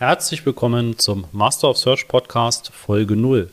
Herzlich 0.00 0.46
willkommen 0.46 0.96
zum 0.96 1.26
Master 1.30 1.68
of 1.68 1.76
Search 1.76 2.08
Podcast 2.08 2.72
Folge 2.72 3.16
0. 3.16 3.50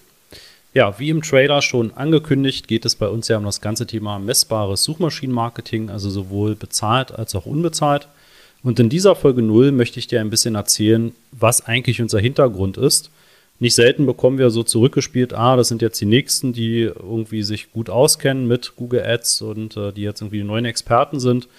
Ja, 0.73 0.97
wie 0.97 1.09
im 1.09 1.21
Trailer 1.21 1.61
schon 1.61 1.91
angekündigt, 1.93 2.69
geht 2.69 2.85
es 2.85 2.95
bei 2.95 3.09
uns 3.09 3.27
ja 3.27 3.37
um 3.37 3.43
das 3.43 3.59
ganze 3.59 3.85
Thema 3.85 4.17
messbares 4.17 4.81
Suchmaschinenmarketing, 4.85 5.89
also 5.89 6.09
sowohl 6.09 6.55
bezahlt 6.55 7.11
als 7.11 7.35
auch 7.35 7.45
unbezahlt. 7.45 8.07
Und 8.63 8.79
in 8.79 8.87
dieser 8.87 9.13
Folge 9.13 9.41
0 9.41 9.73
möchte 9.73 9.99
ich 9.99 10.07
dir 10.07 10.21
ein 10.21 10.29
bisschen 10.29 10.55
erzählen, 10.55 11.13
was 11.33 11.65
eigentlich 11.65 12.01
unser 12.01 12.19
Hintergrund 12.19 12.77
ist. 12.77 13.11
Nicht 13.59 13.75
selten 13.75 14.05
bekommen 14.05 14.37
wir 14.37 14.49
so 14.49 14.63
zurückgespielt, 14.63 15.33
ah, 15.33 15.57
das 15.57 15.67
sind 15.67 15.81
jetzt 15.81 15.99
die 15.99 16.05
Nächsten, 16.05 16.53
die 16.53 16.83
irgendwie 16.83 17.43
sich 17.43 17.73
gut 17.73 17.89
auskennen 17.89 18.47
mit 18.47 18.77
Google 18.77 19.03
Ads 19.03 19.41
und 19.41 19.75
äh, 19.75 19.91
die 19.91 20.03
jetzt 20.03 20.21
irgendwie 20.21 20.37
die 20.37 20.45
neuen 20.45 20.63
Experten 20.63 21.19
sind. 21.19 21.49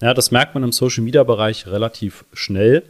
Ja, 0.00 0.14
das 0.14 0.32
merkt 0.32 0.54
man 0.54 0.64
im 0.64 0.72
Social-Media-Bereich 0.72 1.68
relativ 1.68 2.24
schnell. 2.32 2.82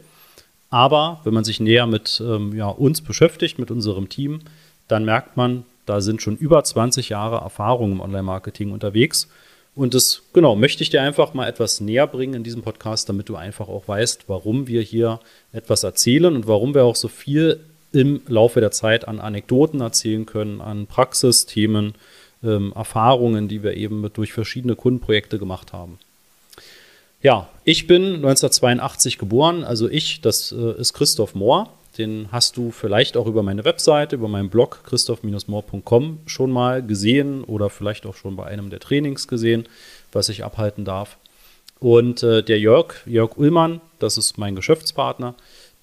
Aber 0.73 1.19
wenn 1.23 1.35
man 1.35 1.43
sich 1.43 1.59
näher 1.59 1.85
mit 1.85 2.19
ähm, 2.25 2.51
ja, 2.57 2.67
uns 2.67 3.01
beschäftigt, 3.01 3.59
mit 3.59 3.69
unserem 3.69 4.09
Team, 4.09 4.39
dann 4.87 5.05
merkt 5.05 5.37
man, 5.37 5.65
da 5.85 6.01
sind 6.01 6.23
schon 6.23 6.35
über 6.35 6.63
20 6.63 7.09
Jahre 7.09 7.35
Erfahrung 7.35 7.91
im 7.91 8.01
Online-Marketing 8.01 8.71
unterwegs. 8.71 9.29
Und 9.75 9.93
das, 9.93 10.23
genau, 10.33 10.55
möchte 10.55 10.81
ich 10.81 10.89
dir 10.89 11.03
einfach 11.03 11.35
mal 11.35 11.47
etwas 11.47 11.79
näher 11.79 12.07
bringen 12.07 12.33
in 12.33 12.43
diesem 12.43 12.63
Podcast, 12.63 13.07
damit 13.07 13.29
du 13.29 13.35
einfach 13.35 13.67
auch 13.67 13.87
weißt, 13.87 14.23
warum 14.25 14.65
wir 14.65 14.81
hier 14.81 15.19
etwas 15.51 15.83
erzählen 15.83 16.35
und 16.35 16.47
warum 16.47 16.73
wir 16.73 16.85
auch 16.85 16.95
so 16.95 17.07
viel 17.07 17.59
im 17.91 18.21
Laufe 18.27 18.59
der 18.59 18.71
Zeit 18.71 19.07
an 19.07 19.19
Anekdoten 19.19 19.79
erzählen 19.79 20.25
können, 20.25 20.59
an 20.59 20.87
Praxisthemen, 20.87 21.93
ähm, 22.43 22.73
Erfahrungen, 22.75 23.47
die 23.47 23.61
wir 23.61 23.77
eben 23.77 24.01
mit, 24.01 24.17
durch 24.17 24.33
verschiedene 24.33 24.75
Kundenprojekte 24.75 25.37
gemacht 25.37 25.71
haben. 25.71 25.99
Ja, 27.23 27.47
ich 27.63 27.87
bin 27.87 28.15
1982 28.15 29.17
geboren, 29.17 29.63
also 29.63 29.89
ich, 29.89 30.19
das 30.19 30.51
äh, 30.51 30.77
ist 30.77 30.91
Christoph 30.91 31.35
Mohr. 31.35 31.69
Den 31.97 32.27
hast 32.33 32.57
du 32.57 32.71
vielleicht 32.71 33.15
auch 33.15 33.27
über 33.27 33.43
meine 33.43 33.63
Webseite, 33.63 34.17
über 34.17 34.27
meinen 34.27 34.49
Blog 34.49 34.81
christoph-mohr.com 34.83 36.19
schon 36.25 36.51
mal 36.51 36.85
gesehen 36.85 37.45
oder 37.45 37.69
vielleicht 37.69 38.05
auch 38.05 38.15
schon 38.15 38.35
bei 38.35 38.45
einem 38.45 38.69
der 38.69 38.81
Trainings 38.81 39.29
gesehen, 39.29 39.69
was 40.11 40.27
ich 40.27 40.43
abhalten 40.43 40.83
darf. 40.83 41.17
Und 41.79 42.23
äh, 42.23 42.43
der 42.43 42.59
Jörg, 42.59 42.95
Jörg 43.05 43.37
Ullmann, 43.37 43.79
das 43.99 44.17
ist 44.17 44.37
mein 44.37 44.55
Geschäftspartner, 44.55 45.35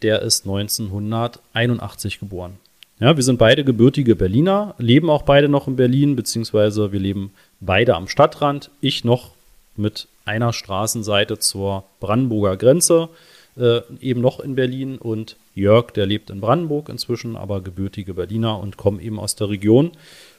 der 0.03 0.21
ist 0.21 0.45
1981 0.45 2.21
geboren. 2.21 2.59
Ja, 2.99 3.17
wir 3.17 3.23
sind 3.23 3.39
beide 3.39 3.65
gebürtige 3.65 4.15
Berliner, 4.15 4.75
leben 4.77 5.09
auch 5.09 5.23
beide 5.23 5.49
noch 5.49 5.69
in 5.69 5.77
Berlin, 5.77 6.17
beziehungsweise 6.17 6.93
wir 6.93 7.01
leben 7.01 7.33
beide 7.61 7.95
am 7.95 8.09
Stadtrand. 8.09 8.71
Ich 8.83 9.05
noch 9.05 9.31
mit 9.77 10.07
einer 10.31 10.53
Straßenseite 10.53 11.39
zur 11.41 11.83
Brandenburger 11.99 12.57
Grenze, 12.57 13.09
äh, 13.57 13.81
eben 14.01 14.21
noch 14.21 14.39
in 14.39 14.55
Berlin. 14.55 14.97
Und 14.97 15.37
Jörg, 15.57 15.91
der 15.91 16.07
lebt 16.07 16.31
in 16.31 16.41
Brandenburg 16.41 16.89
inzwischen, 16.89 17.37
aber 17.37 17.61
gebürtige 17.61 18.15
Berliner 18.15 18.61
und 18.61 18.77
kommen 18.77 19.01
eben 19.01 19.19
aus 19.19 19.35
der 19.35 19.49
Region. 19.49 19.91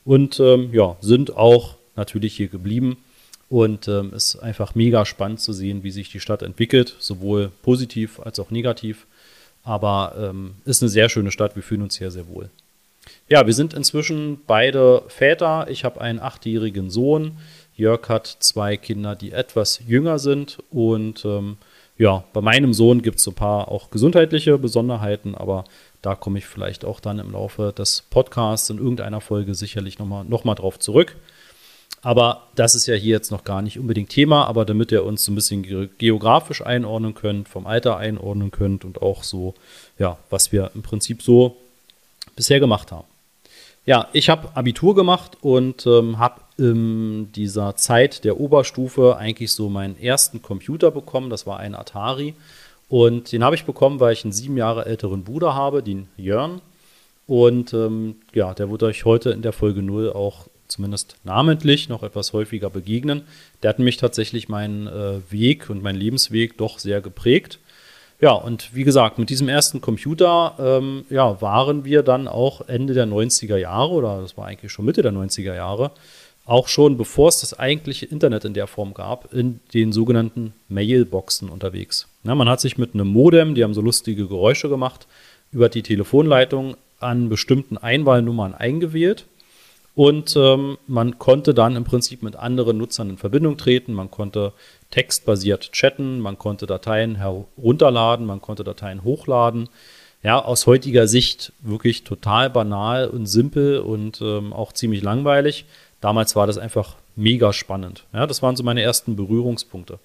Und 0.06 0.40
ähm, 0.40 0.70
ja, 0.72 0.96
sind 1.02 1.36
auch 1.36 1.76
natürlich 1.98 2.36
hier 2.36 2.48
geblieben. 2.48 2.98
Und 3.50 3.90
ähm, 3.90 4.14
ist 4.14 4.38
einfach 4.38 4.76
mega 4.76 5.06
spannend 5.06 5.42
zu 5.42 5.52
sehen, 5.52 5.84
wie 5.84 5.92
sich 5.92 6.10
die 6.10 6.22
Stadt 6.22 6.42
entwickelt, 6.42 6.96
sowohl 7.00 7.52
positiv 7.64 8.22
als 8.22 8.40
auch 8.40 8.50
negativ. 8.50 9.08
Aber 9.64 10.16
ähm, 10.18 10.54
ist 10.64 10.82
eine 10.82 10.88
sehr 10.88 11.10
schöne 11.10 11.32
Stadt. 11.32 11.58
Wir 11.58 11.64
fühlen 11.64 11.82
uns 11.82 11.98
hier 11.98 12.12
sehr 12.12 12.30
wohl. 12.30 12.50
Ja, 13.28 13.46
wir 13.46 13.54
sind 13.54 13.74
inzwischen 13.74 14.40
beide 14.48 15.04
Väter. 15.10 15.68
Ich 15.70 15.84
habe 15.84 16.00
einen 16.00 16.20
achtjährigen 16.20 16.90
Sohn. 16.90 17.38
Jörg 17.82 18.08
hat 18.08 18.28
zwei 18.40 18.78
Kinder, 18.78 19.16
die 19.16 19.32
etwas 19.32 19.82
jünger 19.86 20.20
sind. 20.20 20.60
Und 20.72 21.26
ähm, 21.26 21.58
ja, 21.98 22.24
bei 22.34 22.42
meinem 22.42 22.74
Sohn 22.74 23.02
gibt 23.02 23.18
es 23.18 23.24
so 23.24 23.32
ein 23.32 23.36
paar 23.36 23.68
auch 23.68 23.92
gesundheitliche 23.92 24.58
Besonderheiten, 24.58 25.36
aber 25.36 25.66
da 26.02 26.16
komme 26.16 26.40
ich 26.40 26.46
vielleicht 26.46 26.86
auch 26.86 27.00
dann 27.00 27.20
im 27.20 27.32
Laufe 27.32 27.74
des 27.78 28.04
Podcasts 28.10 28.70
in 28.70 28.78
irgendeiner 28.78 29.22
Folge 29.22 29.54
sicherlich 29.54 30.00
nochmal 30.00 30.24
noch 30.26 30.44
mal 30.44 30.56
drauf 30.56 30.80
zurück. 30.80 31.16
Aber 32.02 32.48
das 32.56 32.74
ist 32.74 32.88
ja 32.88 32.96
hier 32.96 33.12
jetzt 33.12 33.30
noch 33.30 33.44
gar 33.44 33.62
nicht 33.62 33.78
unbedingt 33.78 34.10
Thema, 34.10 34.48
aber 34.48 34.66
damit 34.66 34.92
ihr 34.92 35.06
uns 35.06 35.24
so 35.24 35.32
ein 35.32 35.36
bisschen 35.36 35.90
geografisch 36.00 36.66
einordnen 36.66 37.14
könnt, 37.14 37.48
vom 37.48 37.68
Alter 37.68 37.98
einordnen 37.98 38.50
könnt 38.50 38.84
und 38.84 39.04
auch 39.04 39.24
so, 39.24 39.54
ja, 40.00 40.18
was 40.32 40.52
wir 40.52 40.72
im 40.74 40.82
Prinzip 40.82 41.22
so 41.22 41.58
bisher 42.36 42.60
gemacht 42.60 42.92
haben. 42.92 43.11
Ja, 43.86 44.08
ich 44.14 44.30
habe 44.30 44.56
Abitur 44.56 44.94
gemacht 44.94 45.38
und 45.42 45.88
ähm, 45.88 46.20
habe 46.20 46.42
in 46.58 47.32
dieser 47.32 47.76
Zeit 47.76 48.24
der 48.24 48.40
Oberstufe 48.40 49.18
eigentlich 49.18 49.52
so 49.52 49.70
meinen 49.70 50.00
ersten 50.00 50.44
Computer 50.44 50.92
bekommen. 50.92 51.32
Das 51.32 51.48
war 51.48 51.60
ein 51.60 51.74
Atari. 51.74 52.36
Und 52.90 53.32
den 53.32 53.44
habe 53.44 53.56
ich 53.56 53.66
bekommen, 53.66 54.00
weil 54.00 54.14
ich 54.14 54.24
einen 54.24 54.34
sieben 54.34 54.58
Jahre 54.58 54.86
älteren 54.86 55.24
Bruder 55.24 55.56
habe, 55.56 55.82
den 55.82 56.10
Jörn. 56.16 56.62
Und 57.26 57.74
ähm, 57.74 58.18
ja, 58.34 58.54
der 58.54 58.70
wird 58.70 58.84
euch 58.84 59.06
heute 59.06 59.32
in 59.32 59.42
der 59.42 59.54
Folge 59.54 59.82
0 59.82 60.12
auch 60.12 60.48
zumindest 60.68 61.16
namentlich 61.24 61.90
noch 61.90 62.04
etwas 62.04 62.34
häufiger 62.34 62.70
begegnen. 62.70 63.24
Der 63.64 63.70
hat 63.70 63.80
mich 63.80 63.98
tatsächlich 63.98 64.48
meinen 64.48 64.88
äh, 64.88 65.20
Weg 65.32 65.70
und 65.70 65.82
meinen 65.82 65.98
Lebensweg 65.98 66.58
doch 66.58 66.78
sehr 66.78 67.02
geprägt. 67.02 67.60
Ja, 68.22 68.34
und 68.34 68.74
wie 68.76 68.84
gesagt, 68.84 69.18
mit 69.18 69.32
diesem 69.32 69.50
ersten 69.50 69.82
Computer 69.82 70.54
ähm, 70.60 71.06
ja, 71.10 71.42
waren 71.42 71.86
wir 71.86 72.04
dann 72.04 72.28
auch 72.28 72.62
Ende 72.68 72.94
der 72.94 73.08
90er 73.08 73.58
Jahre, 73.58 73.92
oder 73.94 74.22
das 74.22 74.38
war 74.38 74.46
eigentlich 74.46 74.72
schon 74.72 74.86
Mitte 74.86 75.02
der 75.02 75.12
90er 75.12 75.56
Jahre, 75.56 75.92
auch 76.46 76.68
schon 76.68 76.98
bevor 76.98 77.30
es 77.30 77.40
das 77.40 77.58
eigentliche 77.58 78.06
Internet 78.06 78.46
in 78.46 78.54
der 78.54 78.68
Form 78.68 78.94
gab, 78.94 79.34
in 79.34 79.60
den 79.74 79.92
sogenannten 79.92 80.54
Mailboxen 80.70 81.50
unterwegs. 81.50 82.08
Ja, 82.24 82.36
man 82.36 82.48
hat 82.48 82.62
sich 82.62 82.78
mit 82.78 82.94
einem 82.94 83.08
Modem, 83.08 83.56
die 83.56 83.64
haben 83.64 83.74
so 83.74 83.82
lustige 83.82 84.28
Geräusche 84.28 84.70
gemacht, 84.70 85.08
über 85.52 85.68
die 85.68 85.82
Telefonleitung 85.82 86.78
an 87.00 87.28
bestimmten 87.28 87.78
Einwahlnummern 87.78 88.54
eingewählt. 88.54 89.26
Und 89.94 90.36
ähm, 90.38 90.78
man 90.88 91.20
konnte 91.20 91.54
dann 91.54 91.76
im 91.76 91.84
Prinzip 91.84 92.24
mit 92.24 92.36
anderen 92.36 92.78
Nutzern 92.78 93.10
in 93.10 93.18
Verbindung 93.18 93.58
treten. 93.58 93.94
Man 93.94 94.10
konnte 94.10 94.54
textbasiert 94.90 95.72
chatten, 95.74 96.20
man 96.20 96.38
konnte 96.38 96.66
Dateien 96.66 97.16
herunterladen, 97.16 98.26
man 98.26 98.42
konnte 98.42 98.64
Dateien 98.64 99.04
hochladen. 99.04 99.70
Ja, 100.24 100.40
aus 100.40 100.68
heutiger 100.68 101.08
Sicht 101.08 101.52
wirklich 101.62 102.04
total 102.04 102.50
banal 102.50 103.08
und 103.08 103.26
simpel 103.26 103.80
und 103.80 104.22
ähm, 104.22 104.54
auch 104.54 104.72
ziemlich 104.72 105.02
langweilig. 105.02 105.66
Damals 106.00 106.36
war 106.36 106.48
das 106.48 106.58
einfach 106.58 106.96
mega 107.16 107.54
spannend. 107.54 108.06
Ja, 108.14 108.28
das 108.28 108.42
waren 108.42 108.56
so 108.56 108.64
meine 108.64 108.82
ersten 108.82 109.16
Berührungspunkte. 109.16 110.00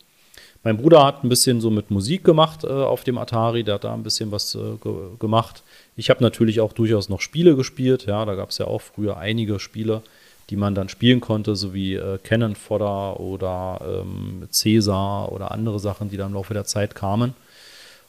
Mein 0.62 0.78
Bruder 0.78 1.04
hat 1.04 1.22
ein 1.22 1.28
bisschen 1.28 1.60
so 1.60 1.70
mit 1.70 1.90
Musik 1.90 2.24
gemacht 2.24 2.64
äh, 2.64 2.68
auf 2.68 3.04
dem 3.04 3.18
Atari, 3.18 3.62
der 3.62 3.76
hat 3.76 3.84
da 3.84 3.94
ein 3.94 4.02
bisschen 4.02 4.32
was 4.32 4.54
äh, 4.54 4.76
ge 4.82 4.94
gemacht. 5.18 5.62
Ich 5.96 6.10
habe 6.10 6.22
natürlich 6.22 6.60
auch 6.60 6.72
durchaus 6.72 7.08
noch 7.08 7.20
Spiele 7.20 7.56
gespielt. 7.56 8.06
Ja, 8.06 8.24
da 8.24 8.34
gab 8.34 8.50
es 8.50 8.58
ja 8.58 8.66
auch 8.66 8.82
früher 8.82 9.16
einige 9.16 9.58
Spiele, 9.58 10.02
die 10.50 10.56
man 10.56 10.74
dann 10.74 10.88
spielen 10.88 11.20
konnte, 11.20 11.56
so 11.56 11.72
wie 11.72 11.94
äh, 11.94 12.18
Cannon 12.22 12.54
Fodder 12.54 13.18
oder 13.18 13.80
ähm, 13.82 14.48
Caesar 14.52 15.32
oder 15.32 15.52
andere 15.52 15.80
Sachen, 15.80 16.10
die 16.10 16.16
dann 16.16 16.28
im 16.28 16.34
Laufe 16.34 16.54
der 16.54 16.64
Zeit 16.64 16.94
kamen. 16.94 17.34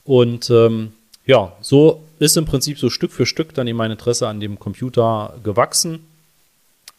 Und 0.04 0.50
ähm, 0.50 0.92
ja, 1.26 1.54
so 1.62 2.04
ist 2.20 2.38
im 2.38 2.46
Prinzip 2.46 2.78
so 2.78 2.90
Stück 2.90 3.12
für 3.12 3.26
Stück 3.26 3.54
dann 3.54 3.68
eben 3.68 3.78
mein 3.78 3.92
Interesse 3.92 4.28
an 4.28 4.40
dem 4.40 4.60
Computer 4.60 5.34
gewachsen 5.44 6.06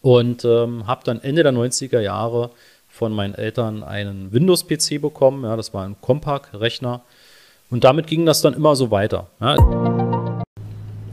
und 0.01 0.45
ähm, 0.45 0.87
habe 0.87 1.03
dann 1.05 1.21
Ende 1.23 1.43
der 1.43 1.53
90er 1.53 2.01
Jahre 2.01 2.51
von 2.89 3.13
meinen 3.13 3.35
Eltern 3.35 3.83
einen 3.83 4.33
Windows-PC 4.33 5.01
bekommen. 5.01 5.45
Ja, 5.45 5.57
das 5.57 5.73
war 5.73 5.85
ein 5.85 5.97
Compaq-Rechner. 6.01 7.03
Und 7.71 7.85
damit 7.85 8.07
ging 8.07 8.27
das 8.27 8.41
dann 8.41 8.55
immer 8.55 8.77
so 8.77 8.91
weiter. 8.91 9.29
Ja. 9.41 9.88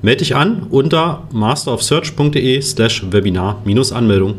Melde 0.00 0.18
dich 0.18 0.36
an 0.36 0.62
unter 0.70 1.26
masterofsearch.de 1.32 2.62
slash 2.62 3.10
Webinar-Anmeldung. 3.10 4.36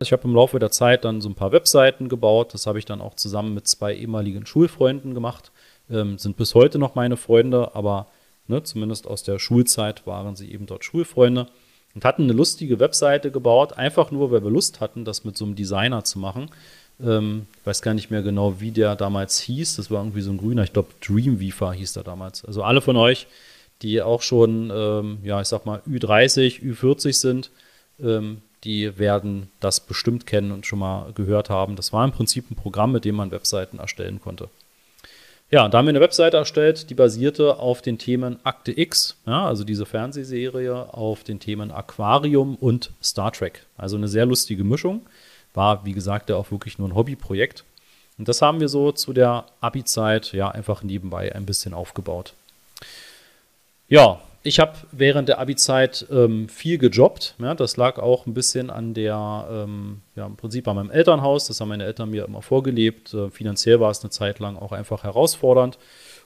Ich 0.00 0.12
habe 0.12 0.22
im 0.24 0.34
Laufe 0.34 0.60
der 0.60 0.70
Zeit 0.70 1.04
dann 1.04 1.20
so 1.20 1.28
ein 1.28 1.34
paar 1.34 1.50
Webseiten 1.50 2.08
gebaut. 2.08 2.54
Das 2.54 2.68
habe 2.68 2.78
ich 2.78 2.84
dann 2.84 3.00
auch 3.00 3.14
zusammen 3.14 3.52
mit 3.54 3.66
zwei 3.66 3.96
ehemaligen 3.96 4.46
Schulfreunden 4.46 5.12
gemacht. 5.12 5.50
Ähm, 5.90 6.18
sind 6.18 6.36
bis 6.36 6.54
heute 6.54 6.78
noch 6.78 6.94
meine 6.94 7.16
Freunde, 7.16 7.74
aber 7.74 8.06
ne, 8.46 8.62
zumindest 8.62 9.08
aus 9.08 9.24
der 9.24 9.40
Schulzeit 9.40 10.06
waren 10.06 10.36
sie 10.36 10.52
eben 10.52 10.66
dort 10.66 10.84
Schulfreunde 10.84 11.48
und 11.96 12.04
hatten 12.04 12.22
eine 12.22 12.32
lustige 12.32 12.78
Webseite 12.78 13.32
gebaut, 13.32 13.72
einfach 13.72 14.12
nur, 14.12 14.30
weil 14.30 14.44
wir 14.44 14.50
Lust 14.52 14.80
hatten, 14.80 15.04
das 15.04 15.24
mit 15.24 15.36
so 15.36 15.46
einem 15.46 15.56
Designer 15.56 16.04
zu 16.04 16.20
machen. 16.20 16.48
Ähm, 17.04 17.46
ich 17.60 17.66
weiß 17.66 17.82
gar 17.82 17.94
nicht 17.94 18.12
mehr 18.12 18.22
genau, 18.22 18.60
wie 18.60 18.70
der 18.70 18.94
damals 18.94 19.40
hieß. 19.40 19.76
Das 19.76 19.90
war 19.90 20.00
irgendwie 20.00 20.20
so 20.20 20.30
ein 20.30 20.38
grüner, 20.38 20.62
ich 20.62 20.72
glaube 20.72 20.90
Dreamweaver 21.00 21.72
hieß 21.72 21.94
der 21.94 22.04
damals. 22.04 22.44
Also 22.44 22.62
alle 22.62 22.80
von 22.80 22.96
euch, 22.96 23.26
die 23.84 24.02
auch 24.02 24.22
schon, 24.22 24.72
ähm, 24.74 25.18
ja, 25.22 25.40
ich 25.40 25.48
sag 25.48 25.66
mal, 25.66 25.80
Ü30, 25.88 26.62
Ü40 26.62 27.12
sind, 27.12 27.50
ähm, 28.02 28.38
die 28.64 28.98
werden 28.98 29.50
das 29.60 29.80
bestimmt 29.80 30.26
kennen 30.26 30.50
und 30.50 30.66
schon 30.66 30.78
mal 30.78 31.12
gehört 31.14 31.50
haben. 31.50 31.76
Das 31.76 31.92
war 31.92 32.04
im 32.04 32.12
Prinzip 32.12 32.50
ein 32.50 32.56
Programm, 32.56 32.92
mit 32.92 33.04
dem 33.04 33.14
man 33.14 33.30
Webseiten 33.30 33.78
erstellen 33.78 34.20
konnte. 34.20 34.48
Ja, 35.50 35.68
da 35.68 35.78
haben 35.78 35.84
wir 35.84 35.90
eine 35.90 36.00
Webseite 36.00 36.38
erstellt, 36.38 36.88
die 36.88 36.94
basierte 36.94 37.58
auf 37.58 37.82
den 37.82 37.98
Themen 37.98 38.38
Akte 38.42 38.76
X, 38.76 39.16
ja, 39.26 39.46
also 39.46 39.62
diese 39.62 39.84
Fernsehserie, 39.84 40.94
auf 40.94 41.22
den 41.22 41.38
Themen 41.38 41.70
Aquarium 41.70 42.56
und 42.56 42.90
Star 43.02 43.30
Trek. 43.32 43.66
Also 43.76 43.96
eine 43.96 44.08
sehr 44.08 44.24
lustige 44.24 44.64
Mischung. 44.64 45.02
War, 45.52 45.84
wie 45.84 45.92
gesagt, 45.92 46.30
ja 46.30 46.36
auch 46.36 46.50
wirklich 46.50 46.78
nur 46.78 46.88
ein 46.88 46.94
Hobbyprojekt. 46.94 47.64
Und 48.16 48.28
das 48.28 48.40
haben 48.42 48.60
wir 48.60 48.68
so 48.68 48.90
zu 48.92 49.12
der 49.12 49.44
Abi-Zeit 49.60 50.32
ja 50.32 50.48
einfach 50.48 50.82
nebenbei 50.82 51.34
ein 51.34 51.46
bisschen 51.46 51.74
aufgebaut. 51.74 52.32
Ja, 53.88 54.20
ich 54.42 54.60
habe 54.60 54.72
während 54.92 55.28
der 55.28 55.38
Abi-Zeit 55.38 56.06
ähm, 56.10 56.48
viel 56.48 56.78
gejobbt. 56.78 57.34
Ja, 57.38 57.54
das 57.54 57.76
lag 57.76 57.98
auch 57.98 58.26
ein 58.26 58.34
bisschen 58.34 58.70
an 58.70 58.92
der, 58.92 59.46
ähm, 59.50 60.02
ja, 60.16 60.26
im 60.26 60.36
Prinzip 60.36 60.68
an 60.68 60.76
meinem 60.76 60.90
Elternhaus. 60.90 61.46
Das 61.46 61.60
haben 61.60 61.68
meine 61.68 61.84
Eltern 61.84 62.10
mir 62.10 62.24
immer 62.24 62.42
vorgelebt. 62.42 63.14
Äh, 63.14 63.30
finanziell 63.30 63.80
war 63.80 63.90
es 63.90 64.02
eine 64.02 64.10
Zeit 64.10 64.38
lang 64.38 64.56
auch 64.56 64.72
einfach 64.72 65.02
herausfordernd. 65.04 65.78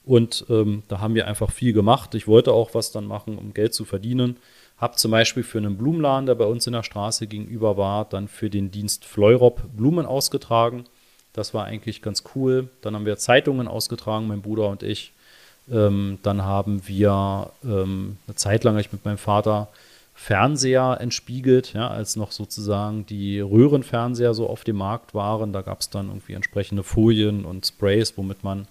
Und 0.04 0.46
ähm, 0.48 0.82
da 0.88 1.00
haben 1.00 1.14
wir 1.14 1.26
einfach 1.26 1.52
viel 1.52 1.72
gemacht. 1.72 2.14
Ich 2.14 2.26
wollte 2.26 2.52
auch 2.52 2.74
was 2.74 2.92
dann 2.92 3.04
machen, 3.04 3.38
um 3.38 3.54
Geld 3.54 3.74
zu 3.74 3.84
verdienen. 3.84 4.38
Habe 4.78 4.96
zum 4.96 5.10
Beispiel 5.10 5.42
für 5.42 5.58
einen 5.58 5.76
Blumenladen, 5.76 6.26
der 6.26 6.34
bei 6.34 6.44
uns 6.46 6.66
in 6.66 6.72
der 6.72 6.82
Straße 6.82 7.26
gegenüber 7.26 7.76
war, 7.76 8.04
dann 8.04 8.28
für 8.28 8.50
den 8.50 8.70
Dienst 8.70 9.04
Fleurop 9.04 9.62
Blumen 9.76 10.06
ausgetragen. 10.06 10.84
Das 11.32 11.54
war 11.54 11.64
eigentlich 11.64 12.02
ganz 12.02 12.24
cool. 12.34 12.68
Dann 12.80 12.94
haben 12.94 13.06
wir 13.06 13.16
Zeitungen 13.16 13.68
ausgetragen, 13.68 14.26
mein 14.28 14.42
Bruder 14.42 14.68
und 14.68 14.82
ich. 14.82 15.12
Ähm, 15.70 16.18
dann 16.22 16.42
haben 16.42 16.86
wir 16.86 17.50
ähm, 17.64 18.16
eine 18.26 18.36
Zeit 18.36 18.64
lang 18.64 18.78
ich 18.78 18.92
mit 18.92 19.04
meinem 19.04 19.18
Vater 19.18 19.68
Fernseher 20.14 20.98
entspiegelt, 21.00 21.74
ja, 21.74 21.88
als 21.88 22.16
noch 22.16 22.32
sozusagen 22.32 23.06
die 23.06 23.38
Röhrenfernseher 23.38 24.34
so 24.34 24.48
auf 24.48 24.64
dem 24.64 24.76
Markt 24.76 25.14
waren. 25.14 25.52
Da 25.52 25.62
gab 25.62 25.80
es 25.80 25.90
dann 25.90 26.08
irgendwie 26.08 26.32
entsprechende 26.32 26.82
Folien 26.82 27.44
und 27.44 27.66
Sprays, 27.66 28.14
womit 28.16 28.42
man 28.42 28.66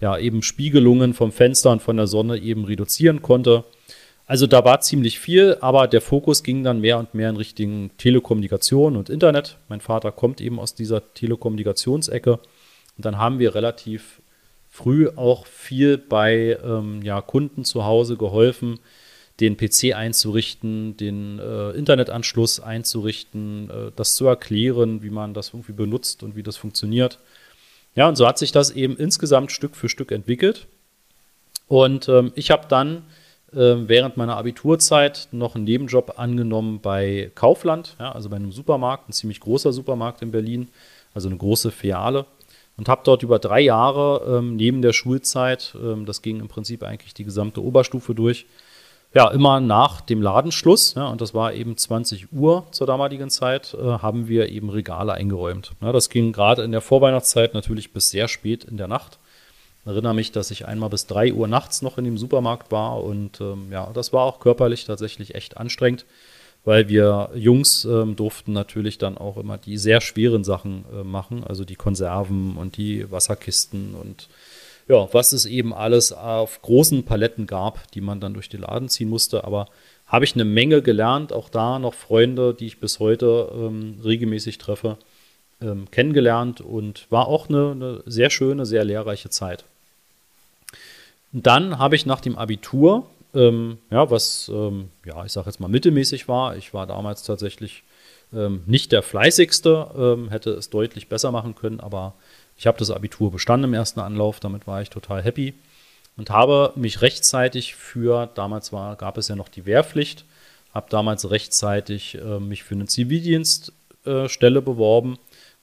ja 0.00 0.18
eben 0.18 0.42
Spiegelungen 0.42 1.14
vom 1.14 1.32
Fenster 1.32 1.70
und 1.70 1.80
von 1.80 1.96
der 1.96 2.06
Sonne 2.06 2.38
eben 2.38 2.64
reduzieren 2.64 3.22
konnte. 3.22 3.64
Also 4.26 4.46
da 4.46 4.64
war 4.64 4.80
ziemlich 4.80 5.18
viel, 5.18 5.56
aber 5.60 5.88
der 5.88 6.00
Fokus 6.00 6.42
ging 6.42 6.62
dann 6.62 6.80
mehr 6.80 6.98
und 6.98 7.14
mehr 7.14 7.30
in 7.30 7.36
Richtung 7.36 7.90
Telekommunikation 7.98 8.96
und 8.96 9.10
Internet. 9.10 9.58
Mein 9.68 9.80
Vater 9.80 10.12
kommt 10.12 10.40
eben 10.40 10.58
aus 10.58 10.74
dieser 10.74 11.12
Telekommunikationsecke. 11.14 12.32
Und 12.32 13.04
dann 13.04 13.18
haben 13.18 13.38
wir 13.38 13.54
relativ 13.54 14.21
früh 14.72 15.10
auch 15.16 15.46
viel 15.46 15.98
bei 15.98 16.58
ähm, 16.64 17.02
ja, 17.02 17.20
Kunden 17.20 17.62
zu 17.64 17.84
Hause 17.84 18.16
geholfen, 18.16 18.80
den 19.38 19.58
PC 19.58 19.94
einzurichten, 19.94 20.96
den 20.96 21.38
äh, 21.38 21.72
Internetanschluss 21.72 22.58
einzurichten, 22.58 23.68
äh, 23.68 23.92
das 23.94 24.14
zu 24.14 24.26
erklären, 24.26 25.02
wie 25.02 25.10
man 25.10 25.34
das 25.34 25.50
irgendwie 25.50 25.72
benutzt 25.72 26.22
und 26.22 26.36
wie 26.36 26.42
das 26.42 26.56
funktioniert. 26.56 27.18
Ja, 27.94 28.08
und 28.08 28.16
so 28.16 28.26
hat 28.26 28.38
sich 28.38 28.50
das 28.50 28.70
eben 28.70 28.96
insgesamt 28.96 29.52
Stück 29.52 29.76
für 29.76 29.90
Stück 29.90 30.10
entwickelt. 30.10 30.66
Und 31.68 32.08
ähm, 32.08 32.32
ich 32.34 32.50
habe 32.50 32.66
dann 32.66 33.04
äh, 33.52 33.74
während 33.76 34.16
meiner 34.16 34.38
Abiturzeit 34.38 35.28
noch 35.32 35.54
einen 35.54 35.64
Nebenjob 35.64 36.18
angenommen 36.18 36.80
bei 36.80 37.30
Kaufland, 37.34 37.94
ja, 38.00 38.12
also 38.12 38.30
bei 38.30 38.36
einem 38.36 38.52
Supermarkt, 38.52 39.10
ein 39.10 39.12
ziemlich 39.12 39.40
großer 39.40 39.70
Supermarkt 39.70 40.22
in 40.22 40.30
Berlin, 40.30 40.68
also 41.12 41.28
eine 41.28 41.36
große 41.36 41.70
Filiale 41.72 42.24
und 42.76 42.88
habe 42.88 43.02
dort 43.04 43.22
über 43.22 43.38
drei 43.38 43.60
Jahre 43.60 44.38
ähm, 44.38 44.56
neben 44.56 44.82
der 44.82 44.92
Schulzeit, 44.92 45.76
ähm, 45.82 46.06
das 46.06 46.22
ging 46.22 46.40
im 46.40 46.48
Prinzip 46.48 46.82
eigentlich 46.82 47.14
die 47.14 47.24
gesamte 47.24 47.62
Oberstufe 47.62 48.14
durch, 48.14 48.46
ja, 49.14 49.30
immer 49.30 49.60
nach 49.60 50.00
dem 50.00 50.22
Ladenschluss, 50.22 50.94
ja, 50.94 51.06
und 51.08 51.20
das 51.20 51.34
war 51.34 51.52
eben 51.52 51.76
20 51.76 52.32
Uhr 52.32 52.66
zur 52.70 52.86
damaligen 52.86 53.28
Zeit, 53.28 53.74
äh, 53.74 53.84
haben 53.84 54.26
wir 54.26 54.48
eben 54.48 54.70
Regale 54.70 55.12
eingeräumt. 55.12 55.72
Ja, 55.82 55.92
das 55.92 56.08
ging 56.08 56.32
gerade 56.32 56.62
in 56.62 56.72
der 56.72 56.80
Vorweihnachtszeit 56.80 57.52
natürlich 57.52 57.92
bis 57.92 58.10
sehr 58.10 58.26
spät 58.26 58.64
in 58.64 58.78
der 58.78 58.88
Nacht. 58.88 59.18
Ich 59.82 59.86
erinnere 59.88 60.14
mich, 60.14 60.32
dass 60.32 60.50
ich 60.50 60.66
einmal 60.66 60.88
bis 60.88 61.06
3 61.08 61.34
Uhr 61.34 61.48
nachts 61.48 61.82
noch 61.82 61.98
in 61.98 62.04
dem 62.04 62.16
Supermarkt 62.16 62.72
war 62.72 63.02
und 63.02 63.40
ähm, 63.40 63.70
ja, 63.70 63.90
das 63.92 64.12
war 64.12 64.22
auch 64.22 64.40
körperlich 64.40 64.86
tatsächlich 64.86 65.34
echt 65.34 65.58
anstrengend 65.58 66.06
weil 66.64 66.88
wir 66.88 67.30
Jungs 67.34 67.84
ähm, 67.84 68.16
durften 68.16 68.52
natürlich 68.52 68.98
dann 68.98 69.18
auch 69.18 69.36
immer 69.36 69.58
die 69.58 69.78
sehr 69.78 70.00
schweren 70.00 70.44
Sachen 70.44 70.84
äh, 70.92 71.02
machen, 71.02 71.44
also 71.44 71.64
die 71.64 71.74
Konserven 71.74 72.56
und 72.56 72.76
die 72.76 73.10
Wasserkisten 73.10 73.94
und 73.94 74.28
ja, 74.88 75.08
was 75.12 75.32
es 75.32 75.46
eben 75.46 75.72
alles 75.72 76.12
auf 76.12 76.60
großen 76.62 77.04
Paletten 77.04 77.46
gab, 77.46 77.90
die 77.92 78.00
man 78.00 78.20
dann 78.20 78.34
durch 78.34 78.48
den 78.48 78.62
Laden 78.62 78.88
ziehen 78.88 79.08
musste. 79.08 79.44
Aber 79.44 79.68
habe 80.06 80.24
ich 80.24 80.34
eine 80.34 80.44
Menge 80.44 80.82
gelernt, 80.82 81.32
auch 81.32 81.48
da 81.48 81.78
noch 81.78 81.94
Freunde, 81.94 82.52
die 82.52 82.66
ich 82.66 82.80
bis 82.80 82.98
heute 82.98 83.50
ähm, 83.54 84.00
regelmäßig 84.04 84.58
treffe, 84.58 84.98
ähm, 85.60 85.90
kennengelernt 85.90 86.60
und 86.60 87.06
war 87.10 87.28
auch 87.28 87.48
eine, 87.48 87.70
eine 87.70 88.02
sehr 88.06 88.28
schöne, 88.28 88.66
sehr 88.66 88.84
lehrreiche 88.84 89.30
Zeit. 89.30 89.64
Dann 91.32 91.78
habe 91.78 91.96
ich 91.96 92.04
nach 92.04 92.20
dem 92.20 92.36
Abitur 92.36 93.06
ähm, 93.34 93.78
ja, 93.90 94.10
was, 94.10 94.50
ähm, 94.52 94.90
ja, 95.04 95.24
ich 95.24 95.32
sage 95.32 95.48
jetzt 95.48 95.60
mal 95.60 95.68
mittelmäßig 95.68 96.28
war. 96.28 96.56
Ich 96.56 96.74
war 96.74 96.86
damals 96.86 97.22
tatsächlich 97.22 97.82
ähm, 98.32 98.62
nicht 98.66 98.92
der 98.92 99.02
fleißigste, 99.02 99.90
ähm, 99.96 100.30
hätte 100.30 100.50
es 100.50 100.70
deutlich 100.70 101.08
besser 101.08 101.30
machen 101.32 101.54
können, 101.54 101.80
aber 101.80 102.14
ich 102.56 102.66
habe 102.66 102.78
das 102.78 102.90
Abitur 102.90 103.30
bestanden 103.32 103.70
im 103.70 103.74
ersten 103.74 104.00
Anlauf, 104.00 104.40
damit 104.40 104.66
war 104.66 104.82
ich 104.82 104.90
total 104.90 105.22
happy 105.22 105.54
und 106.16 106.30
habe 106.30 106.72
mich 106.76 107.02
rechtzeitig 107.02 107.74
für, 107.74 108.28
damals 108.34 108.72
war, 108.72 108.96
gab 108.96 109.18
es 109.18 109.28
ja 109.28 109.36
noch 109.36 109.48
die 109.48 109.66
Wehrpflicht, 109.66 110.24
habe 110.74 110.86
damals 110.90 111.30
rechtzeitig 111.30 112.16
äh, 112.16 112.38
mich 112.38 112.62
für 112.62 112.74
eine 112.74 112.86
Zivildienststelle 112.86 114.58
äh, 114.58 114.62
beworben 114.62 115.18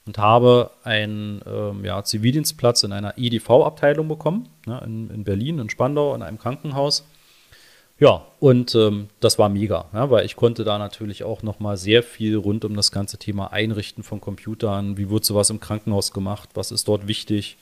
und 0.06 0.18
habe 0.18 0.70
einen 0.82 1.42
ähm, 1.46 1.84
ja, 1.84 2.02
Zivildienstplatz 2.02 2.82
in 2.82 2.92
einer 2.92 3.14
EDV-Abteilung 3.16 4.08
bekommen, 4.08 4.48
ne, 4.66 4.80
in, 4.84 5.10
in 5.10 5.24
Berlin, 5.24 5.58
in 5.58 5.70
Spandau, 5.70 6.14
in 6.14 6.22
einem 6.22 6.38
Krankenhaus. 6.38 7.04
Ja, 8.00 8.26
und 8.38 8.74
ähm, 8.74 9.08
das 9.20 9.38
war 9.38 9.50
mega, 9.50 9.84
ja, 9.92 10.10
weil 10.10 10.24
ich 10.24 10.34
konnte 10.34 10.64
da 10.64 10.78
natürlich 10.78 11.22
auch 11.22 11.42
noch 11.42 11.60
mal 11.60 11.76
sehr 11.76 12.02
viel 12.02 12.34
rund 12.34 12.64
um 12.64 12.74
das 12.74 12.92
ganze 12.92 13.18
Thema 13.18 13.52
Einrichten 13.52 14.02
von 14.02 14.22
Computern, 14.22 14.96
wie 14.96 15.10
wird 15.10 15.26
sowas 15.26 15.50
im 15.50 15.60
Krankenhaus 15.60 16.12
gemacht, 16.14 16.48
was 16.54 16.70
ist 16.70 16.88
dort 16.88 17.06
wichtig. 17.08 17.58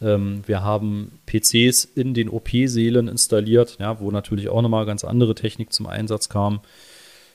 Ähm, 0.00 0.44
wir 0.46 0.62
haben 0.62 1.20
PCs 1.26 1.84
in 1.84 2.14
den 2.14 2.30
OP-Sälen 2.30 3.06
installiert, 3.06 3.76
ja, 3.80 4.00
wo 4.00 4.10
natürlich 4.10 4.48
auch 4.48 4.62
noch 4.62 4.70
mal 4.70 4.86
ganz 4.86 5.04
andere 5.04 5.34
Technik 5.34 5.74
zum 5.74 5.86
Einsatz 5.86 6.30
kam. 6.30 6.60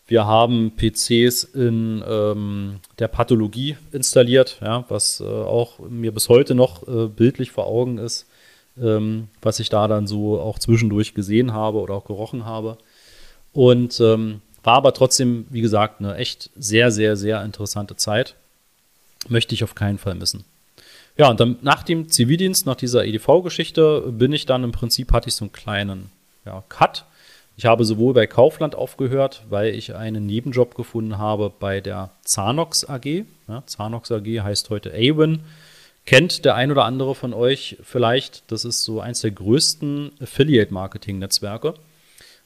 Wir 0.08 0.25
haben 0.25 0.72
PCs 0.75 1.43
in 1.43 2.03
ähm, 2.10 2.79
der 2.98 3.08
Pathologie 3.08 3.77
installiert, 3.91 4.58
ja, 4.63 4.84
was 4.89 5.20
äh, 5.20 5.25
auch 5.25 5.77
mir 5.89 6.12
bis 6.12 6.27
heute 6.27 6.55
noch 6.55 6.88
äh, 6.88 7.08
bildlich 7.08 7.51
vor 7.51 7.67
Augen 7.67 8.00
ist 8.00 8.25
ähm, 8.81 9.27
was 9.41 9.60
ich 9.60 9.69
da 9.69 9.88
dann 9.88 10.07
so 10.07 10.39
auch 10.39 10.60
zwischendurch 10.60 11.13
gesehen 11.13 11.53
habe 11.53 11.79
oder 11.79 11.93
auch 11.93 12.05
gerochen 12.05 12.46
habe. 12.46 12.77
Und 13.53 14.00
ähm, 14.00 14.41
war 14.63 14.75
aber 14.75 14.93
trotzdem, 14.93 15.46
wie 15.50 15.62
gesagt, 15.62 16.00
eine 16.00 16.15
echt 16.15 16.50
sehr, 16.55 16.91
sehr, 16.91 17.15
sehr 17.15 17.43
interessante 17.43 17.96
Zeit. 17.96 18.36
Möchte 19.29 19.55
ich 19.55 19.63
auf 19.63 19.75
keinen 19.75 19.98
Fall 19.98 20.15
missen. 20.15 20.43
Ja, 21.17 21.29
und 21.29 21.39
dann 21.39 21.57
nach 21.62 21.84
dem 21.84 22.10
Zivildienst, 22.10 22.65
nach 22.65 22.75
dieser 22.75 23.05
EDV-Geschichte, 23.05 24.12
bin 24.12 24.34
ich 24.34 24.46
dann 24.46 24.63
im 24.63 24.72
Prinzip, 24.72 25.12
hatte 25.12 25.29
ich 25.29 25.36
so 25.36 25.46
einen 25.46 25.51
kleinen 25.51 26.12
ja, 26.46 26.63
Cut. 26.69 27.05
Ich 27.55 27.65
habe 27.65 27.86
sowohl 27.86 28.13
bei 28.13 28.27
Kaufland 28.27 28.75
aufgehört, 28.75 29.43
weil 29.50 29.74
ich 29.74 29.96
einen 29.96 30.27
Nebenjob 30.27 30.75
gefunden 30.75 31.17
habe 31.17 31.51
bei 31.60 31.81
der 31.81 32.12
Zanox 32.24 32.86
AG. 32.88 33.25
Ja, 33.48 33.63
Zanox 33.65 34.12
AG 34.12 34.25
heißt 34.25 34.69
heute 34.69 34.91
Awin 34.91 35.39
kennt 36.08 36.46
der 36.46 36.56
ein 36.56 36.72
oder 36.72 36.86
andere 36.86 37.14
von 37.14 37.34
euch 37.34 37.78
vielleicht. 37.84 38.50
Das 38.52 38.66
ist 38.66 38.84
so 38.84 39.00
eins 39.02 39.22
der 39.22 39.32
größten 39.32 40.14
Affiliate-Marketing-Netzwerke. 40.20 41.76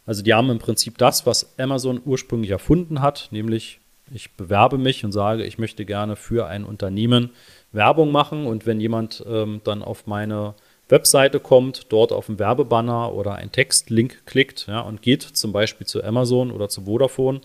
Also 0.06 0.24
die 0.24 0.34
haben 0.34 0.50
im 0.50 0.60
Prinzip 0.60 0.98
das, 0.98 1.26
was 1.26 1.58
Amazon 1.58 2.02
ursprünglich 2.04 2.52
erfunden 2.52 3.02
hat, 3.02 3.30
nämlich 3.32 3.80
ich 4.14 4.32
bewerbe 4.32 4.78
mich 4.78 5.06
und 5.06 5.14
sage, 5.14 5.46
ich 5.46 5.58
möchte 5.58 5.86
gerne 5.86 6.18
für 6.18 6.48
ein 6.48 6.66
Unternehmen 6.66 7.30
Werbung 7.72 8.12
machen 8.12 8.46
und 8.46 8.66
wenn 8.66 8.82
jemand 8.82 9.24
ähm, 9.26 9.62
dann 9.64 9.84
auf 9.84 10.06
meine 10.08 10.56
Webseite 10.90 11.40
kommt, 11.40 11.86
dort 11.90 12.12
auf 12.12 12.28
einen 12.28 12.40
Werbebanner 12.40 13.14
oder 13.14 13.36
einen 13.36 13.54
Textlink 13.54 14.26
klickt 14.26 14.66
ja, 14.68 14.82
und 14.82 15.02
geht 15.02 15.22
zum 15.22 15.54
Beispiel 15.54 15.88
zu 15.88 16.04
Amazon 16.04 16.52
oder 16.52 16.68
zu 16.68 16.82
Vodafone 16.82 17.42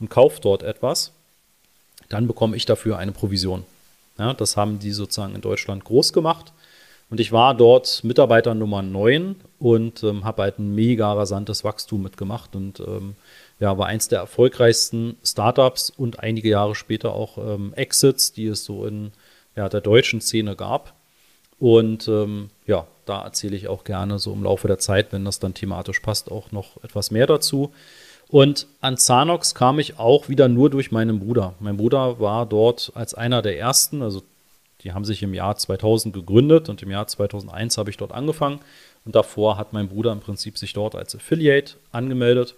und 0.00 0.10
kauft 0.10 0.44
dort 0.44 0.62
etwas, 0.62 1.12
dann 2.10 2.26
bekomme 2.26 2.56
ich 2.56 2.66
dafür 2.66 2.98
eine 2.98 3.12
Provision. 3.12 3.64
Ja, 4.20 4.34
das 4.34 4.56
haben 4.58 4.78
die 4.78 4.92
sozusagen 4.92 5.34
in 5.34 5.40
Deutschland 5.40 5.84
groß 5.84 6.12
gemacht. 6.12 6.52
Und 7.08 7.18
ich 7.18 7.32
war 7.32 7.54
dort 7.54 8.04
Mitarbeiter 8.04 8.54
Nummer 8.54 8.82
9 8.82 9.34
und 9.58 10.04
ähm, 10.04 10.24
habe 10.24 10.42
halt 10.42 10.58
ein 10.58 10.74
mega 10.74 11.12
rasantes 11.12 11.64
Wachstum 11.64 12.02
mitgemacht 12.02 12.54
und 12.54 12.78
ähm, 12.80 13.16
ja, 13.58 13.76
war 13.78 13.86
eins 13.86 14.08
der 14.08 14.20
erfolgreichsten 14.20 15.16
Startups 15.24 15.90
und 15.90 16.20
einige 16.20 16.50
Jahre 16.50 16.74
später 16.74 17.14
auch 17.14 17.38
ähm, 17.38 17.72
Exits, 17.74 18.32
die 18.32 18.46
es 18.46 18.64
so 18.64 18.86
in 18.86 19.10
ja, 19.56 19.68
der 19.68 19.80
deutschen 19.80 20.20
Szene 20.20 20.54
gab. 20.54 20.94
Und 21.58 22.06
ähm, 22.06 22.50
ja, 22.66 22.86
da 23.06 23.24
erzähle 23.24 23.56
ich 23.56 23.68
auch 23.68 23.84
gerne 23.84 24.18
so 24.18 24.32
im 24.32 24.44
Laufe 24.44 24.68
der 24.68 24.78
Zeit, 24.78 25.12
wenn 25.12 25.24
das 25.24 25.40
dann 25.40 25.54
thematisch 25.54 26.00
passt, 26.00 26.30
auch 26.30 26.52
noch 26.52 26.82
etwas 26.84 27.10
mehr 27.10 27.26
dazu. 27.26 27.72
Und 28.30 28.68
an 28.80 28.96
Zanox 28.96 29.56
kam 29.56 29.80
ich 29.80 29.98
auch 29.98 30.28
wieder 30.28 30.46
nur 30.46 30.70
durch 30.70 30.92
meinen 30.92 31.18
Bruder. 31.18 31.54
Mein 31.58 31.76
Bruder 31.76 32.20
war 32.20 32.46
dort 32.46 32.92
als 32.94 33.12
einer 33.12 33.42
der 33.42 33.58
ersten, 33.58 34.02
also 34.02 34.22
die 34.82 34.92
haben 34.92 35.04
sich 35.04 35.22
im 35.24 35.34
Jahr 35.34 35.56
2000 35.56 36.14
gegründet 36.14 36.68
und 36.68 36.80
im 36.82 36.90
Jahr 36.90 37.08
2001 37.08 37.76
habe 37.76 37.90
ich 37.90 37.96
dort 37.96 38.12
angefangen. 38.12 38.60
Und 39.04 39.16
davor 39.16 39.56
hat 39.56 39.72
mein 39.72 39.88
Bruder 39.88 40.12
im 40.12 40.20
Prinzip 40.20 40.58
sich 40.58 40.72
dort 40.72 40.94
als 40.94 41.16
Affiliate 41.16 41.74
angemeldet, 41.90 42.54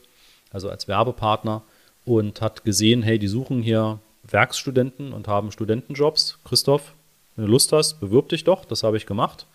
also 0.51 0.69
als 0.69 0.89
Werbepartner 0.89 1.63
und 2.05 2.43
hat 2.43 2.65
gesehen, 2.65 3.03
hey, 3.03 3.19
die 3.19 3.29
suchen 3.29 3.63
hier 3.63 3.99
Werkstudenten 4.25 5.15
und 5.15 5.27
haben 5.27 5.53
Studentenjobs. 5.53 6.39
Christoph, 6.45 6.93
wenn 7.35 7.47
du 7.47 7.51
Lust 7.51 7.73
hast, 7.73 7.99
bewirb 7.99 8.29
dich 8.29 8.45
doch. 8.45 8.67
Das 8.67 8.83
habe 8.83 8.99
ich 8.99 9.07
gemacht. 9.07 9.47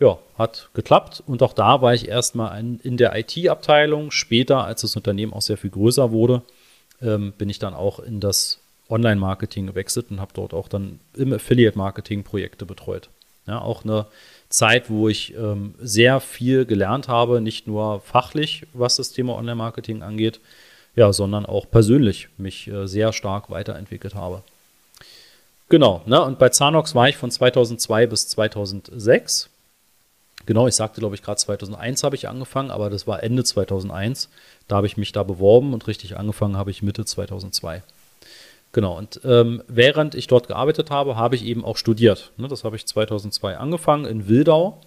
Ja, 0.00 0.18
hat 0.38 0.70
geklappt. 0.72 1.22
Und 1.26 1.42
auch 1.42 1.52
da 1.52 1.82
war 1.82 1.92
ich 1.92 2.08
erstmal 2.08 2.58
in 2.82 2.96
der 2.96 3.14
IT-Abteilung. 3.16 4.10
Später, 4.10 4.64
als 4.64 4.80
das 4.80 4.96
Unternehmen 4.96 5.34
auch 5.34 5.42
sehr 5.42 5.58
viel 5.58 5.70
größer 5.70 6.10
wurde, 6.10 6.42
ähm, 7.02 7.32
bin 7.36 7.50
ich 7.50 7.58
dann 7.58 7.74
auch 7.74 8.00
in 8.00 8.18
das 8.18 8.58
Online-Marketing 8.88 9.66
gewechselt 9.66 10.06
und 10.10 10.20
habe 10.20 10.32
dort 10.34 10.54
auch 10.54 10.68
dann 10.68 11.00
im 11.14 11.34
Affiliate-Marketing 11.34 12.24
Projekte 12.24 12.64
betreut. 12.64 13.10
Ja, 13.46 13.60
auch 13.60 13.84
eine 13.84 14.06
Zeit, 14.48 14.88
wo 14.88 15.08
ich 15.08 15.34
ähm, 15.36 15.74
sehr 15.80 16.20
viel 16.20 16.64
gelernt 16.64 17.08
habe, 17.08 17.40
nicht 17.42 17.66
nur 17.66 18.00
fachlich, 18.00 18.66
was 18.72 18.96
das 18.96 19.12
Thema 19.12 19.36
Online-Marketing 19.36 20.02
angeht, 20.02 20.40
ja, 20.96 21.12
sondern 21.12 21.46
auch 21.46 21.70
persönlich 21.70 22.28
mich 22.38 22.68
äh, 22.68 22.86
sehr 22.86 23.12
stark 23.12 23.50
weiterentwickelt 23.50 24.14
habe. 24.14 24.42
Genau, 25.68 26.02
ne, 26.06 26.20
und 26.22 26.38
bei 26.38 26.48
Zanox 26.48 26.94
war 26.94 27.08
ich 27.08 27.16
von 27.16 27.30
2002 27.30 28.06
bis 28.06 28.28
2006. 28.28 29.50
Genau, 30.46 30.66
ich 30.66 30.74
sagte, 30.74 31.00
glaube 31.00 31.14
ich, 31.14 31.22
gerade 31.22 31.38
2001 31.38 32.02
habe 32.02 32.16
ich 32.16 32.28
angefangen, 32.28 32.70
aber 32.70 32.90
das 32.90 33.06
war 33.06 33.22
Ende 33.22 33.44
2001. 33.44 34.28
Da 34.68 34.76
habe 34.76 34.86
ich 34.86 34.96
mich 34.96 35.12
da 35.12 35.22
beworben 35.22 35.74
und 35.74 35.86
richtig 35.86 36.16
angefangen 36.16 36.56
habe 36.56 36.70
ich 36.70 36.82
Mitte 36.82 37.04
2002. 37.04 37.82
Genau, 38.72 38.96
und 38.96 39.20
ähm, 39.24 39.62
während 39.66 40.14
ich 40.14 40.28
dort 40.28 40.48
gearbeitet 40.48 40.90
habe, 40.90 41.16
habe 41.16 41.34
ich 41.34 41.44
eben 41.44 41.64
auch 41.64 41.76
studiert. 41.76 42.30
Ne, 42.36 42.48
das 42.48 42.64
habe 42.64 42.76
ich 42.76 42.86
2002 42.86 43.56
angefangen 43.56 44.04
in 44.06 44.28
Wildau. 44.28 44.80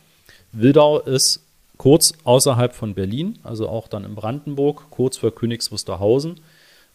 Wildau 0.53 0.99
ist 0.99 1.43
kurz 1.77 2.13
außerhalb 2.23 2.73
von 2.73 2.93
Berlin, 2.93 3.39
also 3.43 3.67
auch 3.67 3.87
dann 3.87 4.05
in 4.05 4.15
Brandenburg, 4.15 4.89
kurz 4.89 5.17
vor 5.17 5.35
Königs 5.35 5.71
Wusterhausen. 5.71 6.39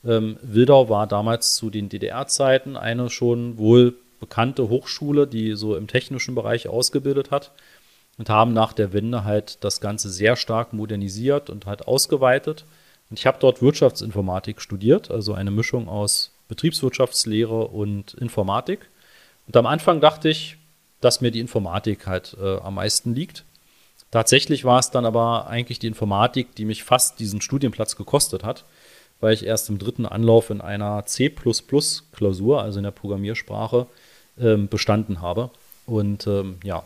Ähm, 0.05 0.39
Wildau 0.41 0.89
war 0.89 1.07
damals 1.07 1.57
zu 1.57 1.69
den 1.69 1.89
DDR-Zeiten 1.89 2.77
eine 2.77 3.11
schon 3.11 3.59
wohl 3.59 3.95
bekannte 4.21 4.69
Hochschule, 4.69 5.27
die 5.27 5.55
so 5.55 5.77
im 5.77 5.89
technischen 5.89 6.35
Bereich 6.35 6.69
ausgebildet 6.69 7.31
hat 7.31 7.53
und 8.19 8.29
haben 8.29 8.53
nach 8.53 8.73
der 8.73 8.93
Wende 8.93 9.25
halt 9.25 9.65
das 9.65 9.81
Ganze 9.81 10.11
sehr 10.11 10.37
stark 10.37 10.73
modernisiert 10.73 11.49
und 11.49 11.67
halt 11.67 11.87
ausgeweitet. 11.87 12.65
Und 13.09 13.19
ich 13.19 13.27
habe 13.27 13.39
dort 13.41 13.63
Wirtschaftsinformatik 13.63 14.61
studiert, 14.61 15.11
also 15.11 15.33
eine 15.33 15.51
Mischung 15.51 15.89
aus 15.89 16.33
Betriebswirtschaftslehre 16.49 17.69
und 17.69 18.15
Informatik. 18.15 18.89
Und 19.47 19.57
am 19.57 19.67
Anfang 19.67 20.01
dachte 20.01 20.29
ich, 20.29 20.57
dass 21.01 21.21
mir 21.21 21.31
die 21.31 21.41
Informatik 21.41 22.07
halt 22.07 22.37
äh, 22.41 22.59
am 22.59 22.75
meisten 22.75 23.15
liegt. 23.15 23.45
Tatsächlich 24.11 24.65
war 24.65 24.79
es 24.79 24.91
dann 24.91 25.07
aber 25.07 25.47
eigentlich 25.49 25.79
die 25.79 25.87
Informatik, 25.87 26.55
die 26.57 26.65
mich 26.65 26.83
fast 26.83 27.21
diesen 27.21 27.41
Studienplatz 27.41 27.97
gekostet 27.97 28.43
hat, 28.43 28.65
weil 29.21 29.35
ich 29.35 29.45
erst 29.45 29.69
im 29.69 29.79
dritten 29.79 30.07
Anlauf 30.07 30.51
in 30.51 30.61
einer 30.61 31.05
C++-Klausur, 31.07 32.63
also 32.63 32.79
in 32.79 32.85
der 32.85 32.91
Programmiersprache, 32.91 33.87
ähm, 34.41 34.69
bestanden 34.69 35.21
habe. 35.21 35.51
Und 35.87 36.27
ähm, 36.27 36.57
ja, 36.65 36.85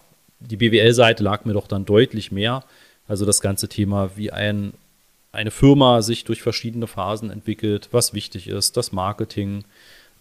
die 0.50 0.56
BWL-Seite 0.56 1.22
lag 1.22 1.44
mir 1.44 1.52
doch 1.52 1.66
dann 1.66 1.84
deutlich 1.84 2.32
mehr. 2.32 2.64
Also 3.08 3.25
das 3.26 3.40
ganze 3.40 3.68
Thema, 3.68 4.11
wie 4.16 4.30
ein 4.32 4.75
eine 5.32 5.50
Firma 5.50 6.02
sich 6.02 6.25
durch 6.25 6.42
verschiedene 6.42 6.87
Phasen 6.87 7.30
entwickelt, 7.30 7.88
was 7.90 8.12
wichtig 8.12 8.49
ist, 8.49 8.76
das 8.76 8.92
Marketing, 8.92 9.64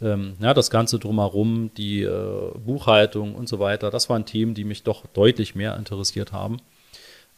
ähm, 0.02 0.34
ja, 0.40 0.54
das 0.54 0.70
Ganze 0.70 1.00
drumherum, 1.00 1.70
die 1.76 2.04
äh, 2.04 2.52
Buchhaltung 2.66 3.36
und 3.36 3.50
so 3.50 3.60
weiter. 3.60 3.92
Das 3.92 4.10
waren 4.10 4.26
Themen, 4.26 4.54
die 4.54 4.64
mich 4.64 4.84
doch 4.84 5.06
deutlich 5.08 5.54
mehr 5.54 5.76
interessiert 5.76 6.32
haben. 6.32 6.58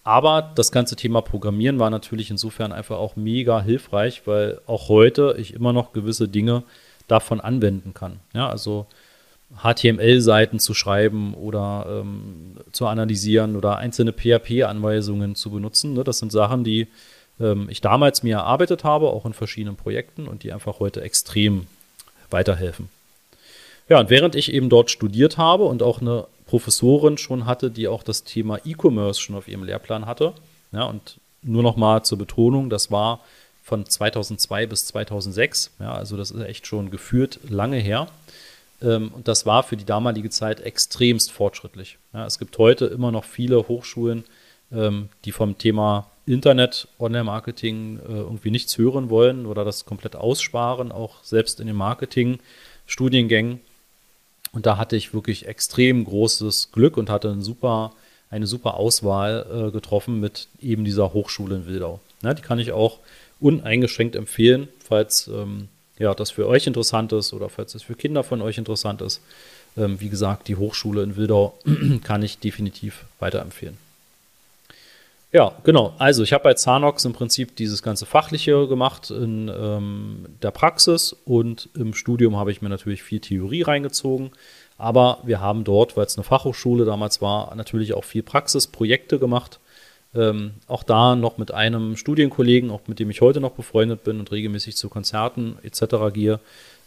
Aber 0.03 0.51
das 0.55 0.71
ganze 0.71 0.95
Thema 0.95 1.21
Programmieren 1.21 1.79
war 1.79 1.89
natürlich 1.89 2.29
insofern 2.29 2.71
einfach 2.71 2.97
auch 2.97 3.15
mega 3.15 3.61
hilfreich, 3.61 4.23
weil 4.25 4.59
auch 4.67 4.89
heute 4.89 5.35
ich 5.39 5.53
immer 5.53 5.73
noch 5.73 5.93
gewisse 5.93 6.27
Dinge 6.27 6.63
davon 7.07 7.41
anwenden 7.41 7.93
kann. 7.93 8.19
Ja, 8.33 8.49
also 8.49 8.85
HTML-Seiten 9.62 10.60
zu 10.60 10.74
schreiben 10.74 11.33
oder 11.33 11.86
ähm, 12.01 12.57
zu 12.72 12.88
analysieren 12.88 13.55
oder 13.55 13.77
einzelne 13.77 14.13
PHP-Anweisungen 14.13 15.36
zu 15.36 15.51
benutzen. 15.51 15.93
Ne? 15.93 16.03
Das 16.03 16.19
sind 16.19 16.31
Sachen, 16.31 16.63
die 16.63 16.88
ähm, 17.39 17.67
ich 17.69 17.81
damals 17.81 18.24
mir 18.24 18.38
erarbeitet 18.38 18.83
habe, 18.83 19.07
auch 19.07 19.25
in 19.25 19.33
verschiedenen 19.33 19.75
Projekten 19.75 20.27
und 20.27 20.43
die 20.43 20.51
einfach 20.51 20.79
heute 20.79 21.01
extrem 21.01 21.67
weiterhelfen. 22.29 22.89
Ja, 23.89 24.00
und 24.00 24.10
während 24.10 24.36
ich 24.36 24.51
eben 24.53 24.69
dort 24.69 24.89
studiert 24.89 25.38
habe 25.38 25.65
und 25.65 25.83
auch 25.83 26.01
eine 26.01 26.25
Professorin 26.45 27.17
schon 27.17 27.45
hatte, 27.45 27.69
die 27.69 27.88
auch 27.88 28.03
das 28.03 28.24
Thema 28.24 28.60
E-Commerce 28.65 29.19
schon 29.19 29.36
auf 29.36 29.48
ihrem 29.48 29.63
Lehrplan 29.63 30.05
hatte, 30.05 30.33
ja, 30.72 30.83
und 30.83 31.19
nur 31.41 31.63
noch 31.63 31.75
mal 31.75 32.03
zur 32.03 32.17
Betonung, 32.17 32.69
das 32.69 32.91
war 32.91 33.19
von 33.63 33.86
2002 33.86 34.65
bis 34.67 34.86
2006, 34.88 35.72
ja, 35.79 35.93
also 35.93 36.17
das 36.17 36.31
ist 36.31 36.41
echt 36.41 36.67
schon 36.67 36.91
geführt 36.91 37.39
lange 37.48 37.77
her. 37.77 38.07
Ähm, 38.83 39.11
und 39.13 39.27
das 39.27 39.45
war 39.45 39.63
für 39.63 39.77
die 39.77 39.85
damalige 39.85 40.29
Zeit 40.29 40.61
extremst 40.61 41.31
fortschrittlich. 41.31 41.97
Ja, 42.13 42.25
es 42.25 42.37
gibt 42.37 42.57
heute 42.57 42.85
immer 42.85 43.11
noch 43.11 43.23
viele 43.23 43.67
Hochschulen, 43.67 44.25
ähm, 44.71 45.09
die 45.25 45.31
vom 45.31 45.57
Thema 45.57 46.07
Internet, 46.25 46.87
Online-Marketing 46.99 47.99
äh, 47.99 48.11
irgendwie 48.11 48.51
nichts 48.51 48.77
hören 48.77 49.09
wollen 49.09 49.45
oder 49.45 49.65
das 49.65 49.85
komplett 49.85 50.15
aussparen, 50.15 50.91
auch 50.91 51.23
selbst 51.23 51.59
in 51.59 51.67
den 51.67 51.75
Marketing-Studiengängen. 51.75 53.59
Und 54.53 54.65
da 54.65 54.77
hatte 54.77 54.95
ich 54.95 55.13
wirklich 55.13 55.47
extrem 55.47 56.05
großes 56.05 56.71
Glück 56.71 56.97
und 56.97 57.09
hatte 57.09 57.29
ein 57.29 57.41
super, 57.41 57.93
eine 58.29 58.47
super 58.47 58.75
Auswahl 58.75 59.45
äh, 59.51 59.71
getroffen 59.71 60.19
mit 60.19 60.47
eben 60.61 60.85
dieser 60.85 61.13
Hochschule 61.13 61.55
in 61.55 61.65
Wildau. 61.65 61.99
Ja, 62.21 62.33
die 62.33 62.41
kann 62.41 62.59
ich 62.59 62.71
auch 62.71 62.99
uneingeschränkt 63.39 64.15
empfehlen, 64.15 64.69
falls 64.79 65.27
ähm, 65.27 65.67
ja, 66.00 66.13
das 66.13 66.31
für 66.31 66.47
euch 66.47 66.67
interessant 66.67 67.12
ist 67.13 67.33
oder 67.33 67.50
falls 67.50 67.75
es 67.75 67.83
für 67.83 67.95
Kinder 67.95 68.23
von 68.23 68.41
euch 68.41 68.57
interessant 68.57 69.01
ist. 69.01 69.21
Ähm, 69.77 70.00
wie 70.00 70.09
gesagt, 70.09 70.47
die 70.47 70.55
Hochschule 70.55 71.03
in 71.03 71.15
Wildau 71.15 71.57
kann 72.03 72.23
ich 72.23 72.39
definitiv 72.39 73.05
weiterempfehlen. 73.19 73.77
Ja, 75.31 75.53
genau. 75.63 75.95
Also 75.97 76.21
ich 76.21 76.31
habe 76.31 76.43
bei 76.43 76.53
Zanox 76.53 77.05
im 77.05 77.13
Prinzip 77.13 77.55
dieses 77.55 77.81
ganze 77.81 78.05
Fachliche 78.05 78.67
gemacht 78.67 79.09
in 79.09 79.50
ähm, 79.50 80.25
der 80.43 80.51
Praxis 80.51 81.15
und 81.25 81.69
im 81.73 81.95
Studium 81.95 82.38
habe 82.38 82.51
ich 82.51 82.62
mir 82.62 82.69
natürlich 82.69 83.01
viel 83.01 83.19
Theorie 83.19 83.63
reingezogen. 83.63 84.31
Aber 84.77 85.19
wir 85.23 85.39
haben 85.39 85.63
dort, 85.63 85.97
weil 85.97 86.05
es 86.05 86.17
eine 86.17 86.23
Fachhochschule 86.23 86.85
damals 86.85 87.19
war, 87.21 87.55
natürlich 87.55 87.93
auch 87.93 88.03
viel 88.03 88.21
Praxisprojekte 88.21 89.17
gemacht. 89.17 89.59
Ähm, 90.15 90.51
auch 90.67 90.84
da 90.84 91.15
noch 91.15 91.38
mit 91.38 91.51
einem 91.51 91.98
Studienkollegen, 91.98 92.70
auch 92.70 92.82
mit 92.88 93.00
dem 93.00 93.10
ich 93.10 93.22
heute 93.22 93.41
noch 93.41 93.51
befreundet 93.51 94.03
bin 94.03 94.20
und 94.20 94.32
regelmäßig 94.32 94.77
zu 94.77 94.89
Konzerten 94.89 95.58
etc. 95.63 96.13
gehe. 96.13 96.39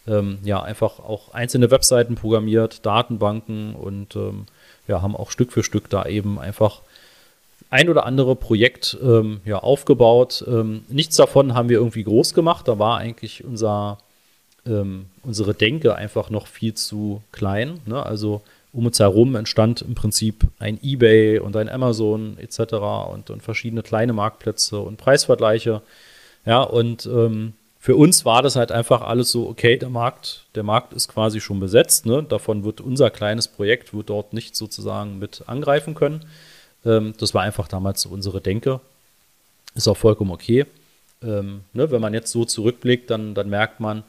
Ähm, 0.07 0.39
ja, 0.45 0.63
einfach 0.63 1.01
auch 1.01 1.35
einzelne 1.35 1.71
Webseiten 1.71 2.15
programmiert, 2.15 2.87
Datenbanken 2.87 3.75
und 3.75 4.15
ähm, 4.15 4.47
ja, 4.87 5.03
haben 5.03 5.17
auch 5.17 5.33
Stück 5.33 5.53
für 5.53 5.65
Stück 5.65 5.91
da 5.91 6.07
eben 6.07 6.39
einfach 6.39 6.83
ein 7.71 7.89
oder 7.89 8.07
andere 8.07 8.37
Projekt 8.37 8.97
ähm, 9.03 9.41
ja, 9.45 9.59
aufgebaut. 9.59 10.45
Ähm, 10.47 10.85
nichts 10.89 11.17
davon 11.17 11.55
haben 11.55 11.69
wir 11.69 11.79
irgendwie 11.79 12.05
groß 12.05 12.35
gemacht. 12.35 12.69
Da 12.69 12.79
war 12.79 12.99
eigentlich 12.99 13.43
unser, 13.45 13.99
ähm, 14.65 15.07
unsere 15.25 15.55
Denke 15.55 15.97
einfach 15.97 16.31
noch 16.31 16.47
viel 16.47 16.75
zu 16.75 17.23
klein. 17.33 17.81
Ne? 17.87 18.01
Also 18.05 18.43
um 18.77 18.85
uns 18.85 19.01
herum 19.01 19.35
entstand 19.37 19.81
im 19.81 19.95
Prinzip 19.95 20.47
ein 20.59 20.79
eBay 20.83 21.39
und 21.39 21.57
ein 21.57 21.71
Amazon 21.71 22.37
etc. 22.39 22.75
und, 23.11 23.31
und 23.31 23.43
verschiedene 23.43 23.83
kleine 23.83 24.13
Marktplätze 24.13 24.79
und 24.79 24.99
Preisvergleiche. 24.99 25.81
Ja, 26.45 26.63
und 26.63 27.07
ähm, 27.07 27.55
für 27.81 27.97
uns 27.97 28.27
war 28.27 28.43
das 28.43 28.55
halt 28.55 28.73
einfach 28.73 29.01
alles 29.01 29.33
so, 29.33 29.49
okay, 29.49 29.79
der 29.79 29.89
Markt, 29.89 30.45
der 30.55 30.63
Markt 30.63 30.93
ist 30.93 31.09
quasi 31.09 31.41
schon 31.41 31.59
besetzt. 31.59 32.05
Ne? 32.05 32.23
Davon 32.23 32.65
wird 32.65 32.83
unser 32.83 33.09
kleines 33.09 33.49
Projekt 33.49 33.95
wird 33.95 34.11
dort 34.11 34.35
nicht 34.35 34.55
sozusagen 34.55 35.19
mit 35.19 35.45
angreifen 35.47 35.95
können. 35.95 36.27
Ähm, 36.85 37.15
das 37.19 37.33
war 37.33 37.43
einfach 37.43 37.69
damals 37.69 38.03
so 38.03 38.11
unsere 38.11 38.43
Denke. 38.43 38.81
Ist 39.75 39.89
auch 39.89 39.97
vollkommen 39.97 40.33
okay. 40.33 40.67
Ähm, 41.23 41.63
ne, 41.73 41.91
wenn 41.91 42.03
man 42.03 42.13
jetzt 42.13 42.31
so 42.31 42.45
zurückblickt, 42.45 43.11
dann, 43.11 43.35
dann 43.35 43.49
merkt 43.49 43.81
man, 43.81 44.03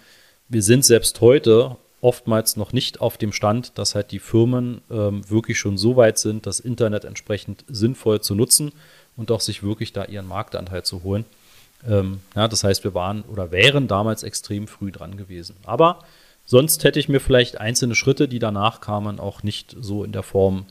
wir 0.50 0.62
sind 0.62 0.84
selbst 0.84 1.22
heute 1.22 1.78
oftmals 2.02 2.58
noch 2.58 2.74
nicht 2.74 3.02
auf 3.02 3.18
dem 3.18 3.32
Stand, 3.32 3.78
dass 3.78 3.96
halt 3.96 4.12
die 4.12 4.20
Firmen 4.20 4.82
ähm, 4.92 5.28
wirklich 5.30 5.58
schon 5.58 5.78
so 5.78 5.96
weit 5.96 6.18
sind, 6.18 6.46
das 6.46 6.60
Internet 6.60 7.06
entsprechend 7.06 7.64
sinnvoll 7.68 8.22
zu 8.22 8.36
nutzen 8.36 8.72
und 9.16 9.32
auch 9.32 9.42
sich 9.42 9.64
wirklich 9.64 9.94
da 9.94 10.06
ihren 10.06 10.28
Marktanteil 10.28 10.84
zu 10.84 11.04
holen. 11.04 11.26
Ähm, 11.88 12.20
ja, 12.36 12.48
das 12.48 12.64
heißt, 12.64 12.84
wir 12.84 12.94
waren 12.94 13.24
oder 13.24 13.52
wären 13.52 13.88
damals 13.88 14.24
extrem 14.24 14.68
früh 14.68 14.92
dran 14.92 15.18
gewesen. 15.18 15.56
Aber 15.66 16.04
sonst 16.46 16.84
hätte 16.84 17.00
ich 17.00 17.10
mir 17.10 17.20
vielleicht 17.20 17.60
einzelne 17.60 17.96
Schritte, 17.96 18.28
die 18.28 18.40
danach 18.40 18.80
kamen, 18.82 19.20
auch 19.20 19.44
nicht 19.44 19.76
so 19.80 20.04
in 20.04 20.12
der 20.12 20.24
Form 20.24 20.66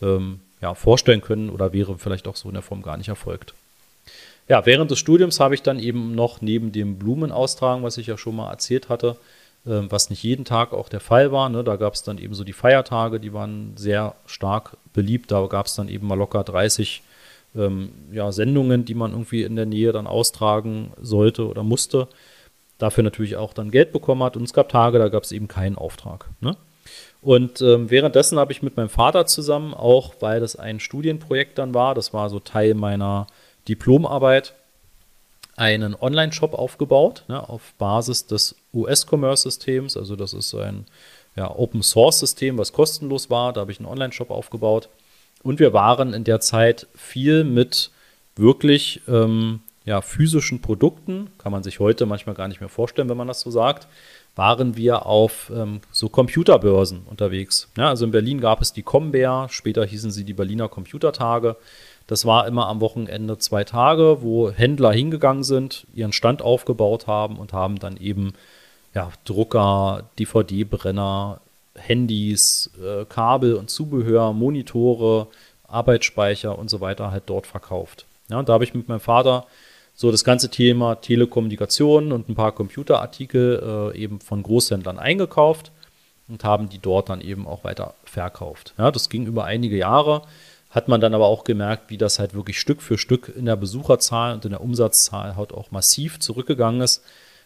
ähm, 0.00 0.40
ja, 0.60 0.74
vorstellen 0.74 1.20
können 1.20 1.50
oder 1.50 1.72
wäre 1.72 1.98
vielleicht 1.98 2.26
auch 2.28 2.36
so 2.36 2.48
in 2.48 2.54
der 2.54 2.62
Form 2.62 2.82
gar 2.82 2.96
nicht 2.96 3.08
erfolgt. 3.08 3.54
Ja, 4.48 4.66
während 4.66 4.90
des 4.90 4.98
Studiums 4.98 5.38
habe 5.40 5.54
ich 5.54 5.62
dann 5.62 5.78
eben 5.78 6.14
noch 6.14 6.40
neben 6.40 6.72
dem 6.72 6.98
Blumenaustragen, 6.98 7.84
was 7.84 7.98
ich 7.98 8.08
ja 8.08 8.18
schon 8.18 8.36
mal 8.36 8.50
erzählt 8.50 8.88
hatte, 8.88 9.16
was 9.64 10.10
nicht 10.10 10.22
jeden 10.22 10.44
Tag 10.44 10.72
auch 10.72 10.88
der 10.88 11.00
Fall 11.00 11.30
war, 11.30 11.48
ne, 11.48 11.62
da 11.62 11.76
gab 11.76 11.94
es 11.94 12.02
dann 12.02 12.18
eben 12.18 12.34
so 12.34 12.42
die 12.42 12.52
Feiertage, 12.52 13.20
die 13.20 13.32
waren 13.32 13.76
sehr 13.76 14.14
stark 14.26 14.76
beliebt, 14.92 15.30
da 15.30 15.46
gab 15.46 15.66
es 15.66 15.74
dann 15.74 15.88
eben 15.88 16.06
mal 16.06 16.18
locker 16.18 16.42
30 16.42 17.02
ähm, 17.54 17.92
ja, 18.10 18.32
Sendungen, 18.32 18.84
die 18.84 18.94
man 18.94 19.12
irgendwie 19.12 19.42
in 19.42 19.56
der 19.56 19.66
Nähe 19.66 19.92
dann 19.92 20.06
austragen 20.06 20.92
sollte 21.00 21.46
oder 21.46 21.62
musste. 21.62 22.08
Dafür 22.78 23.04
natürlich 23.04 23.36
auch 23.36 23.52
dann 23.52 23.70
Geld 23.70 23.92
bekommen 23.92 24.24
hat 24.24 24.36
und 24.36 24.42
es 24.42 24.52
gab 24.52 24.68
Tage, 24.68 24.98
da 24.98 25.08
gab 25.08 25.22
es 25.22 25.32
eben 25.32 25.46
keinen 25.46 25.76
Auftrag. 25.76 26.28
Ne? 26.40 26.56
Und 27.20 27.60
ähm, 27.60 27.90
währenddessen 27.90 28.38
habe 28.38 28.50
ich 28.50 28.62
mit 28.62 28.76
meinem 28.76 28.88
Vater 28.88 29.26
zusammen, 29.26 29.74
auch 29.74 30.14
weil 30.18 30.40
das 30.40 30.56
ein 30.56 30.80
Studienprojekt 30.80 31.58
dann 31.58 31.74
war, 31.74 31.94
das 31.94 32.12
war 32.12 32.28
so 32.28 32.40
Teil 32.40 32.74
meiner 32.74 33.28
Diplomarbeit, 33.68 34.54
einen 35.62 35.94
Online-Shop 35.94 36.54
aufgebaut, 36.54 37.22
ne, 37.28 37.48
auf 37.48 37.72
Basis 37.78 38.26
des 38.26 38.56
US-Commerce-Systems. 38.74 39.96
Also 39.96 40.16
das 40.16 40.34
ist 40.34 40.52
ein 40.54 40.86
ja, 41.36 41.48
Open-Source-System, 41.48 42.58
was 42.58 42.72
kostenlos 42.72 43.30
war. 43.30 43.52
Da 43.52 43.60
habe 43.60 43.70
ich 43.70 43.78
einen 43.78 43.86
Online-Shop 43.86 44.30
aufgebaut. 44.30 44.88
Und 45.44 45.60
wir 45.60 45.72
waren 45.72 46.14
in 46.14 46.24
der 46.24 46.40
Zeit 46.40 46.88
viel 46.96 47.44
mit 47.44 47.92
wirklich 48.34 49.02
ähm, 49.06 49.60
ja, 49.84 50.00
physischen 50.00 50.60
Produkten, 50.60 51.30
kann 51.38 51.52
man 51.52 51.62
sich 51.62 51.78
heute 51.78 52.06
manchmal 52.06 52.34
gar 52.34 52.48
nicht 52.48 52.60
mehr 52.60 52.68
vorstellen, 52.68 53.08
wenn 53.08 53.16
man 53.16 53.28
das 53.28 53.40
so 53.40 53.50
sagt, 53.52 53.86
waren 54.34 54.76
wir 54.76 55.06
auf 55.06 55.52
ähm, 55.54 55.80
so 55.92 56.08
Computerbörsen 56.08 57.02
unterwegs. 57.08 57.68
Ja, 57.76 57.88
also 57.88 58.04
in 58.04 58.10
Berlin 58.10 58.40
gab 58.40 58.62
es 58.62 58.72
die 58.72 58.82
Combear, 58.82 59.48
später 59.48 59.84
hießen 59.84 60.10
sie 60.10 60.24
die 60.24 60.32
Berliner 60.32 60.68
Computertage. 60.68 61.56
Das 62.06 62.24
war 62.24 62.46
immer 62.46 62.68
am 62.68 62.80
Wochenende 62.80 63.38
zwei 63.38 63.64
Tage, 63.64 64.18
wo 64.20 64.50
Händler 64.50 64.92
hingegangen 64.92 65.44
sind, 65.44 65.86
ihren 65.94 66.12
Stand 66.12 66.42
aufgebaut 66.42 67.06
haben 67.06 67.36
und 67.38 67.52
haben 67.52 67.78
dann 67.78 67.96
eben 67.96 68.34
ja, 68.94 69.10
Drucker, 69.24 70.04
DVD-Brenner, 70.18 71.40
Handys, 71.74 72.70
äh, 72.82 73.04
Kabel 73.06 73.54
und 73.54 73.70
Zubehör, 73.70 74.32
Monitore, 74.32 75.28
Arbeitsspeicher 75.66 76.58
und 76.58 76.68
so 76.68 76.80
weiter 76.80 77.10
halt 77.10 77.24
dort 77.26 77.46
verkauft. 77.46 78.04
Ja, 78.28 78.38
und 78.38 78.48
da 78.48 78.54
habe 78.54 78.64
ich 78.64 78.74
mit 78.74 78.88
meinem 78.88 79.00
Vater 79.00 79.46
so 79.94 80.10
das 80.10 80.24
ganze 80.24 80.50
Thema 80.50 80.96
Telekommunikation 80.96 82.12
und 82.12 82.28
ein 82.28 82.34
paar 82.34 82.52
Computerartikel 82.52 83.92
äh, 83.94 83.98
eben 83.98 84.20
von 84.20 84.42
Großhändlern 84.42 84.98
eingekauft 84.98 85.70
und 86.28 86.44
haben 86.44 86.68
die 86.68 86.78
dort 86.78 87.08
dann 87.08 87.20
eben 87.20 87.46
auch 87.46 87.64
weiter 87.64 87.94
verkauft. 88.04 88.74
Ja, 88.78 88.90
das 88.90 89.08
ging 89.08 89.26
über 89.26 89.44
einige 89.44 89.76
Jahre, 89.76 90.22
hat 90.72 90.88
man 90.88 91.00
dann 91.00 91.14
aber 91.14 91.26
auch 91.26 91.44
gemerkt, 91.44 91.90
wie 91.90 91.98
das 91.98 92.18
halt 92.18 92.34
wirklich 92.34 92.58
Stück 92.58 92.82
für 92.82 92.98
Stück 92.98 93.30
in 93.36 93.44
der 93.44 93.56
Besucherzahl 93.56 94.34
und 94.34 94.44
in 94.46 94.52
der 94.52 94.62
Umsatzzahl 94.62 95.36
halt 95.36 95.52
auch 95.52 95.70
massiv 95.70 96.18
zurückgegangen 96.18 96.80
ist. 96.80 97.04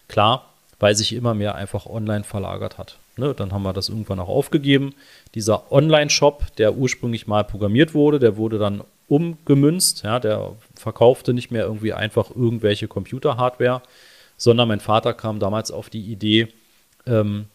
Klar, 0.09 0.49
weil 0.79 0.95
sich 0.95 1.13
immer 1.13 1.35
mehr 1.35 1.57
einfach 1.57 1.87
online 1.87 2.25
verlagert 2.25 2.79
hat. 2.79 2.99
Ne, 3.17 3.35
dann 3.35 3.53
haben 3.53 3.63
wir 3.63 3.73
das 3.73 3.89
irgendwann 3.89 4.21
auch 4.21 4.29
aufgegeben. 4.29 4.95
Dieser 5.35 5.73
Online-Shop, 5.73 6.55
der 6.57 6.77
ursprünglich 6.77 7.27
mal 7.27 7.45
programmiert 7.45 7.95
wurde, 7.95 8.19
der 8.19 8.37
wurde 8.37 8.59
dann 8.59 8.83
umgemünzt. 9.09 10.05
Ja, 10.05 10.21
der 10.21 10.53
verkaufte 10.75 11.33
nicht 11.33 11.51
mehr 11.51 11.65
irgendwie 11.65 11.95
einfach 11.95 12.31
irgendwelche 12.31 12.89
Computer-Hardware, 12.89 13.83
sondern 14.37 14.69
mein 14.69 14.81
Vater 14.81 15.15
kam 15.15 15.41
damals 15.41 15.71
auf 15.71 15.89
die 15.89 16.03
Idee, 16.03 16.49
ähm, 17.07 17.47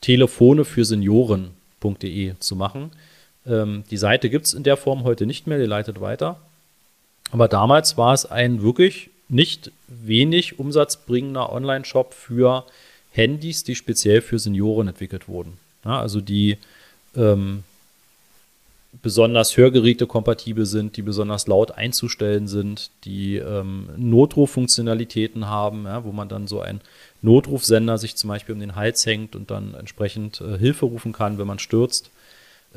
Telefone 0.00 0.64
für 0.64 0.84
Senioren.de 0.84 2.34
zu 2.38 2.56
machen. 2.56 2.90
Ähm, 3.46 3.84
die 3.90 3.96
Seite 3.96 4.30
gibt 4.30 4.46
es 4.46 4.54
in 4.54 4.62
der 4.62 4.76
Form 4.76 5.04
heute 5.04 5.26
nicht 5.26 5.46
mehr, 5.46 5.58
die 5.58 5.66
leitet 5.66 6.00
weiter. 6.00 6.40
Aber 7.32 7.48
damals 7.48 7.96
war 7.96 8.14
es 8.14 8.26
ein 8.26 8.62
wirklich 8.62 9.10
nicht 9.28 9.72
wenig 9.88 10.58
umsatzbringender 10.58 11.52
Online-Shop 11.52 12.14
für 12.14 12.64
Handys, 13.10 13.64
die 13.64 13.74
speziell 13.74 14.20
für 14.20 14.38
Senioren 14.38 14.88
entwickelt 14.88 15.28
wurden. 15.28 15.58
Ja, 15.84 16.00
also 16.00 16.20
die 16.20 16.58
ähm, 17.16 17.64
besonders 19.02 19.56
Hörgeräte-kompatibel 19.56 20.66
sind, 20.66 20.96
die 20.96 21.02
besonders 21.02 21.46
laut 21.46 21.72
einzustellen 21.72 22.48
sind, 22.48 22.90
die 23.04 23.36
ähm, 23.36 23.88
Notruffunktionalitäten 23.96 25.46
haben, 25.46 25.84
ja, 25.84 26.04
wo 26.04 26.12
man 26.12 26.28
dann 26.28 26.46
so 26.46 26.60
ein 26.60 26.80
Notrufsender 27.22 27.98
sich 27.98 28.16
zum 28.16 28.28
Beispiel 28.28 28.54
um 28.54 28.60
den 28.60 28.76
Hals 28.76 29.04
hängt 29.06 29.34
und 29.34 29.50
dann 29.50 29.74
entsprechend 29.74 30.40
äh, 30.40 30.58
Hilfe 30.58 30.86
rufen 30.86 31.12
kann, 31.12 31.38
wenn 31.38 31.46
man 31.46 31.58
stürzt. 31.58 32.10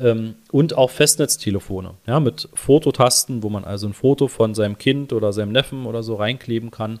Ähm, 0.00 0.34
und 0.50 0.76
auch 0.76 0.90
Festnetztelefone, 0.90 1.94
ja, 2.06 2.20
mit 2.20 2.48
Fototasten, 2.54 3.42
wo 3.42 3.50
man 3.50 3.64
also 3.64 3.86
ein 3.86 3.92
Foto 3.92 4.28
von 4.28 4.54
seinem 4.54 4.78
Kind 4.78 5.12
oder 5.12 5.32
seinem 5.32 5.52
Neffen 5.52 5.86
oder 5.86 6.02
so 6.02 6.14
reinkleben 6.14 6.70
kann. 6.70 7.00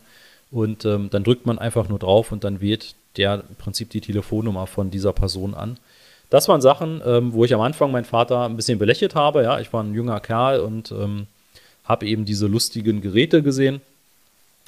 Und 0.50 0.84
ähm, 0.84 1.08
dann 1.10 1.24
drückt 1.24 1.46
man 1.46 1.58
einfach 1.58 1.88
nur 1.88 1.98
drauf 1.98 2.32
und 2.32 2.44
dann 2.44 2.60
wählt 2.60 2.94
der 3.16 3.44
im 3.48 3.56
Prinzip 3.56 3.90
die 3.90 4.00
Telefonnummer 4.00 4.66
von 4.66 4.90
dieser 4.90 5.12
Person 5.12 5.54
an. 5.54 5.78
Das 6.28 6.48
waren 6.48 6.60
Sachen, 6.60 7.02
ähm, 7.04 7.32
wo 7.32 7.44
ich 7.44 7.54
am 7.54 7.60
Anfang 7.60 7.90
meinen 7.90 8.04
Vater 8.04 8.44
ein 8.44 8.56
bisschen 8.56 8.78
belächelt 8.78 9.14
habe. 9.14 9.42
Ja, 9.42 9.58
ich 9.58 9.72
war 9.72 9.82
ein 9.82 9.94
junger 9.94 10.20
Kerl 10.20 10.60
und 10.60 10.92
ähm, 10.92 11.26
habe 11.84 12.06
eben 12.06 12.24
diese 12.24 12.46
lustigen 12.46 13.00
Geräte 13.00 13.42
gesehen 13.42 13.80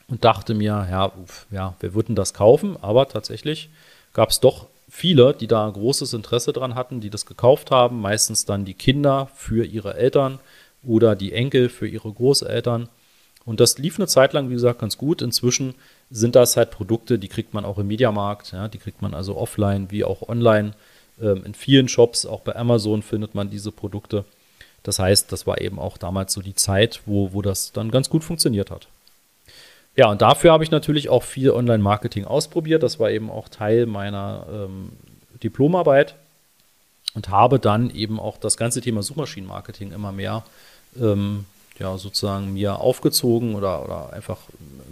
und 0.09 0.25
dachte 0.25 0.55
mir, 0.55 0.87
ja, 0.90 1.12
ja, 1.51 1.75
wer 1.79 1.95
würden 1.95 2.16
das 2.16 2.35
kaufen? 2.35 2.77
Aber 2.83 3.09
tatsächlich 3.09 3.68
gab 4.12 4.31
es 4.31 4.40
doch 4.40 4.66
viele, 4.94 5.33
die 5.33 5.46
da 5.46 5.68
großes 5.70 6.12
Interesse 6.12 6.52
dran 6.52 6.74
hatten, 6.74 7.00
die 7.00 7.09
das 7.09 7.24
gekauft 7.24 7.70
haben. 7.70 8.02
Meistens 8.02 8.44
dann 8.44 8.66
die 8.66 8.74
Kinder 8.74 9.31
für 9.35 9.64
ihre 9.64 9.94
Eltern 9.94 10.38
oder 10.85 11.16
die 11.16 11.33
Enkel 11.33 11.70
für 11.70 11.88
ihre 11.88 12.12
Großeltern. 12.12 12.90
Und 13.46 13.59
das 13.59 13.78
lief 13.78 13.98
eine 13.98 14.07
Zeit 14.07 14.35
lang, 14.35 14.50
wie 14.50 14.55
gesagt, 14.55 14.81
ganz 14.81 14.98
gut. 14.98 15.22
Inzwischen 15.22 15.74
sind 16.11 16.37
das 16.37 16.59
halt 16.59 16.70
Produkte, 16.70 17.18
die 17.18 17.28
kriegt 17.28 17.55
man 17.55 17.64
auch 17.64 17.78
im 17.78 17.87
Mediamarkt, 17.87 18.52
ja, 18.52 18.68
die 18.68 18.78
kriegt 18.78 19.00
man 19.00 19.14
also 19.14 19.37
offline 19.37 19.90
wie 19.90 20.05
auch 20.05 20.28
online 20.28 20.72
ähm, 21.20 21.42
in 21.46 21.55
vielen 21.55 21.88
Shops, 21.88 22.26
auch 22.26 22.40
bei 22.40 22.55
Amazon 22.55 23.02
findet 23.02 23.35
man 23.35 23.48
diese 23.48 23.72
Produkte. 23.72 24.26
Das 24.83 24.98
heißt, 24.98 25.33
das 25.33 25.46
war 25.46 25.61
eben 25.62 25.78
auch 25.78 25.96
damals 25.96 26.35
so 26.35 26.42
die 26.42 26.55
Zeit, 26.55 27.00
wo, 27.07 27.33
wo 27.33 27.40
das 27.40 27.72
dann 27.72 27.90
ganz 27.90 28.11
gut 28.11 28.24
funktioniert 28.24 28.70
hat. 28.70 28.88
Ja, 29.96 30.11
und 30.11 30.22
dafür 30.22 30.52
habe 30.52 30.64
ich 30.64 30.70
natürlich 30.70 31.09
auch 31.09 31.22
viel 31.22 31.50
Online-Marketing 31.50 32.24
ausprobiert. 32.24 32.83
Das 32.83 32.98
war 32.98 33.11
eben 33.11 33.31
auch 33.31 33.48
Teil 33.48 33.87
meiner 33.87 34.46
ähm, 34.50 34.92
Diplomarbeit 35.42 36.14
und 37.14 37.28
habe 37.28 37.59
dann 37.59 37.90
eben 37.90 38.18
auch 38.18 38.38
das 38.38 38.57
ganze 38.57 38.81
Thema 38.81 39.02
Suchmaschinenmarketing 39.02 39.92
immer 39.92 40.12
mehr 40.12 40.44
ähm, 40.98 41.44
ja, 41.78 41.98
sozusagen 41.98 42.55
mir 42.55 42.81
aufgezogen 42.81 43.55
oder, 43.55 43.85
oder 43.85 44.12
einfach 44.12 44.38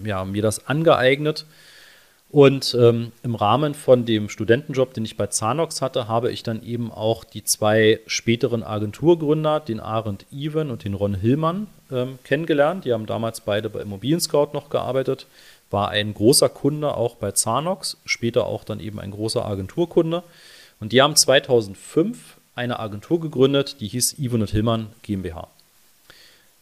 ja, 0.04 0.24
mir 0.24 0.42
das 0.42 0.66
angeeignet 0.66 1.46
und 2.30 2.76
ähm, 2.78 3.10
im 3.24 3.34
Rahmen 3.34 3.74
von 3.74 4.04
dem 4.04 4.28
Studentenjob, 4.28 4.94
den 4.94 5.04
ich 5.04 5.16
bei 5.16 5.26
Zanox 5.26 5.82
hatte, 5.82 6.06
habe 6.06 6.30
ich 6.30 6.44
dann 6.44 6.62
eben 6.62 6.92
auch 6.92 7.24
die 7.24 7.42
zwei 7.42 7.98
späteren 8.06 8.62
Agenturgründer, 8.62 9.58
den 9.58 9.80
Arend 9.80 10.26
Even 10.32 10.70
und 10.70 10.84
den 10.84 10.94
Ron 10.94 11.14
Hillmann, 11.14 11.66
ähm, 11.92 12.18
kennengelernt. 12.24 12.84
Die 12.84 12.92
haben 12.92 13.06
damals 13.06 13.40
beide 13.40 13.70
bei 13.70 13.80
Immobilien 13.80 14.20
Scout 14.20 14.50
noch 14.52 14.70
gearbeitet. 14.70 15.26
War 15.70 15.90
ein 15.90 16.14
großer 16.14 16.48
Kunde 16.48 16.94
auch 16.94 17.16
bei 17.16 17.32
Zanox, 17.32 17.96
später 18.04 18.46
auch 18.46 18.64
dann 18.64 18.80
eben 18.80 18.98
ein 18.98 19.10
großer 19.12 19.44
Agenturkunde. 19.44 20.22
Und 20.80 20.92
die 20.92 21.02
haben 21.02 21.14
2005 21.14 22.36
eine 22.54 22.78
Agentur 22.80 23.20
gegründet, 23.20 23.80
die 23.80 23.88
hieß 23.88 24.18
Even 24.18 24.40
und 24.40 24.50
Hillmann 24.50 24.88
GmbH. 25.02 25.48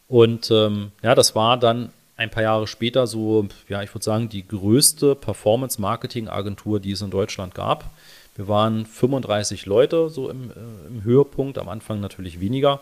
Und 0.09 0.51
ähm, 0.51 0.93
ja, 1.03 1.15
das 1.15 1.35
war 1.35 1.59
dann 1.59 1.91
ein 2.17 2.31
paar 2.31 2.43
Jahre 2.43 2.67
später 2.67 3.07
so, 3.07 3.47
ja, 3.69 3.83
ich 3.83 3.95
würde 3.95 4.05
sagen, 4.05 4.29
die 4.29 4.47
größte 4.47 5.15
Performance-Marketing-Agentur, 5.15 6.81
die 6.81 6.93
es 6.93 7.01
in 7.01 7.11
Deutschland 7.11 7.55
gab. 7.55 7.91
Wir 8.35 8.49
waren 8.49 8.87
35 8.87 9.67
Leute 9.67 10.11
so 10.11 10.29
im, 10.29 10.51
äh, 10.51 10.89
im 10.89 11.05
Höhepunkt, 11.05 11.59
am 11.59 11.69
Anfang 11.69 12.01
natürlich 12.01 12.41
weniger. 12.41 12.81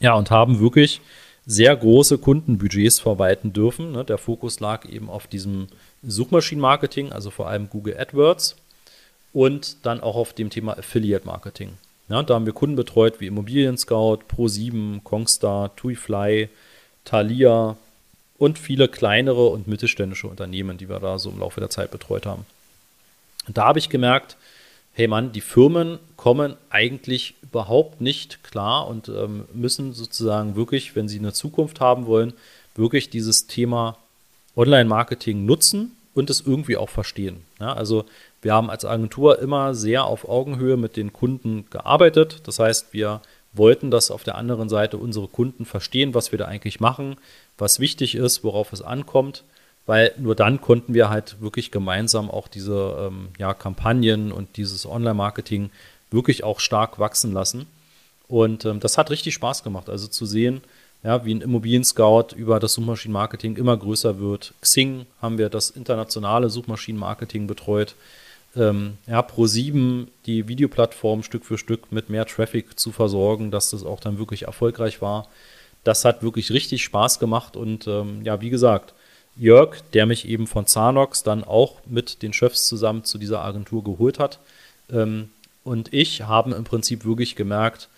Ja, 0.00 0.14
und 0.14 0.30
haben 0.30 0.60
wirklich 0.60 1.00
sehr 1.46 1.74
große 1.76 2.18
Kundenbudgets 2.18 3.00
verwalten 3.00 3.52
dürfen. 3.52 3.92
Ne? 3.92 4.04
Der 4.04 4.18
Fokus 4.18 4.60
lag 4.60 4.84
eben 4.88 5.08
auf 5.08 5.26
diesem 5.26 5.68
Suchmaschinenmarketing, 6.02 7.12
also 7.12 7.30
vor 7.30 7.48
allem 7.48 7.68
Google 7.68 7.96
AdWords 7.98 8.56
und 9.32 9.84
dann 9.84 10.00
auch 10.00 10.16
auf 10.16 10.32
dem 10.32 10.50
Thema 10.50 10.78
Affiliate 10.78 11.26
Marketing. 11.26 11.72
Ja, 12.08 12.22
da 12.22 12.34
haben 12.34 12.46
wir 12.46 12.52
Kunden 12.52 12.76
betreut 12.76 13.20
wie 13.20 13.26
Immobilien 13.26 13.78
Scout, 13.78 14.20
Pro7, 14.34 15.02
Kongstar, 15.02 15.74
TuiFly, 15.76 16.48
Thalia, 17.04 17.76
und 18.40 18.58
viele 18.58 18.88
kleinere 18.88 19.48
und 19.48 19.68
mittelständische 19.68 20.26
Unternehmen, 20.26 20.78
die 20.78 20.88
wir 20.88 20.98
da 20.98 21.18
so 21.18 21.28
im 21.28 21.38
Laufe 21.38 21.60
der 21.60 21.68
Zeit 21.68 21.90
betreut 21.90 22.24
haben. 22.24 22.46
Und 23.46 23.58
da 23.58 23.66
habe 23.66 23.78
ich 23.78 23.90
gemerkt, 23.90 24.38
hey 25.00 25.08
Mann, 25.08 25.32
die 25.32 25.40
Firmen 25.40 25.98
kommen 26.16 26.56
eigentlich 26.68 27.34
überhaupt 27.40 28.02
nicht 28.02 28.44
klar 28.44 28.86
und 28.86 29.08
ähm, 29.08 29.46
müssen 29.54 29.94
sozusagen 29.94 30.56
wirklich, 30.56 30.94
wenn 30.94 31.08
sie 31.08 31.18
eine 31.18 31.32
Zukunft 31.32 31.80
haben 31.80 32.04
wollen, 32.04 32.34
wirklich 32.74 33.08
dieses 33.08 33.46
Thema 33.46 33.96
Online-Marketing 34.56 35.46
nutzen 35.46 35.96
und 36.12 36.28
es 36.28 36.42
irgendwie 36.42 36.76
auch 36.76 36.90
verstehen. 36.90 37.38
Ja, 37.58 37.72
also 37.72 38.04
wir 38.42 38.52
haben 38.52 38.68
als 38.68 38.84
Agentur 38.84 39.38
immer 39.38 39.74
sehr 39.74 40.04
auf 40.04 40.28
Augenhöhe 40.28 40.76
mit 40.76 40.98
den 40.98 41.14
Kunden 41.14 41.64
gearbeitet. 41.70 42.42
Das 42.44 42.58
heißt, 42.58 42.92
wir 42.92 43.22
wollten, 43.54 43.90
dass 43.90 44.10
auf 44.10 44.22
der 44.22 44.34
anderen 44.34 44.68
Seite 44.68 44.98
unsere 44.98 45.28
Kunden 45.28 45.64
verstehen, 45.64 46.12
was 46.12 46.30
wir 46.30 46.38
da 46.38 46.44
eigentlich 46.44 46.78
machen, 46.78 47.16
was 47.56 47.80
wichtig 47.80 48.16
ist, 48.16 48.44
worauf 48.44 48.70
es 48.74 48.82
ankommt, 48.82 49.44
weil 49.90 50.14
nur 50.18 50.36
dann 50.36 50.60
konnten 50.60 50.94
wir 50.94 51.10
halt 51.10 51.40
wirklich 51.40 51.72
gemeinsam 51.72 52.30
auch 52.30 52.46
diese 52.46 53.08
ähm, 53.08 53.30
ja, 53.38 53.54
Kampagnen 53.54 54.30
und 54.30 54.56
dieses 54.56 54.86
Online-Marketing 54.86 55.70
wirklich 56.12 56.44
auch 56.44 56.60
stark 56.60 57.00
wachsen 57.00 57.32
lassen. 57.32 57.66
Und 58.28 58.64
ähm, 58.66 58.78
das 58.78 58.98
hat 58.98 59.10
richtig 59.10 59.34
Spaß 59.34 59.64
gemacht. 59.64 59.88
Also 59.88 60.06
zu 60.06 60.26
sehen, 60.26 60.60
ja, 61.02 61.24
wie 61.24 61.34
ein 61.34 61.40
Immobilien-Scout 61.40 62.36
über 62.36 62.60
das 62.60 62.74
Suchmaschinenmarketing 62.74 63.56
immer 63.56 63.76
größer 63.76 64.20
wird. 64.20 64.54
Xing 64.60 65.06
haben 65.20 65.38
wir 65.38 65.48
das 65.48 65.70
internationale 65.70 66.50
Suchmaschinenmarketing 66.50 67.48
betreut. 67.48 67.96
Ähm, 68.54 68.96
ja, 69.08 69.18
Pro7 69.22 70.06
die 70.24 70.46
Videoplattform 70.46 71.24
Stück 71.24 71.44
für 71.44 71.58
Stück 71.58 71.90
mit 71.90 72.08
mehr 72.10 72.26
Traffic 72.26 72.78
zu 72.78 72.92
versorgen, 72.92 73.50
dass 73.50 73.70
das 73.70 73.84
auch 73.84 73.98
dann 73.98 74.18
wirklich 74.20 74.42
erfolgreich 74.42 75.02
war. 75.02 75.26
Das 75.82 76.04
hat 76.04 76.22
wirklich 76.22 76.52
richtig 76.52 76.84
Spaß 76.84 77.18
gemacht 77.18 77.56
und 77.56 77.88
ähm, 77.88 78.20
ja, 78.22 78.40
wie 78.40 78.50
gesagt, 78.50 78.94
Jörg, 79.40 79.80
der 79.94 80.06
mich 80.06 80.28
eben 80.28 80.46
von 80.46 80.66
Zanox 80.66 81.22
dann 81.22 81.42
auch 81.42 81.76
mit 81.86 82.22
den 82.22 82.32
Chefs 82.32 82.68
zusammen 82.68 83.04
zu 83.04 83.16
dieser 83.16 83.42
Agentur 83.42 83.82
geholt 83.82 84.18
hat, 84.18 84.38
ähm, 84.92 85.30
und 85.64 85.92
ich 85.92 86.22
haben 86.22 86.52
im 86.52 86.64
Prinzip 86.64 87.04
wirklich 87.04 87.36
gemerkt, 87.36 87.88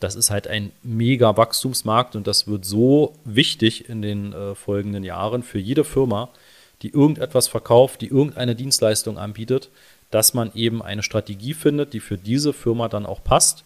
das 0.00 0.14
ist 0.14 0.30
halt 0.30 0.48
ein 0.48 0.72
mega 0.82 1.36
Wachstumsmarkt 1.36 2.16
und 2.16 2.26
das 2.26 2.46
wird 2.46 2.64
so 2.64 3.14
wichtig 3.24 3.88
in 3.88 4.02
den 4.02 4.32
äh, 4.32 4.54
folgenden 4.54 5.04
Jahren 5.04 5.42
für 5.42 5.58
jede 5.58 5.84
Firma, 5.84 6.28
die 6.82 6.88
irgendetwas 6.88 7.48
verkauft, 7.48 8.00
die 8.00 8.08
irgendeine 8.08 8.54
Dienstleistung 8.54 9.18
anbietet, 9.18 9.70
dass 10.10 10.34
man 10.34 10.50
eben 10.54 10.82
eine 10.82 11.02
Strategie 11.02 11.54
findet, 11.54 11.92
die 11.92 12.00
für 12.00 12.18
diese 12.18 12.52
Firma 12.52 12.88
dann 12.88 13.06
auch 13.06 13.22
passt, 13.22 13.64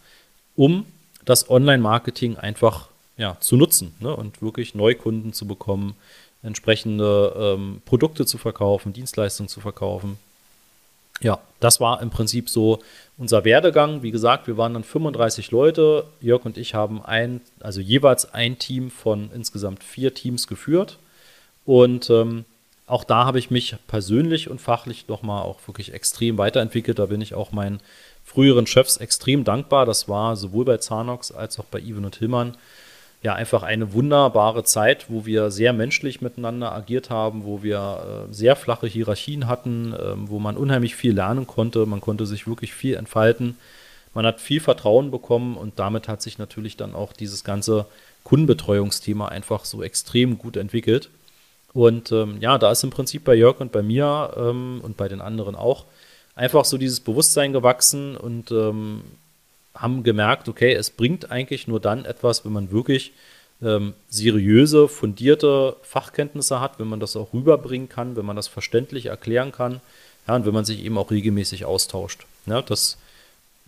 um 0.57 0.87
das 1.25 1.51
Online-Marketing 1.51 2.37
einfach 2.37 2.89
ja, 3.17 3.37
zu 3.41 3.57
nutzen 3.57 3.95
ne, 4.01 4.15
und 4.15 4.41
wirklich 4.43 4.75
Neukunden 4.75 5.33
zu 5.33 5.47
bekommen, 5.47 5.95
entsprechende 6.43 7.35
ähm, 7.37 7.83
Produkte 7.85 8.27
zu 8.27 8.39
verkaufen, 8.39 8.93
Dienstleistungen 8.93 9.49
zu 9.49 9.61
verkaufen. 9.61 10.19
Ja, 11.21 11.41
das 11.59 11.81
war 11.81 12.01
im 12.01 12.11
Prinzip 12.11 12.49
so 12.49 12.79
unser 13.17 13.45
Werdegang. 13.45 14.03
Wie 14.03 14.13
gesagt, 14.13 14.47
wir 14.47 14.57
waren 14.57 14.75
dann 14.75 14.85
35 14.85 15.51
Leute. 15.51 16.05
Jörg 16.21 16.45
und 16.45 16.57
ich 16.57 16.75
haben 16.75 17.05
ein, 17.05 17.41
also 17.59 17.81
jeweils 17.81 18.33
ein 18.33 18.59
Team 18.59 18.91
von 18.91 19.31
insgesamt 19.35 19.83
vier 19.83 20.15
Teams 20.15 20.47
geführt. 20.47 20.99
Und 21.65 22.09
ähm, 22.11 22.45
auch 22.87 23.03
da 23.03 23.25
habe 23.25 23.41
ich 23.41 23.51
mich 23.51 23.75
persönlich 23.89 24.49
und 24.49 24.61
fachlich 24.61 25.09
nochmal 25.09 25.43
auch 25.43 25.59
wirklich 25.67 25.93
extrem 25.93 26.39
weiterentwickelt. 26.39 27.01
Da 27.01 27.07
bin 27.07 27.21
ich 27.21 27.35
auch 27.35 27.51
meinen 27.51 27.81
früheren 28.25 28.69
Chefs 28.69 28.97
extrem 28.99 29.43
dankbar. 29.43 29.87
Das 29.87 30.09
war 30.09 30.37
sowohl 30.37 30.65
bei 30.65 30.77
Zanox 30.77 31.33
als 31.33 31.59
auch 31.59 31.65
bei 31.65 31.81
Even 31.81 32.05
und 32.05 32.17
Hillmann 32.17 32.57
ja 33.23 33.35
einfach 33.35 33.63
eine 33.63 33.93
wunderbare 33.93 34.65
Zeit, 34.65 35.07
wo 35.09 35.27
wir 35.27 35.51
sehr 35.51 35.73
menschlich 35.73 36.21
miteinander 36.21 36.73
agiert 36.73 37.11
haben, 37.11 37.45
wo 37.45 37.63
wir 37.63 38.27
äh, 38.31 38.33
sehr 38.33 38.55
flache 38.55 38.87
Hierarchien 38.87 39.49
hatten, 39.49 39.93
äh, 39.93 40.15
wo 40.17 40.39
man 40.39 40.57
unheimlich 40.57 40.95
viel 40.95 41.15
lernen 41.15 41.47
konnte, 41.47 41.85
man 41.87 42.01
konnte 42.01 42.27
sich 42.27 42.47
wirklich 42.47 42.73
viel 42.73 42.95
entfalten, 42.95 43.57
man 44.15 44.25
hat 44.25 44.41
viel 44.41 44.61
Vertrauen 44.61 45.11
bekommen 45.11 45.57
und 45.57 45.79
damit 45.79 46.09
hat 46.09 46.23
sich 46.23 46.39
natürlich 46.39 46.77
dann 46.77 46.95
auch 46.95 47.13
dieses 47.13 47.43
ganze 47.43 47.87
Kundenbetreuungsthema 48.23 49.29
einfach 49.29 49.65
so 49.65 49.83
extrem 49.83 50.39
gut 50.39 50.57
entwickelt. 50.57 51.11
Und 51.73 52.13
ähm, 52.13 52.39
ja, 52.41 52.57
da 52.59 52.71
ist 52.71 52.83
im 52.85 52.91
Prinzip 52.91 53.25
bei 53.25 53.35
Jörg 53.35 53.61
und 53.61 53.73
bei 53.73 53.83
mir 53.83 54.33
ähm, 54.37 54.81
und 54.83 54.97
bei 54.97 55.09
den 55.09 55.21
anderen 55.21 55.55
auch 55.55 55.85
einfach 56.35 56.65
so 56.65 56.79
dieses 56.79 57.01
Bewusstsein 57.01 57.53
gewachsen 57.53 58.17
und 58.17 58.51
ähm, 58.51 59.03
haben 59.79 60.03
gemerkt, 60.03 60.49
okay, 60.49 60.73
es 60.75 60.91
bringt 60.91 61.31
eigentlich 61.31 61.69
nur 61.69 61.81
dann 61.81 62.05
etwas, 62.05 62.45
wenn 62.45 62.53
man 62.53 62.71
wirklich 62.71 63.13
ähm, 63.63 63.95
seriöse, 64.09 64.89
fundierte 64.89 65.77
Fachkenntnisse 65.83 66.61
hat, 66.61 66.79
wenn 66.79 66.89
man 66.89 67.01
das 67.01 67.17
auch 67.17 67.33
rüberbringen 67.33 67.89
kann, 67.89 68.17
wenn 68.17 68.27
man 68.27 68.37
das 68.37 68.49
verständlich 68.49 69.07
erklären 69.07 69.53
kann, 69.53 69.81
ja, 70.27 70.37
und 70.37 70.47
wenn 70.47 70.55
man 70.55 70.65
sich 70.65 70.85
eben 70.85 70.99
auch 70.99 71.11
regelmäßig 71.11 71.65
austauscht. 71.65 72.27
Ja, 72.47 72.63
das 72.63 72.99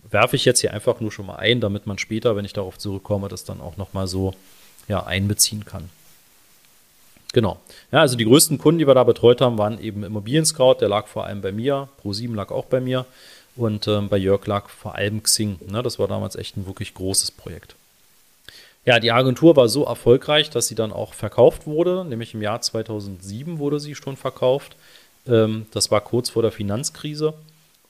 werfe 0.09 0.35
ich 0.35 0.45
jetzt 0.45 0.61
hier 0.61 0.73
einfach 0.73 0.99
nur 0.99 1.11
schon 1.11 1.25
mal 1.25 1.37
ein, 1.37 1.61
damit 1.61 1.87
man 1.87 1.97
später, 1.97 2.35
wenn 2.35 2.45
ich 2.45 2.53
darauf 2.53 2.77
zurückkomme, 2.77 3.27
das 3.27 3.43
dann 3.43 3.61
auch 3.61 3.77
nochmal 3.77 4.07
so 4.07 4.33
ja, 4.87 5.05
einbeziehen 5.05 5.65
kann. 5.65 5.89
Genau. 7.33 7.59
Ja, 7.91 7.99
also 7.99 8.17
die 8.17 8.25
größten 8.25 8.57
Kunden, 8.57 8.79
die 8.79 8.87
wir 8.87 8.93
da 8.93 9.03
betreut 9.03 9.39
haben, 9.41 9.57
waren 9.57 9.79
eben 9.79 10.03
Immobilien 10.03 10.45
Scout, 10.45 10.75
der 10.81 10.89
lag 10.89 11.07
vor 11.07 11.25
allem 11.25 11.41
bei 11.41 11.51
mir, 11.51 11.87
Pro7 12.03 12.35
lag 12.35 12.51
auch 12.51 12.65
bei 12.65 12.81
mir. 12.81 13.05
Und 13.55 13.87
ähm, 13.87 14.09
bei 14.09 14.17
Jörg 14.17 14.45
lag 14.47 14.69
vor 14.69 14.95
allem 14.95 15.23
Xing. 15.23 15.59
Ne? 15.67 15.83
Das 15.83 15.99
war 15.99 16.07
damals 16.07 16.35
echt 16.35 16.57
ein 16.57 16.65
wirklich 16.65 16.93
großes 16.93 17.31
Projekt. 17.31 17.75
Ja, 18.85 18.99
die 18.99 19.11
Agentur 19.11 19.55
war 19.55 19.69
so 19.69 19.85
erfolgreich, 19.85 20.49
dass 20.49 20.67
sie 20.67 20.75
dann 20.75 20.91
auch 20.91 21.13
verkauft 21.13 21.67
wurde. 21.67 22.03
Nämlich 22.05 22.33
im 22.33 22.41
Jahr 22.41 22.61
2007 22.61 23.59
wurde 23.59 23.79
sie 23.79 23.93
schon 23.93 24.17
verkauft. 24.17 24.75
Ähm, 25.27 25.67
das 25.71 25.91
war 25.91 26.01
kurz 26.01 26.29
vor 26.29 26.41
der 26.41 26.51
Finanzkrise. 26.51 27.33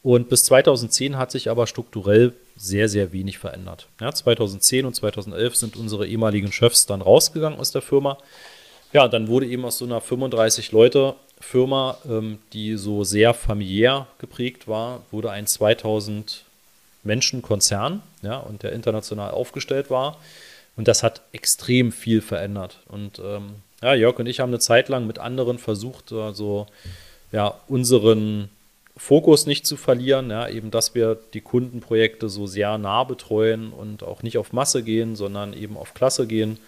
Und 0.03 0.29
bis 0.29 0.45
2010 0.45 1.17
hat 1.17 1.31
sich 1.31 1.49
aber 1.49 1.67
strukturell 1.67 2.33
sehr, 2.57 2.89
sehr 2.89 3.13
wenig 3.13 3.37
verändert. 3.37 3.87
Ja, 3.99 4.11
2010 4.11 4.85
und 4.85 4.95
2011 4.95 5.55
sind 5.55 5.77
unsere 5.77 6.07
ehemaligen 6.07 6.51
Chefs 6.51 6.87
dann 6.87 7.01
rausgegangen 7.01 7.59
aus 7.59 7.71
der 7.71 7.83
Firma. 7.83 8.17
Ja, 8.93 9.07
dann 9.07 9.27
wurde 9.27 9.45
eben 9.45 9.63
aus 9.63 9.77
so 9.77 9.85
einer 9.85 10.01
35 10.01 10.71
Leute 10.71 11.15
Firma, 11.41 11.97
ähm, 12.07 12.39
die 12.53 12.77
so 12.77 13.03
sehr 13.03 13.33
familiär 13.33 14.07
geprägt 14.19 14.67
war, 14.67 15.01
wurde 15.11 15.31
ein 15.31 15.47
2000 15.47 16.45
Menschen 17.03 17.41
Konzern, 17.41 18.01
ja, 18.21 18.37
und 18.37 18.63
der 18.63 18.73
international 18.73 19.31
aufgestellt 19.31 19.89
war. 19.89 20.17
Und 20.77 20.87
das 20.87 21.03
hat 21.03 21.21
extrem 21.31 21.91
viel 21.91 22.21
verändert. 22.21 22.79
Und 22.87 23.19
ähm, 23.19 23.55
ja, 23.81 23.93
Jörg 23.93 24.19
und 24.19 24.27
ich 24.27 24.39
haben 24.39 24.51
eine 24.51 24.59
Zeit 24.59 24.89
lang 24.89 25.07
mit 25.07 25.19
anderen 25.19 25.57
versucht, 25.57 26.11
also 26.13 26.67
ja, 27.31 27.55
unseren 27.67 28.49
Fokus 28.95 29.47
nicht 29.47 29.65
zu 29.65 29.77
verlieren, 29.77 30.29
ja, 30.29 30.47
eben, 30.47 30.69
dass 30.69 30.93
wir 30.93 31.17
die 31.33 31.41
Kundenprojekte 31.41 32.29
so 32.29 32.45
sehr 32.45 32.77
nah 32.77 33.03
betreuen 33.03 33.73
und 33.73 34.03
auch 34.03 34.21
nicht 34.21 34.37
auf 34.37 34.53
Masse 34.53 34.83
gehen, 34.83 35.15
sondern 35.15 35.53
eben 35.53 35.77
auf 35.77 35.93
Klasse 35.93 36.27
gehen. 36.27 36.59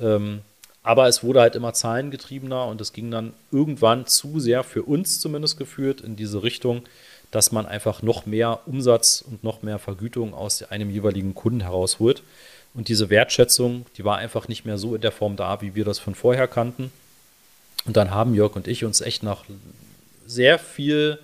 Ähm, 0.00 0.42
aber 0.82 1.08
es 1.08 1.22
wurde 1.22 1.40
halt 1.40 1.56
immer 1.56 1.74
zahlengetriebener 1.74 2.66
und 2.66 2.80
es 2.80 2.92
ging 2.92 3.10
dann 3.10 3.34
irgendwann 3.52 4.06
zu 4.06 4.40
sehr 4.40 4.64
für 4.64 4.82
uns 4.82 5.20
zumindest 5.20 5.58
geführt 5.58 6.00
in 6.00 6.16
diese 6.16 6.42
Richtung, 6.42 6.82
dass 7.30 7.52
man 7.52 7.66
einfach 7.66 8.02
noch 8.02 8.26
mehr 8.26 8.60
Umsatz 8.66 9.22
und 9.26 9.44
noch 9.44 9.62
mehr 9.62 9.78
Vergütung 9.78 10.34
aus 10.34 10.62
einem 10.62 10.90
jeweiligen 10.90 11.34
Kunden 11.34 11.60
herausholt. 11.60 12.22
Und 12.74 12.88
diese 12.88 13.10
Wertschätzung, 13.10 13.86
die 13.96 14.04
war 14.04 14.18
einfach 14.18 14.48
nicht 14.48 14.64
mehr 14.64 14.78
so 14.78 14.94
in 14.94 15.00
der 15.00 15.12
Form 15.12 15.36
da, 15.36 15.60
wie 15.60 15.74
wir 15.74 15.84
das 15.84 15.98
von 15.98 16.14
vorher 16.14 16.48
kannten. 16.48 16.92
Und 17.84 17.96
dann 17.96 18.10
haben 18.10 18.34
Jörg 18.34 18.56
und 18.56 18.68
ich 18.68 18.84
uns 18.84 19.00
echt 19.00 19.22
nach 19.22 19.44
sehr 20.26 20.58
viel 20.58 21.18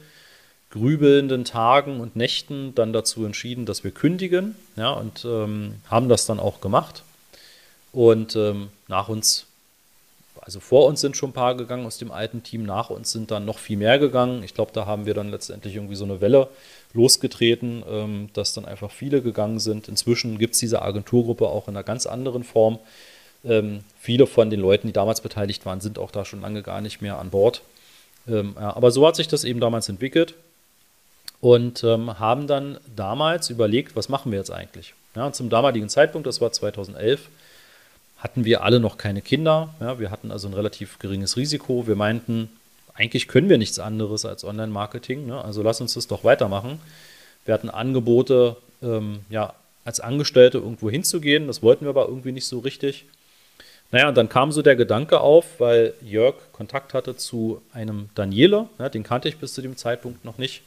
grübelnden 0.71 1.45
Tagen 1.45 2.01
und 2.01 2.17
Nächten 2.17 2.75
dann 2.75 2.93
dazu 2.93 3.25
entschieden, 3.25 3.67
dass 3.67 3.85
wir 3.85 3.91
kündigen. 3.91 4.57
Ja, 4.77 4.91
und 4.91 5.25
ähm, 5.25 5.77
haben 5.89 6.09
das 6.09 6.27
dann 6.27 6.41
auch 6.41 6.61
gemacht. 6.61 7.03
Und 7.93 8.37
ähm, 8.37 8.69
nach 8.89 9.09
uns, 9.09 9.46
also 10.47 10.61
vor 10.61 10.87
uns 10.87 11.01
sind 11.01 11.17
schon 11.17 11.31
ein 11.31 11.33
paar 11.33 11.57
gegangen 11.57 11.87
aus 11.87 11.99
dem 11.99 12.13
alten 12.13 12.45
Team, 12.45 12.63
nach 12.63 12.89
uns 12.89 13.11
sind 13.11 13.33
dann 13.33 13.45
noch 13.45 13.59
viel 13.59 13.77
mehr 13.77 13.99
gegangen. 13.99 14.45
Ich 14.45 14.55
glaube, 14.55 14.71
da 14.73 14.87
haben 14.87 15.05
wir 15.05 15.13
dann 15.13 15.29
letztendlich 15.33 15.75
irgendwie 15.75 15.97
so 15.97 16.05
eine 16.05 16.21
Welle 16.21 16.47
losgetreten, 16.93 17.83
ähm, 17.91 18.29
dass 18.33 18.55
dann 18.55 18.65
einfach 18.65 18.93
viele 18.93 19.23
gegangen 19.23 19.59
sind. 19.59 19.89
Inzwischen 19.89 20.39
gibt 20.39 20.55
es 20.55 20.61
diese 20.61 20.83
Agenturgruppe 20.83 21.49
auch 21.49 21.67
in 21.67 21.75
einer 21.75 21.83
ganz 21.83 22.07
anderen 22.07 22.45
Form. 22.45 22.79
Ähm, 23.45 23.81
viele 23.99 24.29
von 24.29 24.49
den 24.49 24.61
Leuten, 24.61 24.87
die 24.87 24.93
damals 24.93 25.21
beteiligt 25.21 25.67
waren, 25.67 25.81
sind 25.81 25.99
auch 25.99 26.13
da 26.13 26.25
schon 26.25 26.43
lange 26.43 26.63
gar 26.63 26.81
nicht 26.81 27.03
mehr 27.03 27.19
an 27.19 27.31
Bord. 27.31 27.63
Ähm, 28.29 28.55
ja, 28.57 28.77
aber 28.77 28.93
so 28.93 29.05
hat 29.05 29.17
sich 29.17 29.27
das 29.27 29.43
eben 29.43 29.59
damals 29.59 29.89
entwickelt 29.89 30.35
und 31.41 31.83
ähm, 31.83 32.21
haben 32.21 32.47
dann 32.47 32.79
damals 32.95 33.51
überlegt, 33.51 33.97
was 33.97 34.09
machen 34.09 34.31
wir 34.31 34.39
jetzt 34.39 34.53
eigentlich? 34.53 34.95
Ja, 35.17 35.33
zum 35.33 35.51
damaligen 35.51 35.89
Zeitpunkt, 35.89 36.29
das 36.29 36.41
war 36.41 36.53
2011, 36.53 37.23
hatten 38.19 38.45
wir 38.45 38.63
alle 38.63 38.81
noch 38.81 38.97
keine 38.97 39.21
Kinder. 39.21 39.75
Ja, 39.81 39.99
wir 39.99 40.11
hatten 40.11 40.31
also 40.31 40.49
ein 40.49 40.55
relativ 40.55 40.99
geringes 40.99 41.37
Risiko. 41.37 41.87
Wir 41.87 41.97
meinten, 41.97 42.49
eigentlich 42.95 43.29
können 43.29 43.49
wir 43.49 43.59
nichts 43.59 43.79
anderes 43.79 44.25
als 44.25 44.45
Online-Marketing. 44.45 45.27
Ne? 45.27 45.43
Also 45.43 45.63
lass 45.63 45.81
uns 45.81 45.95
das 45.95 46.07
doch 46.07 46.25
weitermachen. 46.25 46.81
Wir 47.45 47.55
hatten 47.55 47.71
Angebote, 47.71 48.57
ähm, 48.83 49.21
ja, 49.29 49.55
als 49.85 50.01
Angestellte 50.01 50.59
irgendwo 50.59 50.91
hinzugehen. 50.91 51.47
Das 51.47 51.63
wollten 51.63 51.85
wir 51.85 51.91
aber 51.91 52.09
irgendwie 52.09 52.33
nicht 52.33 52.47
so 52.47 52.59
richtig. 52.59 53.05
Naja, 53.93 54.09
und 54.09 54.17
dann 54.17 54.29
kam 54.29 54.51
so 54.51 54.63
der 54.63 54.75
Gedanke 54.75 55.21
auf, 55.21 55.61
weil 55.61 55.95
Jörg 56.03 56.35
Kontakt 56.53 56.93
hatte 56.93 57.17
zu 57.17 57.63
einem 57.73 58.09
Daniele, 58.17 58.69
ja, 58.81 58.89
den 58.89 59.05
kannte 59.05 59.29
ich 59.29 59.37
bis 59.37 59.55
zu 59.55 59.63
dem 59.63 59.77
Zeitpunkt 59.77 60.25
noch 60.25 60.39
nicht. 60.39 60.63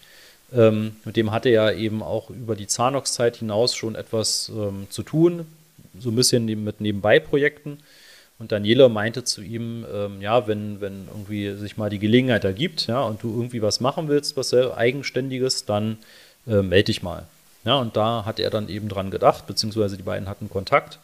Ähm, 0.53 0.95
mit 1.03 1.17
dem 1.17 1.31
hatte 1.31 1.49
er 1.49 1.75
eben 1.75 2.01
auch 2.01 2.29
über 2.29 2.55
die 2.55 2.67
Zanox-Zeit 2.67 3.35
hinaus 3.35 3.75
schon 3.75 3.95
etwas 3.95 4.49
ähm, 4.55 4.87
zu 4.89 5.03
tun 5.03 5.45
so 5.99 6.09
ein 6.09 6.15
bisschen 6.15 6.45
mit 6.45 6.81
Nebenbei-Projekten. 6.81 7.79
Und 8.39 8.53
Daniele 8.53 8.87
meinte 8.87 9.25
zu 9.25 9.41
ihm, 9.41 9.85
ähm, 9.93 10.21
ja, 10.21 10.47
wenn, 10.47 10.79
wenn 10.79 11.07
irgendwie 11.07 11.55
sich 11.55 11.75
mal 11.75 11.89
die 11.89 11.99
Gelegenheit 11.99 12.45
ergibt, 12.45 12.87
ja, 12.87 13.01
und 13.01 13.21
du 13.21 13.29
irgendwie 13.29 13.61
was 13.61 13.81
machen 13.81 14.07
willst, 14.07 14.37
was 14.37 14.49
sehr 14.49 14.77
Eigenständiges, 14.77 15.65
dann 15.65 15.97
äh, 16.47 16.61
melde 16.61 16.85
dich 16.85 17.03
mal. 17.03 17.25
Ja, 17.65 17.75
und 17.75 17.97
da 17.97 18.23
hat 18.25 18.39
er 18.39 18.49
dann 18.49 18.69
eben 18.69 18.87
dran 18.87 19.11
gedacht, 19.11 19.45
beziehungsweise 19.45 19.97
die 19.97 20.03
beiden 20.03 20.29
hatten 20.29 20.49
Kontakt. 20.49 20.99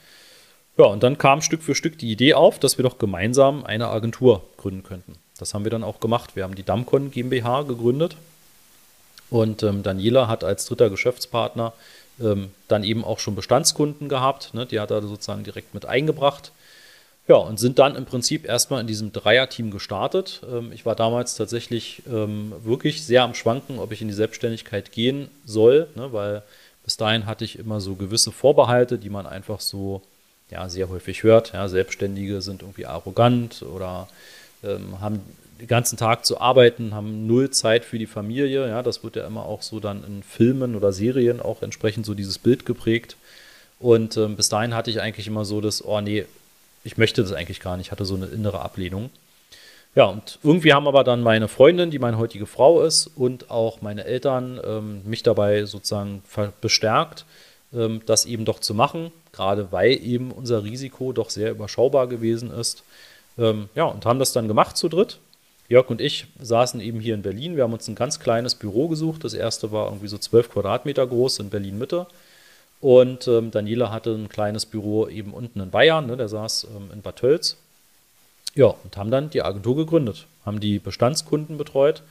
Ja, 0.77 0.85
und 0.85 1.03
dann 1.03 1.17
kam 1.17 1.41
Stück 1.41 1.61
für 1.61 1.75
Stück 1.75 1.97
die 1.97 2.11
Idee 2.11 2.33
auf, 2.33 2.57
dass 2.59 2.77
wir 2.77 2.83
doch 2.83 2.97
gemeinsam 2.97 3.65
eine 3.65 3.89
Agentur 3.89 4.41
gründen 4.57 4.83
könnten. 4.83 5.15
Das 5.37 5.53
haben 5.53 5.65
wir 5.65 5.71
dann 5.71 5.83
auch 5.83 5.99
gemacht. 5.99 6.37
Wir 6.37 6.43
haben 6.43 6.55
die 6.55 6.63
Damcon 6.63 7.11
GmbH 7.11 7.63
gegründet 7.63 8.15
und 9.29 9.63
ähm, 9.63 9.83
Daniela 9.83 10.27
hat 10.27 10.43
als 10.43 10.65
dritter 10.65 10.89
Geschäftspartner 10.89 11.73
ähm, 12.19 12.51
dann 12.67 12.83
eben 12.83 13.03
auch 13.03 13.19
schon 13.19 13.35
Bestandskunden 13.35 14.09
gehabt. 14.09 14.53
Ne? 14.53 14.65
Die 14.65 14.79
hat 14.79 14.91
er 14.91 15.01
sozusagen 15.01 15.43
direkt 15.43 15.73
mit 15.73 15.85
eingebracht. 15.85 16.51
Ja, 17.27 17.37
und 17.37 17.59
sind 17.59 17.79
dann 17.79 17.95
im 17.95 18.05
Prinzip 18.05 18.45
erstmal 18.45 18.81
in 18.81 18.87
diesem 18.87 19.11
Dreierteam 19.11 19.71
gestartet. 19.71 20.41
Ähm, 20.49 20.71
ich 20.71 20.85
war 20.85 20.95
damals 20.95 21.35
tatsächlich 21.35 22.03
ähm, 22.07 22.53
wirklich 22.63 23.03
sehr 23.03 23.23
am 23.23 23.33
Schwanken, 23.33 23.79
ob 23.79 23.91
ich 23.91 24.01
in 24.01 24.07
die 24.07 24.13
Selbstständigkeit 24.13 24.91
gehen 24.91 25.29
soll, 25.45 25.87
ne? 25.95 26.13
weil 26.13 26.43
bis 26.83 26.97
dahin 26.97 27.25
hatte 27.25 27.43
ich 27.43 27.57
immer 27.57 27.81
so 27.81 27.95
gewisse 27.95 28.31
Vorbehalte, 28.31 28.99
die 28.99 29.09
man 29.09 29.25
einfach 29.25 29.59
so 29.59 30.03
ja, 30.51 30.69
sehr 30.69 30.89
häufig 30.89 31.23
hört. 31.23 31.53
Ja, 31.53 31.67
Selbstständige 31.67 32.41
sind 32.41 32.61
irgendwie 32.61 32.85
arrogant 32.85 33.63
oder 33.63 34.07
ähm, 34.63 35.01
haben 35.01 35.21
den 35.59 35.67
ganzen 35.67 35.97
Tag 35.97 36.25
zu 36.25 36.39
arbeiten, 36.39 36.93
haben 36.93 37.27
null 37.27 37.49
Zeit 37.49 37.85
für 37.85 37.99
die 37.99 38.07
Familie. 38.07 38.67
Ja, 38.67 38.83
das 38.83 39.03
wird 39.03 39.15
ja 39.15 39.25
immer 39.25 39.45
auch 39.45 39.61
so 39.61 39.79
dann 39.79 40.03
in 40.03 40.23
Filmen 40.23 40.75
oder 40.75 40.91
Serien 40.91 41.41
auch 41.41 41.61
entsprechend 41.61 42.05
so 42.05 42.13
dieses 42.13 42.37
Bild 42.37 42.65
geprägt. 42.65 43.15
Und 43.79 44.17
ähm, 44.17 44.35
bis 44.35 44.49
dahin 44.49 44.73
hatte 44.73 44.89
ich 44.89 45.01
eigentlich 45.01 45.27
immer 45.27 45.45
so 45.45 45.61
das, 45.61 45.83
oh 45.83 46.01
nee, 46.01 46.25
ich 46.83 46.97
möchte 46.97 47.21
das 47.21 47.33
eigentlich 47.33 47.59
gar 47.59 47.77
nicht, 47.77 47.87
ich 47.87 47.91
hatte 47.91 48.05
so 48.05 48.15
eine 48.15 48.27
innere 48.27 48.61
Ablehnung. 48.61 49.09
Ja, 49.95 50.05
und 50.05 50.39
irgendwie 50.43 50.73
haben 50.73 50.87
aber 50.87 51.05
dann 51.05 51.21
meine 51.21 51.47
Freundin, 51.47 51.89
die 51.89 51.99
meine 51.99 52.17
heutige 52.17 52.45
Frau 52.45 52.81
ist, 52.81 53.07
und 53.15 53.49
auch 53.49 53.81
meine 53.81 54.03
Eltern 54.03 54.59
ähm, 54.63 55.01
mich 55.05 55.23
dabei 55.23 55.65
sozusagen 55.65 56.21
bestärkt, 56.59 57.25
ähm, 57.73 58.01
das 58.05 58.25
eben 58.25 58.43
doch 58.43 58.59
zu 58.59 58.73
machen, 58.73 59.11
gerade 59.31 59.71
weil 59.71 59.91
eben 59.91 60.31
unser 60.31 60.63
Risiko 60.65 61.13
doch 61.13 61.29
sehr 61.29 61.51
überschaubar 61.51 62.07
gewesen 62.07 62.51
ist. 62.51 62.83
Ähm, 63.37 63.69
ja, 63.73 63.85
und 63.85 64.05
haben 64.05 64.19
das 64.19 64.33
dann 64.33 64.49
gemacht 64.49 64.75
zu 64.75 64.89
dritt. 64.89 65.19
Jörg 65.67 65.89
und 65.89 66.01
ich 66.01 66.27
saßen 66.39 66.79
eben 66.79 66.99
hier 66.99 67.15
in 67.15 67.21
Berlin. 67.21 67.55
Wir 67.55 67.63
haben 67.63 67.73
uns 67.73 67.87
ein 67.87 67.95
ganz 67.95 68.19
kleines 68.19 68.55
Büro 68.55 68.87
gesucht. 68.87 69.23
Das 69.23 69.33
erste 69.33 69.71
war 69.71 69.87
irgendwie 69.87 70.07
so 70.07 70.17
12 70.17 70.51
Quadratmeter 70.51 71.05
groß 71.07 71.39
in 71.39 71.49
Berlin 71.49 71.77
Mitte. 71.77 72.07
Und 72.81 73.27
ähm, 73.27 73.51
Daniela 73.51 73.91
hatte 73.91 74.11
ein 74.11 74.29
kleines 74.29 74.65
Büro 74.65 75.07
eben 75.07 75.33
unten 75.33 75.59
in 75.59 75.71
Bayern. 75.71 76.05
Ne, 76.05 76.17
der 76.17 76.27
saß 76.27 76.67
ähm, 76.75 76.91
in 76.93 77.01
Bad 77.01 77.17
Tölz. 77.17 77.57
Ja, 78.55 78.67
und 78.67 78.95
haben 78.95 79.11
dann 79.11 79.29
die 79.29 79.41
Agentur 79.41 79.75
gegründet, 79.75 80.27
haben 80.45 80.61
die 80.61 80.79
Bestandskunden 80.79 81.57
betreut, 81.57 82.03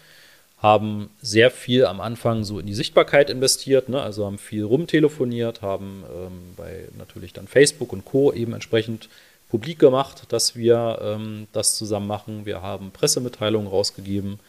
haben 0.58 1.08
sehr 1.22 1.50
viel 1.50 1.86
am 1.86 2.02
Anfang 2.02 2.44
so 2.44 2.60
in 2.60 2.66
die 2.66 2.74
Sichtbarkeit 2.74 3.30
investiert, 3.30 3.88
ne, 3.88 4.02
also 4.02 4.26
haben 4.26 4.38
viel 4.38 4.64
rumtelefoniert, 4.64 5.62
haben 5.62 6.04
ähm, 6.14 6.54
bei 6.56 6.84
natürlich 6.98 7.32
dann 7.32 7.48
Facebook 7.48 7.94
und 7.94 8.04
Co. 8.04 8.30
eben 8.32 8.52
entsprechend 8.52 9.08
publik 9.48 9.78
gemacht, 9.78 10.24
dass 10.28 10.56
wir 10.56 10.98
ähm, 11.02 11.46
das 11.52 11.76
zusammen 11.76 12.06
machen. 12.06 12.46
Wir 12.46 12.62
haben 12.62 12.90
Pressemitteilungen 12.90 13.68
rausgegeben. 13.68 14.40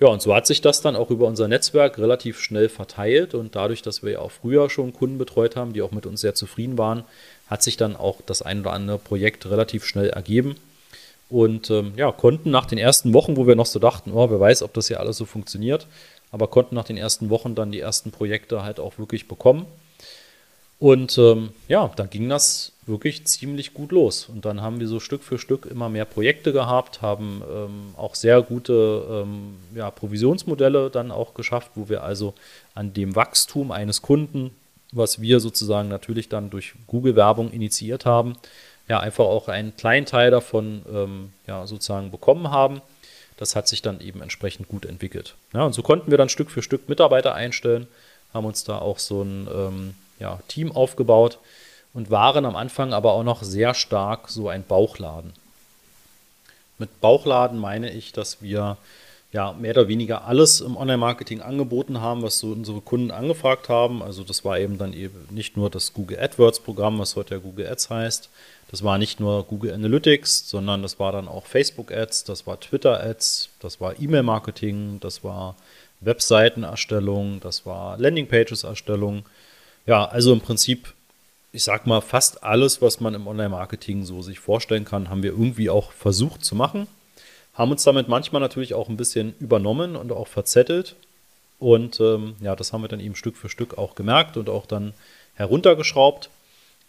Ja, 0.00 0.08
und 0.08 0.22
so 0.22 0.34
hat 0.34 0.46
sich 0.46 0.60
das 0.60 0.80
dann 0.80 0.94
auch 0.94 1.10
über 1.10 1.26
unser 1.26 1.48
Netzwerk 1.48 1.98
relativ 1.98 2.40
schnell 2.40 2.68
verteilt. 2.68 3.34
Und 3.34 3.56
dadurch, 3.56 3.82
dass 3.82 4.02
wir 4.02 4.12
ja 4.12 4.18
auch 4.20 4.30
früher 4.30 4.70
schon 4.70 4.92
Kunden 4.92 5.18
betreut 5.18 5.56
haben, 5.56 5.72
die 5.72 5.82
auch 5.82 5.90
mit 5.90 6.06
uns 6.06 6.20
sehr 6.20 6.34
zufrieden 6.34 6.78
waren, 6.78 7.04
hat 7.48 7.62
sich 7.62 7.76
dann 7.76 7.96
auch 7.96 8.20
das 8.24 8.42
ein 8.42 8.60
oder 8.60 8.72
andere 8.72 8.98
Projekt 8.98 9.46
relativ 9.50 9.84
schnell 9.84 10.10
ergeben. 10.10 10.56
Und 11.30 11.70
ähm, 11.70 11.92
ja, 11.96 12.10
konnten 12.12 12.50
nach 12.50 12.66
den 12.66 12.78
ersten 12.78 13.12
Wochen, 13.12 13.36
wo 13.36 13.46
wir 13.46 13.56
noch 13.56 13.66
so 13.66 13.78
dachten, 13.78 14.12
oh, 14.12 14.30
wer 14.30 14.40
weiß, 14.40 14.62
ob 14.62 14.72
das 14.72 14.88
hier 14.88 15.00
alles 15.00 15.16
so 15.16 15.26
funktioniert, 15.26 15.86
aber 16.30 16.46
konnten 16.46 16.74
nach 16.74 16.84
den 16.84 16.96
ersten 16.96 17.28
Wochen 17.28 17.54
dann 17.54 17.72
die 17.72 17.80
ersten 17.80 18.12
Projekte 18.12 18.62
halt 18.62 18.80
auch 18.80 18.98
wirklich 18.98 19.28
bekommen. 19.28 19.66
Und 20.78 21.18
ähm, 21.18 21.50
ja, 21.66 21.90
dann 21.96 22.08
ging 22.08 22.28
das 22.28 22.72
wirklich 22.88 23.24
ziemlich 23.24 23.74
gut 23.74 23.92
los. 23.92 24.28
Und 24.28 24.44
dann 24.44 24.62
haben 24.62 24.80
wir 24.80 24.88
so 24.88 25.00
Stück 25.00 25.22
für 25.22 25.38
Stück 25.38 25.66
immer 25.66 25.88
mehr 25.88 26.04
Projekte 26.04 26.52
gehabt, 26.52 27.02
haben 27.02 27.42
ähm, 27.50 27.94
auch 27.96 28.14
sehr 28.14 28.42
gute 28.42 29.04
ähm, 29.10 29.56
ja, 29.74 29.90
Provisionsmodelle 29.90 30.90
dann 30.90 31.10
auch 31.10 31.34
geschafft, 31.34 31.72
wo 31.74 31.88
wir 31.88 32.02
also 32.02 32.34
an 32.74 32.92
dem 32.92 33.14
Wachstum 33.14 33.70
eines 33.70 34.02
Kunden, 34.02 34.50
was 34.92 35.20
wir 35.20 35.40
sozusagen 35.40 35.88
natürlich 35.88 36.28
dann 36.28 36.50
durch 36.50 36.74
Google-Werbung 36.86 37.52
initiiert 37.52 38.06
haben, 38.06 38.36
ja, 38.88 39.00
einfach 39.00 39.24
auch 39.24 39.48
einen 39.48 39.76
kleinen 39.76 40.06
Teil 40.06 40.30
davon 40.30 40.82
ähm, 40.92 41.32
ja, 41.46 41.66
sozusagen 41.66 42.10
bekommen 42.10 42.50
haben. 42.50 42.80
Das 43.36 43.54
hat 43.54 43.68
sich 43.68 43.82
dann 43.82 44.00
eben 44.00 44.22
entsprechend 44.22 44.68
gut 44.68 44.86
entwickelt. 44.86 45.34
Ja, 45.52 45.64
und 45.64 45.74
so 45.74 45.82
konnten 45.82 46.10
wir 46.10 46.18
dann 46.18 46.28
Stück 46.28 46.50
für 46.50 46.62
Stück 46.62 46.88
Mitarbeiter 46.88 47.34
einstellen, 47.34 47.86
haben 48.34 48.46
uns 48.46 48.64
da 48.64 48.78
auch 48.78 48.98
so 48.98 49.22
ein 49.22 49.46
ähm, 49.54 49.94
ja, 50.18 50.40
Team 50.48 50.72
aufgebaut 50.72 51.38
und 51.98 52.12
waren 52.12 52.44
am 52.44 52.54
Anfang 52.54 52.92
aber 52.92 53.14
auch 53.14 53.24
noch 53.24 53.42
sehr 53.42 53.74
stark 53.74 54.28
so 54.28 54.48
ein 54.48 54.62
Bauchladen. 54.62 55.32
Mit 56.78 57.00
Bauchladen 57.00 57.58
meine 57.58 57.90
ich, 57.90 58.12
dass 58.12 58.40
wir 58.40 58.76
ja 59.32 59.52
mehr 59.54 59.72
oder 59.72 59.88
weniger 59.88 60.24
alles 60.24 60.60
im 60.60 60.76
Online-Marketing 60.76 61.40
angeboten 61.40 62.00
haben, 62.00 62.22
was 62.22 62.38
so 62.38 62.52
unsere 62.52 62.82
Kunden 62.82 63.10
angefragt 63.10 63.68
haben. 63.68 64.00
Also 64.00 64.22
das 64.22 64.44
war 64.44 64.60
eben 64.60 64.78
dann 64.78 64.92
eben 64.92 65.26
nicht 65.30 65.56
nur 65.56 65.70
das 65.70 65.92
Google 65.92 66.20
AdWords-Programm, 66.20 67.00
was 67.00 67.16
heute 67.16 67.34
ja 67.34 67.40
Google 67.40 67.66
Ads 67.66 67.90
heißt. 67.90 68.28
Das 68.70 68.84
war 68.84 68.96
nicht 68.96 69.18
nur 69.18 69.42
Google 69.42 69.74
Analytics, 69.74 70.48
sondern 70.48 70.82
das 70.82 71.00
war 71.00 71.10
dann 71.10 71.26
auch 71.26 71.46
Facebook 71.46 71.90
Ads, 71.90 72.22
das 72.22 72.46
war 72.46 72.60
Twitter 72.60 73.02
Ads, 73.02 73.48
das 73.58 73.80
war 73.80 73.98
E-Mail-Marketing, 73.98 75.00
das 75.00 75.24
war 75.24 75.56
Webseitenerstellung, 76.00 77.40
das 77.40 77.66
war 77.66 77.98
Landingpages-Erstellung. 77.98 79.24
Ja, 79.84 80.04
also 80.04 80.32
im 80.32 80.40
Prinzip, 80.40 80.94
ich 81.58 81.64
sag 81.64 81.88
mal, 81.88 82.00
fast 82.00 82.44
alles, 82.44 82.80
was 82.82 83.00
man 83.00 83.14
im 83.14 83.26
Online-Marketing 83.26 84.04
so 84.04 84.22
sich 84.22 84.38
vorstellen 84.38 84.84
kann, 84.84 85.10
haben 85.10 85.24
wir 85.24 85.32
irgendwie 85.32 85.70
auch 85.70 85.90
versucht 85.90 86.44
zu 86.44 86.54
machen. 86.54 86.86
Haben 87.52 87.72
uns 87.72 87.82
damit 87.82 88.06
manchmal 88.06 88.40
natürlich 88.40 88.74
auch 88.74 88.88
ein 88.88 88.96
bisschen 88.96 89.34
übernommen 89.40 89.96
und 89.96 90.12
auch 90.12 90.28
verzettelt. 90.28 90.94
Und 91.58 91.98
ähm, 91.98 92.36
ja, 92.40 92.54
das 92.54 92.72
haben 92.72 92.82
wir 92.82 92.88
dann 92.88 93.00
eben 93.00 93.16
Stück 93.16 93.36
für 93.36 93.48
Stück 93.48 93.76
auch 93.76 93.96
gemerkt 93.96 94.36
und 94.36 94.48
auch 94.48 94.66
dann 94.66 94.94
heruntergeschraubt 95.34 96.30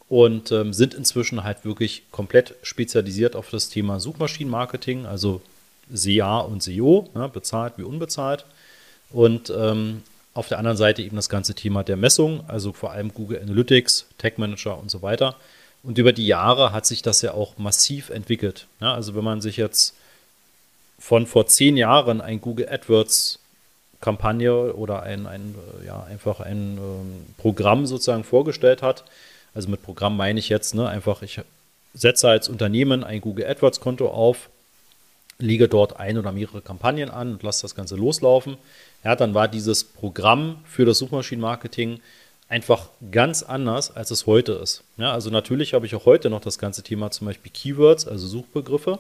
und 0.08 0.51
ähm, 0.51 0.71
sind 0.71 0.93
inzwischen 0.93 1.43
halt 1.43 1.65
wirklich 1.65 2.03
komplett 2.12 2.53
spezialisiert 2.62 3.36
auf 3.36 3.49
das 3.49 3.69
Thema 3.69 3.99
Suchmaschinenmarketing, 3.99 5.08
also 5.08 5.41
SEA 5.91 6.41
und 6.41 6.62
SEO, 6.62 7.10
ne, 7.15 7.27
bezahlt 7.27 7.73
wie 7.77 7.84
unbezahlt. 7.84 8.45
Und 9.10 9.49
ähm, 9.49 10.03
auf 10.33 10.47
der 10.47 10.57
anderen 10.57 10.77
Seite 10.77 11.01
eben 11.01 11.15
das 11.15 11.29
ganze 11.29 11.55
Thema 11.55 11.83
der 11.83 11.97
Messung, 11.97 12.43
also 12.47 12.71
vor 12.71 12.91
allem 12.91 13.13
Google 13.13 13.41
Analytics, 13.41 14.07
Tag 14.17 14.37
Manager 14.37 14.77
und 14.77 14.91
so 14.91 15.01
weiter. 15.01 15.35
Und 15.83 15.97
über 15.97 16.13
die 16.13 16.27
Jahre 16.27 16.71
hat 16.71 16.85
sich 16.85 17.01
das 17.01 17.21
ja 17.21 17.33
auch 17.33 17.57
massiv 17.57 18.09
entwickelt. 18.09 18.67
Ja, 18.81 18.93
also 18.93 19.15
wenn 19.15 19.23
man 19.23 19.41
sich 19.41 19.57
jetzt 19.57 19.95
von 20.99 21.25
vor 21.25 21.47
zehn 21.47 21.77
Jahren 21.77 22.21
ein 22.21 22.41
Google 22.41 22.67
AdWords 22.69 23.39
Kampagne 24.01 24.73
oder 24.73 25.03
ein, 25.03 25.27
ein 25.27 25.55
ja, 25.85 26.03
einfach 26.03 26.39
ein 26.39 26.77
ähm, 26.77 27.25
Programm 27.37 27.85
sozusagen 27.85 28.23
vorgestellt 28.23 28.81
hat. 28.81 29.03
Also 29.53 29.69
mit 29.69 29.83
Programm 29.83 30.15
meine 30.15 30.39
ich 30.39 30.49
jetzt 30.49 30.73
ne, 30.73 30.87
einfach, 30.87 31.21
ich 31.21 31.41
setze 31.93 32.29
als 32.29 32.47
Unternehmen 32.47 33.03
ein 33.03 33.19
Google 33.19 33.47
AdWords 33.47 33.79
Konto 33.79 34.09
auf, 34.09 34.49
lege 35.37 35.67
dort 35.67 35.99
ein 35.99 36.17
oder 36.17 36.31
mehrere 36.31 36.61
Kampagnen 36.61 37.09
an 37.09 37.33
und 37.33 37.43
lasse 37.43 37.63
das 37.63 37.75
Ganze 37.75 37.95
loslaufen. 37.95 38.57
Ja, 39.03 39.15
dann 39.15 39.33
war 39.33 39.47
dieses 39.47 39.83
Programm 39.83 40.57
für 40.65 40.85
das 40.85 40.97
Suchmaschinenmarketing 40.97 42.01
einfach 42.49 42.89
ganz 43.12 43.43
anders, 43.43 43.95
als 43.95 44.12
es 44.12 44.25
heute 44.25 44.53
ist. 44.53 44.83
Ja, 44.97 45.13
also 45.13 45.29
natürlich 45.29 45.73
habe 45.73 45.85
ich 45.85 45.95
auch 45.95 46.05
heute 46.05 46.29
noch 46.29 46.41
das 46.41 46.57
ganze 46.57 46.83
Thema 46.83 47.12
zum 47.12 47.27
Beispiel 47.27 47.51
Keywords, 47.51 48.07
also 48.07 48.27
Suchbegriffe. 48.27 48.99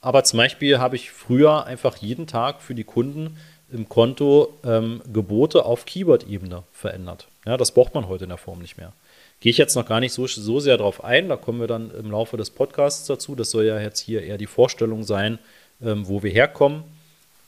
Aber 0.00 0.24
zum 0.24 0.38
Beispiel 0.38 0.78
habe 0.78 0.96
ich 0.96 1.12
früher 1.12 1.64
einfach 1.64 1.98
jeden 1.98 2.26
Tag 2.26 2.60
für 2.60 2.74
die 2.74 2.82
Kunden 2.82 3.36
im 3.72 3.88
Konto 3.88 4.58
ähm, 4.64 5.00
Gebote 5.12 5.64
auf 5.64 5.86
Keyword-Ebene 5.86 6.64
verändert. 6.72 7.28
Ja, 7.46 7.56
das 7.56 7.72
braucht 7.72 7.94
man 7.94 8.08
heute 8.08 8.24
in 8.24 8.30
der 8.30 8.38
Form 8.38 8.58
nicht 8.58 8.76
mehr. 8.76 8.92
Gehe 9.40 9.50
ich 9.50 9.58
jetzt 9.58 9.76
noch 9.76 9.86
gar 9.86 10.00
nicht 10.00 10.12
so, 10.12 10.26
so 10.26 10.60
sehr 10.60 10.76
darauf 10.76 11.04
ein, 11.04 11.28
da 11.28 11.36
kommen 11.36 11.60
wir 11.60 11.66
dann 11.66 11.90
im 11.90 12.10
Laufe 12.10 12.36
des 12.36 12.50
Podcasts 12.50 13.06
dazu. 13.06 13.34
Das 13.34 13.50
soll 13.50 13.64
ja 13.64 13.80
jetzt 13.80 14.00
hier 14.00 14.22
eher 14.22 14.38
die 14.38 14.46
Vorstellung 14.46 15.04
sein, 15.04 15.38
ähm, 15.82 16.06
wo 16.06 16.22
wir 16.22 16.30
herkommen. 16.30 16.84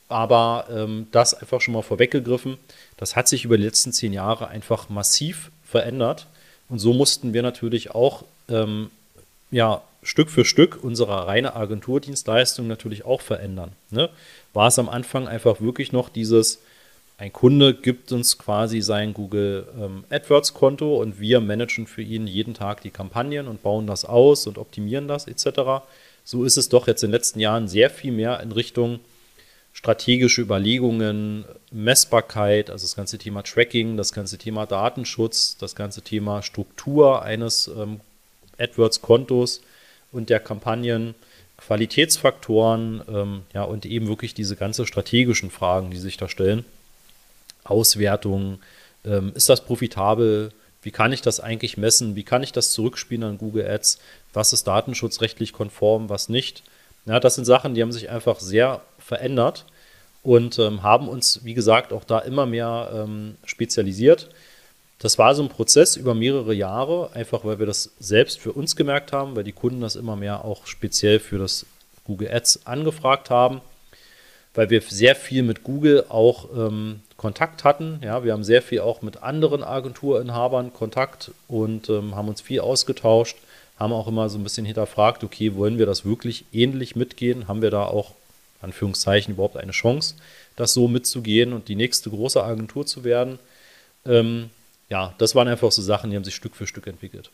Aber 0.07 0.67
ähm, 0.69 1.07
das 1.11 1.33
einfach 1.33 1.61
schon 1.61 1.73
mal 1.73 1.81
vorweggegriffen, 1.81 2.57
das 2.97 3.15
hat 3.15 3.27
sich 3.27 3.45
über 3.45 3.57
die 3.57 3.63
letzten 3.63 3.91
zehn 3.91 4.13
Jahre 4.13 4.47
einfach 4.47 4.89
massiv 4.89 5.51
verändert. 5.63 6.27
Und 6.69 6.79
so 6.79 6.93
mussten 6.93 7.33
wir 7.33 7.41
natürlich 7.41 7.91
auch 7.91 8.23
ähm, 8.49 8.91
ja, 9.51 9.81
Stück 10.03 10.29
für 10.29 10.45
Stück 10.45 10.83
unsere 10.83 11.27
reine 11.27 11.55
Agenturdienstleistung 11.55 12.67
natürlich 12.67 13.05
auch 13.05 13.21
verändern. 13.21 13.71
Ne? 13.89 14.09
War 14.53 14.67
es 14.67 14.79
am 14.79 14.89
Anfang 14.89 15.27
einfach 15.27 15.61
wirklich 15.61 15.91
noch 15.91 16.09
dieses, 16.09 16.59
ein 17.17 17.33
Kunde 17.33 17.73
gibt 17.73 18.11
uns 18.11 18.37
quasi 18.37 18.81
sein 18.81 19.13
Google 19.13 19.67
ähm, 19.79 20.03
AdWords-Konto 20.09 20.97
und 21.01 21.19
wir 21.19 21.39
managen 21.39 21.87
für 21.87 22.01
ihn 22.01 22.27
jeden 22.27 22.53
Tag 22.53 22.81
die 22.81 22.91
Kampagnen 22.91 23.47
und 23.47 23.63
bauen 23.63 23.87
das 23.87 24.05
aus 24.05 24.45
und 24.47 24.57
optimieren 24.57 25.07
das 25.07 25.27
etc. 25.27 25.83
So 26.23 26.43
ist 26.43 26.57
es 26.57 26.69
doch 26.69 26.87
jetzt 26.87 27.03
in 27.03 27.09
den 27.09 27.15
letzten 27.15 27.39
Jahren 27.39 27.67
sehr 27.67 27.89
viel 27.89 28.11
mehr 28.11 28.41
in 28.41 28.51
Richtung 28.51 28.99
strategische 29.75 30.41
Überlegungen, 30.41 31.43
Messbarkeit, 31.69 32.69
also 32.69 32.85
das 32.85 32.95
ganze 32.95 33.17
Thema 33.17 33.43
Tracking, 33.43 33.97
das 33.97 34.13
ganze 34.13 34.37
Thema 34.37 34.65
Datenschutz, 34.65 35.57
das 35.57 35.75
ganze 35.75 36.01
Thema 36.01 36.41
Struktur 36.41 37.21
eines 37.21 37.67
ähm, 37.67 37.99
AdWords-Kontos 38.57 39.61
und 40.13 40.29
der 40.29 40.39
Kampagnen, 40.39 41.13
Qualitätsfaktoren 41.57 43.03
ähm, 43.09 43.41
ja, 43.53 43.63
und 43.63 43.85
eben 43.85 44.07
wirklich 44.07 44.33
diese 44.33 44.55
ganze 44.55 44.87
strategischen 44.87 45.51
Fragen, 45.51 45.91
die 45.91 45.97
sich 45.97 46.15
da 46.15 46.29
stellen. 46.29 46.63
Auswertung, 47.65 48.59
ähm, 49.03 49.33
ist 49.35 49.49
das 49.49 49.65
profitabel? 49.65 50.53
Wie 50.83 50.91
kann 50.91 51.11
ich 51.11 51.21
das 51.21 51.41
eigentlich 51.41 51.75
messen? 51.75 52.15
Wie 52.15 52.23
kann 52.23 52.43
ich 52.43 52.53
das 52.53 52.71
zurückspielen 52.71 53.23
an 53.23 53.37
Google 53.37 53.67
Ads? 53.67 53.99
Was 54.31 54.53
ist 54.53 54.67
datenschutzrechtlich 54.67 55.51
konform, 55.51 56.07
was 56.07 56.29
nicht? 56.29 56.63
Ja, 57.05 57.19
das 57.19 57.35
sind 57.35 57.45
Sachen, 57.45 57.75
die 57.75 57.81
haben 57.81 57.91
sich 57.91 58.09
einfach 58.09 58.39
sehr 58.39 58.81
verändert 59.05 59.65
und 60.23 60.57
ähm, 60.57 60.81
haben 60.81 61.07
uns, 61.07 61.41
wie 61.43 61.53
gesagt, 61.53 61.93
auch 61.93 62.03
da 62.03 62.19
immer 62.19 62.45
mehr 62.45 62.91
ähm, 62.93 63.37
spezialisiert. 63.45 64.29
Das 64.99 65.19
war 65.19 65.35
so 65.35 65.43
ein 65.43 65.49
Prozess 65.49 65.97
über 65.97 66.15
mehrere 66.15 66.53
Jahre, 66.53 67.11
einfach 67.13 67.45
weil 67.45 67.59
wir 67.59 67.65
das 67.65 67.91
selbst 67.99 68.39
für 68.39 68.53
uns 68.53 68.75
gemerkt 68.75 69.11
haben, 69.11 69.35
weil 69.35 69.43
die 69.43 69.51
Kunden 69.51 69.81
das 69.81 69.95
immer 69.95 70.15
mehr 70.15 70.43
auch 70.43 70.65
speziell 70.65 71.19
für 71.19 71.37
das 71.37 71.65
Google 72.05 72.31
Ads 72.31 72.65
angefragt 72.65 73.29
haben, 73.29 73.61
weil 74.53 74.69
wir 74.69 74.81
sehr 74.81 75.15
viel 75.15 75.43
mit 75.43 75.63
Google 75.63 76.05
auch 76.09 76.49
ähm, 76.55 77.01
Kontakt 77.17 77.63
hatten. 77.63 77.99
Ja, 78.03 78.23
wir 78.23 78.33
haben 78.33 78.43
sehr 78.43 78.61
viel 78.61 78.79
auch 78.79 79.01
mit 79.01 79.21
anderen 79.21 79.63
Agenturinhabern 79.63 80.73
Kontakt 80.73 81.31
und 81.47 81.89
ähm, 81.89 82.15
haben 82.15 82.29
uns 82.29 82.41
viel 82.41 82.61
ausgetauscht, 82.61 83.37
haben 83.77 83.93
auch 83.93 84.07
immer 84.07 84.29
so 84.29 84.37
ein 84.37 84.43
bisschen 84.43 84.65
hinterfragt, 84.65 85.23
okay, 85.23 85.55
wollen 85.55 85.77
wir 85.77 85.85
das 85.85 86.05
wirklich 86.05 86.45
ähnlich 86.53 86.95
mitgehen? 86.95 87.47
Haben 87.47 87.61
wir 87.61 87.71
da 87.71 87.83
auch, 87.83 88.11
Anführungszeichen, 88.65 89.33
überhaupt 89.33 89.57
eine 89.57 89.71
Chance, 89.71 90.15
das 90.55 90.73
so 90.73 90.87
mitzugehen 90.87 91.53
und 91.53 91.67
die 91.67 91.75
nächste 91.75 92.09
große 92.09 92.43
Agentur 92.43 92.85
zu 92.85 93.03
werden? 93.03 93.39
Ähm, 94.05 94.49
ja, 94.89 95.13
das 95.17 95.33
waren 95.35 95.47
einfach 95.47 95.71
so 95.71 95.81
Sachen, 95.81 96.09
die 96.09 96.15
haben 96.15 96.23
sich 96.23 96.35
Stück 96.35 96.55
für 96.55 96.67
Stück 96.67 96.87
entwickelt. 96.87 97.31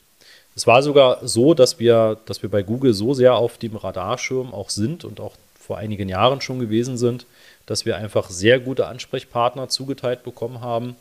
Es 0.56 0.68
war 0.68 0.84
sogar 0.84 1.26
so, 1.28 1.54
dass 1.54 1.80
wir, 1.80 2.18
dass 2.26 2.42
wir 2.42 2.50
bei 2.50 2.62
Google 2.62 2.94
so 2.94 3.14
sehr 3.14 3.36
auf 3.36 3.58
dem 3.58 3.76
Radarschirm 3.76 4.54
auch 4.54 4.70
sind 4.70 5.04
und 5.06 5.20
auch 5.20 5.36
vor 5.60 5.78
einigen 5.78 6.10
Jahren 6.10 6.42
schon 6.42 6.60
gewesen 6.60 6.98
sind, 6.98 7.26
dass 7.66 7.86
wir 7.86 7.96
einfach 7.96 8.30
sehr 8.30 8.60
gute 8.60 8.88
Ansprechpartner 8.88 9.70
zugeteilt 9.70 10.24
bekommen 10.24 10.62
haben, 10.62 10.96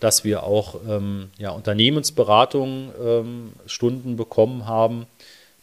dass 0.00 0.24
wir 0.24 0.44
auch 0.44 0.76
ähm, 0.88 1.30
ja, 1.38 1.50
Unternehmensberatungen 1.50 2.92
ähm, 3.02 4.16
bekommen 4.16 4.66
haben. 4.66 5.06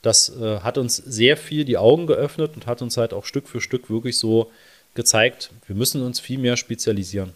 Das 0.06 0.30
äh, 0.30 0.60
hat 0.60 0.78
uns 0.78 0.98
sehr 0.98 1.36
viel 1.36 1.66
die 1.66 1.80
Augen 1.80 2.06
geöffnet 2.06 2.52
und 2.54 2.68
hat 2.68 2.84
uns 2.84 2.96
halt 2.96 3.12
auch 3.12 3.26
Stück 3.26 3.48
für 3.48 3.60
Stück 3.60 3.90
wirklich 3.90 4.20
so 4.20 4.52
gezeigt, 4.94 5.50
wir 5.66 5.76
müssen 5.76 6.04
uns 6.04 6.20
viel 6.20 6.38
mehr 6.38 6.58
spezialisieren. 6.58 7.32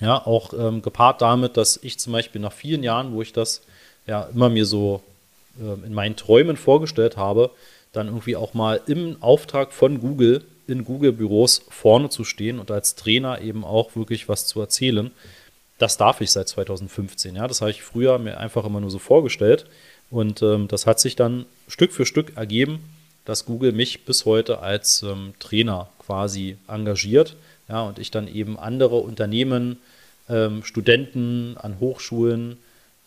Ja, 0.00 0.24
auch 0.24 0.52
ähm, 0.52 0.82
gepaart 0.82 1.20
damit, 1.20 1.56
dass 1.56 1.80
ich 1.82 1.98
zum 1.98 2.12
Beispiel 2.12 2.40
nach 2.40 2.52
vielen 2.52 2.84
Jahren, 2.84 3.12
wo 3.12 3.22
ich 3.22 3.32
das 3.32 3.60
ja 4.06 4.28
immer 4.32 4.50
mir 4.50 4.66
so 4.66 5.02
äh, 5.60 5.84
in 5.84 5.94
meinen 5.94 6.14
Träumen 6.14 6.56
vorgestellt 6.56 7.16
habe, 7.16 7.50
dann 7.92 8.06
irgendwie 8.06 8.36
auch 8.36 8.54
mal 8.54 8.80
im 8.86 9.20
Auftrag 9.20 9.72
von 9.72 9.98
Google 9.98 10.44
in 10.68 10.84
Google-Büros 10.84 11.66
vorne 11.70 12.08
zu 12.08 12.22
stehen 12.22 12.60
und 12.60 12.70
als 12.70 12.94
Trainer 12.94 13.40
eben 13.40 13.64
auch 13.64 13.96
wirklich 13.96 14.28
was 14.28 14.46
zu 14.46 14.60
erzählen. 14.60 15.10
Das 15.78 15.96
darf 15.96 16.20
ich 16.20 16.30
seit 16.30 16.48
2015. 16.48 17.34
Ja, 17.34 17.48
das 17.48 17.60
habe 17.60 17.72
ich 17.72 17.82
früher 17.82 18.18
mir 18.20 18.38
einfach 18.38 18.64
immer 18.64 18.80
nur 18.80 18.90
so 18.90 19.00
vorgestellt. 19.00 19.66
Und 20.14 20.42
ähm, 20.42 20.68
das 20.68 20.86
hat 20.86 21.00
sich 21.00 21.16
dann 21.16 21.44
Stück 21.66 21.92
für 21.92 22.06
Stück 22.06 22.36
ergeben, 22.36 22.78
dass 23.24 23.46
Google 23.46 23.72
mich 23.72 24.04
bis 24.04 24.26
heute 24.26 24.60
als 24.60 25.02
ähm, 25.02 25.34
Trainer 25.40 25.88
quasi 25.98 26.56
engagiert. 26.68 27.34
Ja, 27.68 27.82
und 27.82 27.98
ich 27.98 28.12
dann 28.12 28.28
eben 28.28 28.56
andere 28.56 28.98
Unternehmen, 28.98 29.80
ähm, 30.28 30.62
Studenten 30.62 31.56
an 31.56 31.80
Hochschulen, 31.80 32.58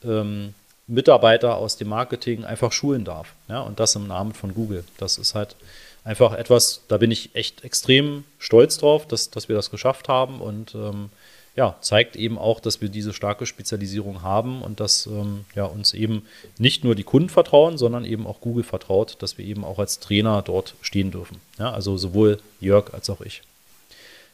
ähm, 0.04 0.54
Mitarbeiter 0.88 1.56
aus 1.56 1.78
dem 1.78 1.88
Marketing 1.88 2.44
einfach 2.44 2.74
schulen 2.74 3.06
darf. 3.06 3.36
Ja, 3.48 3.62
und 3.62 3.80
das 3.80 3.96
im 3.96 4.08
Namen 4.08 4.34
von 4.34 4.54
Google. 4.54 4.84
Das 4.98 5.18
ist 5.18 5.34
halt 5.34 5.56
einfach 6.04 6.34
etwas, 6.34 6.82
da 6.90 6.98
bin 6.98 7.12
ich 7.12 7.34
echt 7.36 7.64
extrem 7.64 8.26
stolz 8.38 8.80
drauf, 8.80 9.08
dass, 9.08 9.30
dass 9.30 9.48
wir 9.48 9.56
das 9.56 9.72
geschafft 9.72 10.10
haben 10.10 10.42
und 10.42 10.76
ähm, 10.76 11.10
ja, 11.58 11.76
zeigt 11.82 12.16
eben 12.16 12.38
auch, 12.38 12.60
dass 12.60 12.82
wir 12.82 12.90
diese 12.90 13.14
starke 13.14 13.48
Spezialisierung 13.48 14.22
haben 14.22 14.62
und 14.62 14.80
dass 14.80 15.08
ähm, 15.08 15.44
ja, 15.56 15.66
uns 15.66 15.96
eben 15.96 16.28
nicht 16.60 16.84
nur 16.84 16.94
die 16.94 17.04
Kunden 17.04 17.30
vertrauen, 17.30 17.80
sondern 17.80 18.06
eben 18.06 18.28
auch 18.28 18.42
Google 18.42 18.64
vertraut, 18.64 19.18
dass 19.20 19.40
wir 19.40 19.46
eben 19.46 19.66
auch 19.66 19.80
als 19.80 20.00
Trainer 20.00 20.44
dort 20.44 20.76
stehen 20.82 21.10
dürfen. 21.10 21.38
Ja, 21.58 21.72
also 21.72 21.98
sowohl 21.98 22.40
Jörg 22.60 22.94
als 22.94 23.10
auch 23.10 23.22
ich. 23.22 23.42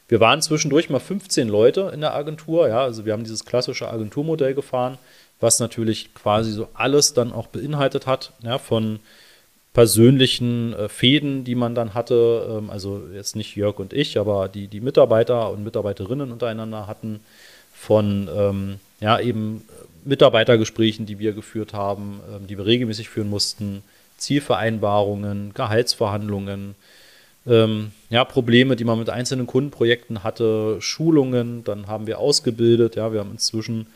Wir 0.06 0.20
waren 0.20 0.42
zwischendurch 0.42 0.90
mal 0.90 1.00
15 1.00 1.48
Leute 1.48 1.90
in 1.94 2.02
der 2.02 2.14
Agentur, 2.14 2.68
ja, 2.68 2.82
also 2.82 3.06
wir 3.06 3.14
haben 3.14 3.24
dieses 3.24 3.46
klassische 3.46 3.88
Agenturmodell 3.88 4.52
gefahren, 4.52 4.98
was 5.40 5.60
natürlich 5.60 6.12
quasi 6.12 6.52
so 6.52 6.68
alles 6.74 7.14
dann 7.14 7.32
auch 7.32 7.46
beinhaltet 7.46 8.06
hat, 8.06 8.32
ja, 8.42 8.58
von 8.58 9.00
persönlichen 9.74 10.72
äh, 10.72 10.88
Fäden, 10.88 11.44
die 11.44 11.56
man 11.56 11.74
dann 11.74 11.92
hatte. 11.92 12.46
Ähm, 12.48 12.70
also 12.70 13.02
jetzt 13.12 13.36
nicht 13.36 13.56
Jörg 13.56 13.78
und 13.78 13.92
ich, 13.92 14.18
aber 14.18 14.48
die, 14.48 14.68
die 14.68 14.80
Mitarbeiter 14.80 15.50
und 15.50 15.62
Mitarbeiterinnen 15.62 16.32
untereinander 16.32 16.86
hatten 16.86 17.20
von 17.74 18.30
ähm, 18.34 18.76
ja, 19.00 19.20
eben 19.20 19.62
Mitarbeitergesprächen, 20.04 21.04
die 21.04 21.18
wir 21.18 21.32
geführt 21.32 21.74
haben, 21.74 22.20
ähm, 22.32 22.46
die 22.46 22.56
wir 22.56 22.64
regelmäßig 22.64 23.10
führen 23.10 23.28
mussten, 23.28 23.82
Zielvereinbarungen, 24.16 25.52
Gehaltsverhandlungen, 25.54 26.76
ähm, 27.46 27.90
ja, 28.10 28.24
Probleme, 28.24 28.76
die 28.76 28.84
man 28.84 28.98
mit 28.98 29.10
einzelnen 29.10 29.46
Kundenprojekten 29.46 30.22
hatte, 30.22 30.80
Schulungen, 30.80 31.64
dann 31.64 31.88
haben 31.88 32.06
wir 32.06 32.20
ausgebildet, 32.20 32.94
ja, 32.94 33.12
wir 33.12 33.20
haben 33.20 33.32
inzwischen 33.32 33.88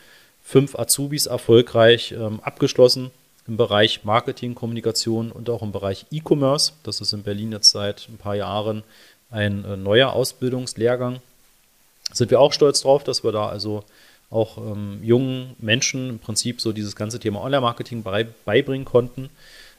fünf 0.42 0.76
Azubis 0.76 1.26
erfolgreich 1.26 2.12
ähm, 2.12 2.40
abgeschlossen 2.42 3.12
im 3.48 3.56
Bereich 3.56 4.04
Marketing, 4.04 4.54
Kommunikation 4.54 5.32
und 5.32 5.48
auch 5.48 5.62
im 5.62 5.72
Bereich 5.72 6.06
E-Commerce. 6.10 6.72
Das 6.82 7.00
ist 7.00 7.12
in 7.12 7.22
Berlin 7.22 7.50
jetzt 7.50 7.70
seit 7.70 8.08
ein 8.08 8.18
paar 8.18 8.36
Jahren 8.36 8.82
ein 9.30 9.64
äh, 9.64 9.76
neuer 9.76 10.12
Ausbildungslehrgang. 10.12 11.20
Sind 12.12 12.30
wir 12.30 12.40
auch 12.40 12.52
stolz 12.52 12.82
drauf, 12.82 13.04
dass 13.04 13.24
wir 13.24 13.32
da 13.32 13.48
also 13.48 13.84
auch 14.30 14.58
ähm, 14.58 15.00
jungen 15.02 15.56
Menschen 15.58 16.10
im 16.10 16.18
Prinzip 16.18 16.60
so 16.60 16.72
dieses 16.72 16.94
ganze 16.94 17.18
Thema 17.18 17.42
Online-Marketing 17.42 18.02
bei, 18.02 18.26
beibringen 18.44 18.84
konnten. 18.84 19.30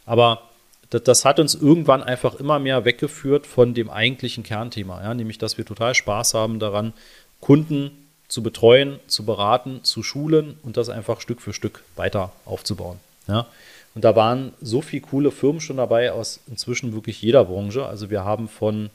Aber 0.05 0.41
das, 0.89 1.03
das, 1.03 1.25
hat 1.25 1.39
uns 1.39 1.53
irgendwann 1.53 2.01
einfach 2.01 2.35
immer 2.35 2.57
mehr 2.57 2.85
weggeführt 2.85 3.45
von 3.45 3.75
dem 3.75 3.91
eigentlichen 3.91 4.43
Kernthema, 4.43 5.03
ja, 5.03 5.13
nämlich 5.13 5.37
dass 5.37 5.59
wir 5.59 5.65
total 5.65 5.93
Spaß 5.93 6.33
haben 6.33 6.57
daran, 6.57 6.93
Kunden 7.41 7.91
zu 8.27 8.41
betreuen, 8.41 8.99
zu 9.05 9.23
beraten, 9.25 9.83
zu 9.83 10.01
schulen 10.01 10.57
und 10.63 10.77
das 10.77 10.89
einfach 10.89 11.21
Stück 11.21 11.41
für 11.41 11.53
Stück 11.53 11.83
weiter 11.95 12.31
aufzubauen. 12.45 12.99
Ja? 13.29 13.47
Und 13.95 14.03
da 14.03 14.15
waren 14.15 14.53
so 14.61 14.81
viele 14.81 15.01
coole 15.01 15.31
Firmen 15.31 15.61
schon 15.61 15.77
dabei 15.77 16.11
aus 16.11 16.39
inzwischen 16.47 16.93
wirklich 16.93 17.21
jeder 17.21 17.45
Branche. 17.45 17.85
Also 17.85 18.09
wir 18.09 18.23
haben 18.23 18.47
von 18.47 18.89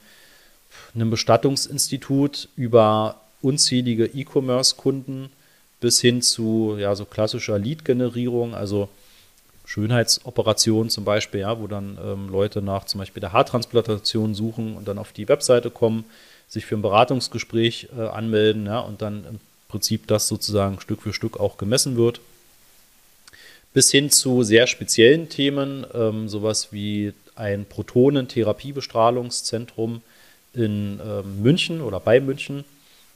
einem 0.95 1.11
Bestattungsinstitut 1.11 2.49
über 2.57 3.17
unzählige 3.43 4.07
E-Commerce-Kunden 4.07 5.31
bis 5.81 6.01
hin 6.01 6.23
zu 6.23 6.77
ja, 6.79 6.95
so 6.95 7.05
klassischer 7.05 7.59
Lead-Generierung, 7.59 8.55
also 8.55 8.89
Schönheitsoperationen 9.67 10.91
zum 10.91 11.05
Beispiel, 11.05 11.41
ja, 11.41 11.61
wo 11.61 11.67
dann 11.67 11.99
ähm, 12.03 12.29
Leute 12.31 12.63
nach 12.63 12.85
zum 12.85 13.01
Beispiel 13.01 13.21
der 13.21 13.33
Haartransplantation 13.33 14.35
suchen 14.35 14.77
und 14.77 14.89
dann 14.89 14.99
auf 14.99 15.13
die 15.13 15.29
Webseite 15.29 15.71
kommen, 15.71 16.05
sich 16.49 16.65
für 16.65 16.77
ein 16.77 16.83
Beratungsgespräch 16.83 17.89
äh, 17.97 18.03
anmelden 18.03 18.67
ja, 18.67 18.81
und 18.81 19.03
dann 19.03 19.25
im 19.29 19.41
Prinzip 19.69 20.07
das 20.07 20.29
sozusagen 20.29 20.81
Stück 20.81 21.03
für 21.03 21.13
Stück 21.13 21.41
auch 21.41 21.59
gemessen 21.59 21.97
wird 21.97 22.21
bis 23.75 23.91
hin 23.91 24.09
zu 24.09 24.43
sehr 24.43 24.67
speziellen 24.67 25.29
Themen, 25.29 25.85
ähm, 25.93 26.31
sowas 26.31 26.69
wie 26.71 27.13
ein 27.35 27.67
Protonentherapiebestrahlungszentrum 27.67 30.01
in 30.55 30.99
ähm, 31.05 31.43
München 31.43 31.83
oder 31.83 32.01
bei 32.01 32.21
München. 32.21 32.65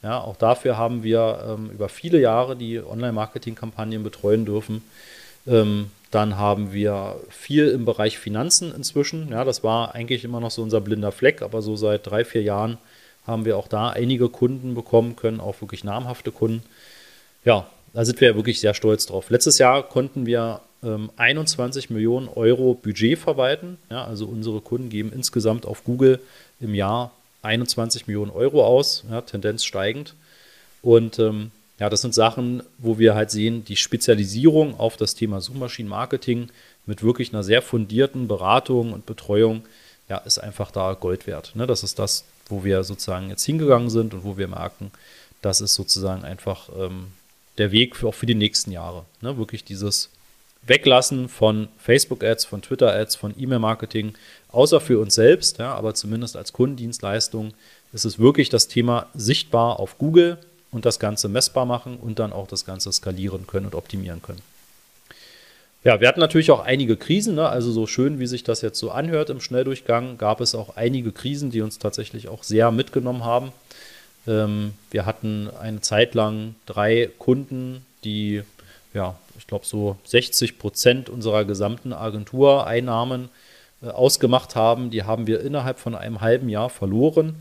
Ja, 0.03 0.21
auch 0.21 0.37
dafür 0.37 0.77
haben 0.77 1.03
wir 1.03 1.43
ähm, 1.49 1.71
über 1.71 1.89
viele 1.89 2.21
Jahre 2.21 2.57
die 2.57 2.79
Online-Marketing-Kampagnen 2.81 4.03
betreuen 4.03 4.45
dürfen. 4.45 4.83
Ähm, 5.47 5.91
dann 6.11 6.37
haben 6.37 6.73
wir 6.73 7.21
viel 7.31 7.69
im 7.69 7.85
Bereich 7.85 8.19
Finanzen 8.19 8.75
inzwischen. 8.75 9.29
Ja, 9.31 9.45
das 9.45 9.63
war 9.63 9.95
eigentlich 9.95 10.25
immer 10.25 10.41
noch 10.41 10.51
so 10.51 10.63
unser 10.63 10.81
blinder 10.81 11.13
Fleck, 11.13 11.43
aber 11.43 11.63
so 11.63 11.77
seit 11.77 12.05
drei, 12.07 12.25
vier 12.25 12.43
Jahren 12.43 12.79
haben 13.27 13.45
wir 13.45 13.57
auch 13.57 13.69
da 13.69 13.91
einige 13.91 14.29
Kunden 14.29 14.75
bekommen 14.75 15.15
können, 15.15 15.39
auch 15.39 15.61
wirklich 15.61 15.85
namhafte 15.85 16.33
Kunden. 16.33 16.65
Ja, 17.45 17.69
da 17.93 18.05
sind 18.05 18.21
wir 18.21 18.29
ja 18.29 18.37
wirklich 18.37 18.61
sehr 18.61 18.75
stolz 18.75 19.07
drauf. 19.07 19.31
Letztes 19.31 19.59
Jahr 19.59 19.83
konnten 19.83 20.27
wir 20.27 20.61
ähm, 20.83 21.11
21 21.17 21.91
Millionen 21.91 22.29
Euro 22.29 22.75
Budget 22.75 23.19
verwalten. 23.19 23.79
Ja, 23.91 24.05
also 24.05 24.27
unsere 24.27 24.61
Kunden 24.61 24.89
geben 24.89 25.13
insgesamt 25.15 25.67
auf 25.67 25.85
Google 25.85 26.21
im 26.61 26.75
Jahr 26.75 27.13
21 27.43 28.07
Millionen 28.07 28.31
Euro 28.31 28.65
aus, 28.65 29.05
ja, 29.11 29.21
Tendenz 29.21 29.65
steigend. 29.65 30.15
Und 30.83 31.19
ähm, 31.19 31.51
ja, 31.79 31.89
das 31.89 32.01
sind 32.01 32.15
Sachen, 32.15 32.63
wo 32.79 32.99
wir 32.99 33.15
halt 33.15 33.31
sehen, 33.31 33.65
die 33.65 33.77
Spezialisierung 33.77 34.79
auf 34.79 34.97
das 34.97 35.15
Thema 35.15 35.41
Suchmaschinenmarketing 35.41 36.51
mit 36.87 37.03
wirklich 37.03 37.33
einer 37.33 37.45
sehr 37.45 37.63
fundierten 37.63 38.27
Beratung 38.27 38.93
und 38.93 39.07
Betreuung, 39.07 39.63
ja, 40.09 40.19
ist 40.19 40.39
einfach 40.39 40.71
da 40.71 40.95
Gold 40.95 41.27
wert. 41.27 41.53
Ne? 41.55 41.67
Das 41.67 41.83
ist 41.83 41.99
das, 41.99 42.25
wo 42.49 42.65
wir 42.65 42.83
sozusagen 42.83 43.29
jetzt 43.29 43.45
hingegangen 43.45 43.91
sind 43.91 44.15
und 44.15 44.25
wo 44.25 44.37
wir 44.37 44.49
merken, 44.49 44.91
das 45.43 45.61
ist 45.61 45.75
sozusagen 45.75 46.25
einfach 46.25 46.69
ähm, 46.77 47.09
der 47.59 47.73
Weg 47.73 47.97
für, 47.97 48.09
auch 48.09 48.15
für 48.15 48.27
die 48.27 48.35
nächsten 48.35 48.71
Jahre. 48.71 49.05
Ne? 49.21 49.37
Wirklich 49.37 49.65
dieses 49.65 50.11
Weglassen 50.67 51.29
von 51.29 51.69
Facebook-Ads, 51.79 52.45
von 52.45 52.63
Twitter-Ads, 52.63 53.17
von 53.17 53.35
E-Mail-Marketing, 53.39 54.15
außer 54.51 54.81
für 54.81 54.99
uns 54.99 55.15
selbst, 55.15 55.59
ja, 55.59 55.75
aber 55.75 55.95
zumindest 55.95 56.37
als 56.37 56.53
Kundendienstleistung 56.53 57.55
ist 57.93 58.05
es 58.05 58.19
wirklich 58.19 58.49
das 58.49 58.69
Thema 58.69 59.07
sichtbar 59.15 59.81
auf 59.81 59.99
Google 59.99 60.39
und 60.71 60.85
das 60.85 60.99
Ganze 60.99 61.29
messbar 61.29 61.65
machen 61.65 61.97
und 61.97 62.19
dann 62.19 62.33
auch 62.33 62.47
das 62.47 62.65
Ganze 62.65 62.93
skalieren 62.93 63.47
können 63.47 63.67
und 63.67 63.75
optimieren 63.75 64.21
können. 64.21 64.43
Ja, 65.85 66.01
wir 66.01 66.09
hatten 66.09 66.21
natürlich 66.21 66.51
auch 66.51 66.65
einige 66.65 66.97
Krisen, 66.97 67.37
ne? 67.37 67.49
also 67.49 67.71
so 67.71 67.87
schön 67.87 68.19
wie 68.19 68.27
sich 68.27 68.43
das 68.43 68.63
jetzt 68.63 68.79
so 68.79 68.91
anhört 68.91 69.31
im 69.31 69.41
Schnelldurchgang, 69.41 70.19
gab 70.19 70.41
es 70.41 70.55
auch 70.55 70.77
einige 70.77 71.13
Krisen, 71.13 71.51
die 71.51 71.63
uns 71.63 71.79
tatsächlich 71.79 72.29
auch 72.29 72.43
sehr 72.43 72.71
mitgenommen 72.73 73.25
haben. 73.25 73.53
Ähm, 74.29 74.75
wir 74.91 75.07
hatten 75.07 75.49
eine 75.61 75.81
Zeit 75.81 76.15
lang 76.15 76.55
drei 76.67 77.11
Kunden, 77.19 77.85
die, 78.05 78.43
ja, 78.93 79.17
ich 79.39 79.47
glaube, 79.47 79.65
so 79.65 79.97
60 80.05 80.59
Prozent 80.59 81.09
unserer 81.09 81.45
gesamten 81.45 81.93
Agentureinnahmen 81.93 83.31
äh, 83.83 83.89
ausgemacht 83.89 84.55
haben. 84.55 84.91
Die 84.91 85.05
haben 85.05 85.27
wir 85.27 85.41
innerhalb 85.41 85.79
von 85.79 85.95
einem 85.95 86.21
halben 86.21 86.49
Jahr 86.49 86.69
verloren. 86.69 87.37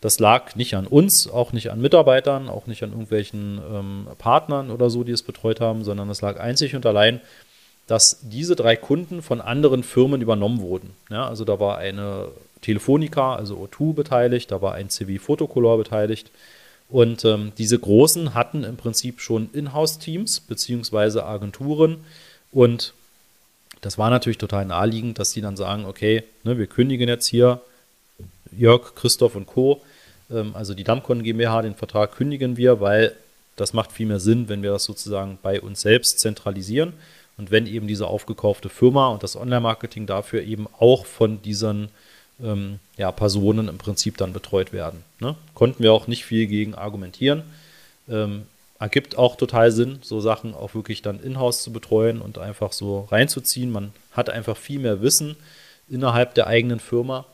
Das 0.00 0.18
lag 0.18 0.56
nicht 0.56 0.74
an 0.74 0.86
uns, 0.86 1.28
auch 1.28 1.52
nicht 1.52 1.70
an 1.70 1.80
Mitarbeitern, 1.80 2.48
auch 2.48 2.66
nicht 2.66 2.82
an 2.82 2.90
irgendwelchen 2.90 3.60
ähm, 3.70 4.06
Partnern 4.16 4.70
oder 4.70 4.88
so, 4.88 5.04
die 5.04 5.12
es 5.12 5.22
betreut 5.22 5.60
haben, 5.60 5.84
sondern 5.84 6.08
es 6.08 6.22
lag 6.22 6.40
einzig 6.40 6.74
und 6.74 6.86
allein, 6.86 7.20
dass 7.86 8.20
diese 8.22 8.56
drei 8.56 8.76
Kunden 8.76 9.20
von 9.20 9.42
anderen 9.42 9.82
Firmen 9.82 10.22
übernommen 10.22 10.60
wurden. 10.60 10.90
Ja, 11.10 11.26
also 11.26 11.44
da 11.44 11.60
war 11.60 11.76
eine 11.76 12.28
Telefonica, 12.60 13.34
also 13.34 13.56
O2 13.56 13.94
beteiligt, 13.94 14.50
da 14.50 14.60
war 14.62 14.74
ein 14.74 14.90
CV 14.90 15.22
Fotocolor 15.22 15.78
beteiligt. 15.78 16.30
Und 16.88 17.24
ähm, 17.24 17.52
diese 17.56 17.78
Großen 17.78 18.34
hatten 18.34 18.64
im 18.64 18.76
Prinzip 18.76 19.20
schon 19.20 19.48
Inhouse-Teams 19.52 20.40
beziehungsweise 20.40 21.24
Agenturen. 21.24 21.98
Und 22.52 22.94
das 23.80 23.96
war 23.96 24.10
natürlich 24.10 24.38
total 24.38 24.66
naheliegend, 24.66 25.18
dass 25.18 25.32
die 25.32 25.40
dann 25.40 25.56
sagen, 25.56 25.84
okay, 25.84 26.24
ne, 26.42 26.58
wir 26.58 26.66
kündigen 26.66 27.08
jetzt 27.08 27.26
hier 27.26 27.60
Jörg, 28.52 28.94
Christoph 28.94 29.36
und 29.36 29.46
Co., 29.46 29.80
ähm, 30.30 30.54
also 30.54 30.74
die 30.74 30.84
Dampcon 30.84 31.22
GmbH, 31.22 31.62
den 31.62 31.74
Vertrag 31.74 32.16
kündigen 32.16 32.56
wir, 32.56 32.80
weil 32.80 33.14
das 33.56 33.72
macht 33.72 33.92
viel 33.92 34.06
mehr 34.06 34.20
Sinn, 34.20 34.48
wenn 34.48 34.62
wir 34.62 34.72
das 34.72 34.84
sozusagen 34.84 35.38
bei 35.42 35.60
uns 35.60 35.82
selbst 35.82 36.18
zentralisieren 36.18 36.94
und 37.36 37.50
wenn 37.50 37.66
eben 37.66 37.86
diese 37.86 38.06
aufgekaufte 38.06 38.68
Firma 38.68 39.08
und 39.08 39.22
das 39.22 39.36
Online-Marketing 39.36 40.06
dafür 40.06 40.42
eben 40.42 40.66
auch 40.78 41.06
von 41.06 41.42
diesen 41.42 41.88
ähm, 42.42 42.78
ja, 42.96 43.12
Personen 43.12 43.68
im 43.68 43.78
Prinzip 43.78 44.16
dann 44.16 44.32
betreut 44.32 44.72
werden. 44.72 45.02
Ne? 45.20 45.36
Konnten 45.54 45.82
wir 45.82 45.92
auch 45.92 46.06
nicht 46.06 46.24
viel 46.24 46.46
gegen 46.46 46.74
argumentieren. 46.74 47.42
Ähm, 48.08 48.42
ergibt 48.78 49.18
auch 49.18 49.36
total 49.36 49.72
Sinn, 49.72 49.98
so 50.02 50.20
Sachen 50.20 50.54
auch 50.54 50.74
wirklich 50.74 51.02
dann 51.02 51.20
in-house 51.20 51.62
zu 51.62 51.72
betreuen 51.72 52.20
und 52.20 52.38
einfach 52.38 52.72
so 52.72 53.08
reinzuziehen. 53.10 53.70
Man 53.70 53.92
hat 54.12 54.30
einfach 54.30 54.56
viel 54.56 54.80
mehr 54.80 55.02
Wissen 55.02 55.36
innerhalb 55.88 56.34
der 56.34 56.46
eigenen 56.46 56.80
Firma 56.80 57.26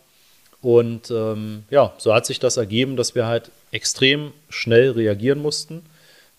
und 0.66 1.12
ähm, 1.12 1.62
ja, 1.70 1.92
so 1.98 2.12
hat 2.12 2.26
sich 2.26 2.40
das 2.40 2.56
ergeben, 2.56 2.96
dass 2.96 3.14
wir 3.14 3.26
halt 3.26 3.52
extrem 3.70 4.32
schnell 4.48 4.90
reagieren 4.90 5.40
mussten. 5.40 5.82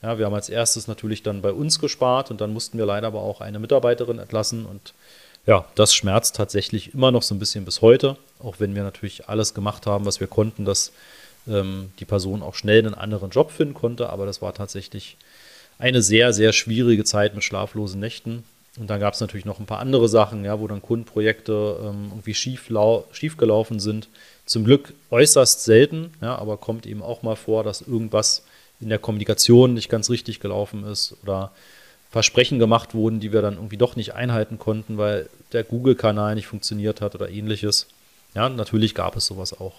Ja, 0.02 0.20
wir 0.20 0.26
haben 0.26 0.34
als 0.34 0.50
erstes 0.50 0.88
natürlich 0.88 1.24
dann 1.24 1.42
bei 1.42 1.54
uns 1.54 1.80
gespart 1.80 2.30
und 2.30 2.42
dann 2.42 2.52
mussten 2.52 2.78
wir 2.78 2.86
leider 2.86 3.08
aber 3.08 3.22
auch 3.22 3.40
eine 3.40 3.60
Mitarbeiterin 3.60 4.20
entlassen 4.20 4.66
und 4.66 4.94
ja, 5.48 5.66
das 5.76 5.96
schmerzt 5.96 6.36
tatsächlich 6.36 6.94
immer 6.94 7.12
noch 7.12 7.24
so 7.24 7.34
ein 7.34 7.40
bisschen 7.40 7.66
bis 7.66 7.82
heute, 7.82 8.18
auch 8.40 8.60
wenn 8.60 8.76
wir 8.76 8.84
natürlich 8.84 9.30
alles 9.30 9.54
gemacht 9.54 9.88
haben, 9.88 10.06
was 10.06 10.20
wir 10.20 10.28
konnten, 10.28 10.66
dass 10.66 10.92
ähm, 11.48 11.92
die 12.00 12.06
Person 12.06 12.44
auch 12.44 12.54
schnell 12.54 12.80
einen 12.80 12.94
anderen 12.94 13.32
Job 13.32 13.52
finden 13.52 13.74
konnte, 13.74 14.10
aber 14.10 14.26
das 14.26 14.42
war 14.42 14.54
tatsächlich 14.54 15.18
eine 15.80 16.02
sehr, 16.02 16.34
sehr 16.34 16.52
schwierige 16.52 17.06
Zeit 17.06 17.34
mit 17.34 17.44
schlaflosen 17.44 18.00
Nächten. 18.00 18.44
Und 18.78 18.90
dann 18.90 19.00
gab 19.00 19.14
es 19.14 19.22
natürlich 19.22 19.46
noch 19.46 19.60
ein 19.60 19.66
paar 19.66 19.80
andere 19.80 20.08
Sachen, 20.10 20.44
ja, 20.46 20.60
wo 20.60 20.68
dann 20.68 20.82
Kundenprojekte 20.82 21.78
ähm, 21.82 22.08
irgendwie 22.12 22.36
schief, 22.36 22.70
schief 23.12 23.38
gelaufen 23.38 23.80
sind. 23.80 24.10
Zum 24.46 24.66
Glück 24.66 24.94
äußerst 25.10 25.64
selten, 25.64 26.14
ja, 26.22 26.36
aber 26.38 26.58
kommt 26.58 26.86
eben 26.86 27.02
auch 27.02 27.24
mal 27.24 27.36
vor, 27.36 27.64
dass 27.64 27.82
irgendwas 27.82 28.44
in 28.80 28.90
der 28.90 29.00
Kommunikation 29.00 29.74
nicht 29.74 29.90
ganz 29.90 30.10
richtig 30.10 30.40
gelaufen 30.40 30.84
ist 30.84 31.16
oder 31.24 31.52
Versprechen 32.10 32.60
gemacht 32.60 32.94
wurden, 32.94 33.20
die 33.20 33.34
wir 33.34 33.42
dann 33.42 33.56
irgendwie 33.56 33.78
doch 33.78 33.96
nicht 33.96 34.14
einhalten 34.14 34.60
konnten, 34.60 34.98
weil 34.98 35.30
der 35.52 35.64
Google-Kanal 35.64 36.36
nicht 36.36 36.48
funktioniert 36.48 37.02
hat 37.02 37.16
oder 37.16 37.30
ähnliches. 37.30 37.88
Ja, 38.34 38.50
natürlich 38.50 38.96
gab 38.96 39.16
es 39.16 39.26
sowas 39.26 39.60
auch. 39.60 39.74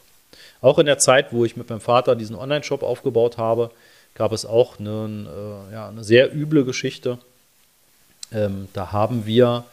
Auch 0.61 0.79
in 0.79 0.87
der 0.87 0.99
Zeit, 0.99 1.33
wo 1.33 1.45
ich 1.45 1.57
mit 1.57 1.69
meinem 1.71 1.81
Vater 1.81 2.17
diesen 2.17 2.37
Online-Shop 2.37 2.83
aufgebaut 2.83 3.39
habe, 3.39 3.71
gab 4.15 4.33
es 4.33 4.45
auch 4.45 4.79
eine, 4.79 5.27
äh, 5.71 5.73
ja, 5.73 5.89
eine 5.89 6.05
sehr 6.05 6.35
üble 6.35 6.65
Geschichte 6.65 7.19
ähm, 8.33 8.69
da 8.73 8.93
haben 8.93 9.27
wir 9.27 9.65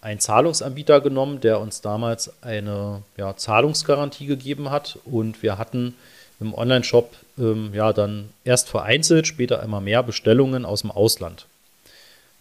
einen 0.00 0.20
Zahlungsanbieter 0.20 1.00
genommen, 1.00 1.40
der 1.40 1.60
uns 1.60 1.80
damals 1.80 2.42
eine 2.42 3.02
ja, 3.16 3.36
Zahlungsgarantie 3.36 4.26
gegeben 4.26 4.70
hat 4.70 4.98
und 5.04 5.42
wir 5.42 5.56
hatten 5.56 5.94
im 6.40 6.52
Online-Shop 6.52 7.14
ähm, 7.38 7.70
ja 7.72 7.92
dann 7.92 8.28
erst 8.44 8.68
vereinzelt, 8.68 9.26
später 9.26 9.62
immer 9.62 9.80
mehr 9.80 10.02
Bestellungen 10.02 10.64
aus 10.64 10.82
dem 10.82 10.90
Ausland. 10.90 11.46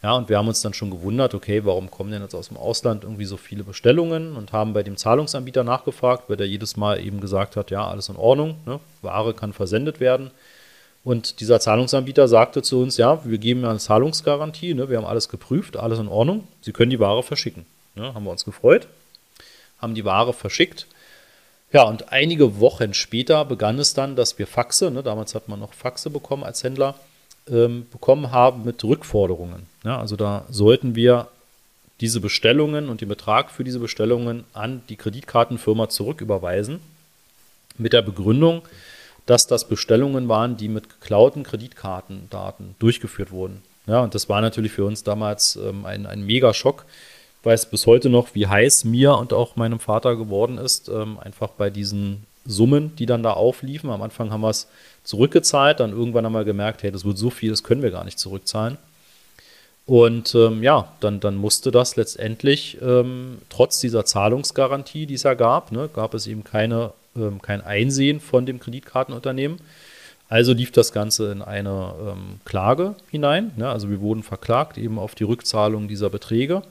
Ja, 0.03 0.15
und 0.15 0.27
wir 0.27 0.37
haben 0.37 0.49
uns 0.49 0.61
dann 0.61 0.73
schon 0.73 0.91
gewundert, 0.91 1.33
okay, 1.33 1.63
warum 1.63 1.89
kommen 1.89 2.11
denn 2.11 2.21
jetzt 2.21 2.35
aus 2.35 2.49
dem 2.49 2.57
Ausland 2.57 3.05
irgendwie 3.05 3.23
so 3.23 3.37
viele 3.37 3.63
Bestellungen 3.63 4.35
und 4.35 4.51
haben 4.51 4.73
bei 4.73 4.83
dem 4.83 4.97
Zahlungsanbieter 4.97 5.63
nachgefragt, 5.63 6.25
weil 6.27 6.35
der 6.35 6.47
jedes 6.47 6.75
Mal 6.75 6.99
eben 6.99 7.21
gesagt 7.21 7.55
hat, 7.55 7.71
ja, 7.71 7.87
alles 7.87 8.09
in 8.09 8.17
Ordnung, 8.17 8.57
ne? 8.65 8.81
Ware 9.01 9.33
kann 9.33 9.53
versendet 9.53 10.01
werden. 10.01 10.31
Und 11.05 11.39
dieser 11.39 11.61
Zahlungsanbieter 11.61 12.27
sagte 12.27 12.61
zu 12.61 12.81
uns, 12.81 12.97
ja, 12.97 13.23
wir 13.23 13.37
geben 13.37 13.63
eine 13.63 13.79
Zahlungsgarantie, 13.79 14.73
ne, 14.73 14.89
wir 14.89 14.97
haben 14.97 15.05
alles 15.05 15.29
geprüft, 15.29 15.77
alles 15.77 15.99
in 15.99 16.09
Ordnung, 16.09 16.47
Sie 16.61 16.73
können 16.73 16.91
die 16.91 16.99
Ware 16.99 17.23
verschicken. 17.23 17.65
Ne, 17.95 18.13
haben 18.13 18.25
wir 18.25 18.31
uns 18.31 18.43
gefreut, 18.43 18.87
haben 19.79 19.95
die 19.95 20.03
Ware 20.03 20.33
verschickt. 20.33 20.87
Ja, 21.71 21.83
und 21.83 22.11
einige 22.11 22.59
Wochen 22.59 22.93
später 22.93 23.45
begann 23.45 23.79
es 23.79 23.93
dann, 23.93 24.17
dass 24.17 24.37
wir 24.37 24.47
Faxe, 24.47 24.91
ne, 24.91 25.01
damals 25.01 25.33
hat 25.33 25.47
man 25.47 25.61
noch 25.61 25.73
Faxe 25.73 26.09
bekommen 26.09 26.43
als 26.43 26.61
Händler, 26.61 26.95
ähm, 27.49 27.87
bekommen 27.91 28.31
haben 28.31 28.63
mit 28.63 28.83
Rückforderungen. 28.83 29.67
Ja, 29.83 29.99
also 29.99 30.15
da 30.15 30.45
sollten 30.49 30.95
wir 30.95 31.27
diese 32.01 32.19
Bestellungen 32.19 32.89
und 32.89 33.01
den 33.01 33.09
Betrag 33.09 33.51
für 33.51 33.63
diese 33.63 33.79
Bestellungen 33.79 34.43
an 34.53 34.81
die 34.89 34.95
Kreditkartenfirma 34.95 35.89
zurücküberweisen 35.89 36.79
mit 37.77 37.93
der 37.93 38.01
Begründung, 38.01 38.63
dass 39.25 39.47
das 39.47 39.67
Bestellungen 39.67 40.27
waren, 40.27 40.57
die 40.57 40.67
mit 40.67 40.89
geklauten 40.89 41.43
Kreditkartendaten 41.43 42.75
durchgeführt 42.79 43.31
wurden. 43.31 43.61
Ja, 43.87 44.01
und 44.01 44.15
das 44.15 44.29
war 44.29 44.41
natürlich 44.41 44.71
für 44.71 44.85
uns 44.85 45.03
damals 45.03 45.55
ähm, 45.55 45.85
ein, 45.85 46.05
ein 46.05 46.25
Mega-Schock. 46.25 46.85
Ich 47.39 47.45
weiß 47.45 47.69
bis 47.69 47.85
heute 47.85 48.09
noch, 48.09 48.35
wie 48.35 48.47
heiß 48.47 48.85
mir 48.85 49.17
und 49.17 49.33
auch 49.33 49.55
meinem 49.55 49.79
Vater 49.79 50.15
geworden 50.15 50.57
ist, 50.57 50.87
ähm, 50.87 51.19
einfach 51.19 51.49
bei 51.49 51.69
diesen 51.69 52.25
Summen, 52.45 52.95
die 52.97 53.05
dann 53.05 53.23
da 53.23 53.31
aufliefen. 53.31 53.89
Am 53.89 54.01
Anfang 54.01 54.31
haben 54.31 54.41
wir 54.41 54.49
es 54.49 54.67
zurückgezahlt, 55.03 55.79
dann 55.79 55.91
irgendwann 55.91 56.25
haben 56.25 56.33
wir 56.33 56.43
gemerkt, 56.43 56.83
hey, 56.83 56.91
das 56.91 57.05
wird 57.05 57.17
so 57.17 57.29
viel, 57.29 57.49
das 57.49 57.63
können 57.63 57.81
wir 57.81 57.91
gar 57.91 58.03
nicht 58.03 58.19
zurückzahlen. 58.19 58.77
Und 59.85 60.33
ähm, 60.35 60.63
ja, 60.63 60.93
dann, 61.01 61.19
dann 61.19 61.35
musste 61.35 61.71
das 61.71 61.95
letztendlich, 61.97 62.77
ähm, 62.81 63.39
trotz 63.49 63.81
dieser 63.81 64.05
Zahlungsgarantie, 64.05 65.05
die 65.05 65.15
es 65.15 65.23
ja 65.23 65.33
gab, 65.33 65.71
ne, 65.71 65.89
gab 65.93 66.13
es 66.13 66.25
eben 66.27 66.43
keine 66.43 66.93
ähm, 67.15 67.41
kein 67.41 67.61
Einsehen 67.61 68.19
von 68.19 68.45
dem 68.45 68.59
Kreditkartenunternehmen. 68.59 69.59
Also 70.29 70.53
lief 70.53 70.71
das 70.71 70.91
Ganze 70.91 71.31
in 71.31 71.41
eine 71.41 71.93
ähm, 71.99 72.39
Klage 72.45 72.95
hinein. 73.11 73.51
Ne? 73.55 73.69
Also 73.69 73.89
wir 73.89 74.01
wurden 74.01 74.23
verklagt 74.23 74.77
eben 74.77 74.97
auf 74.97 75.15
die 75.15 75.25
Rückzahlung 75.25 75.87
dieser 75.87 76.09
Beträge. 76.09 76.63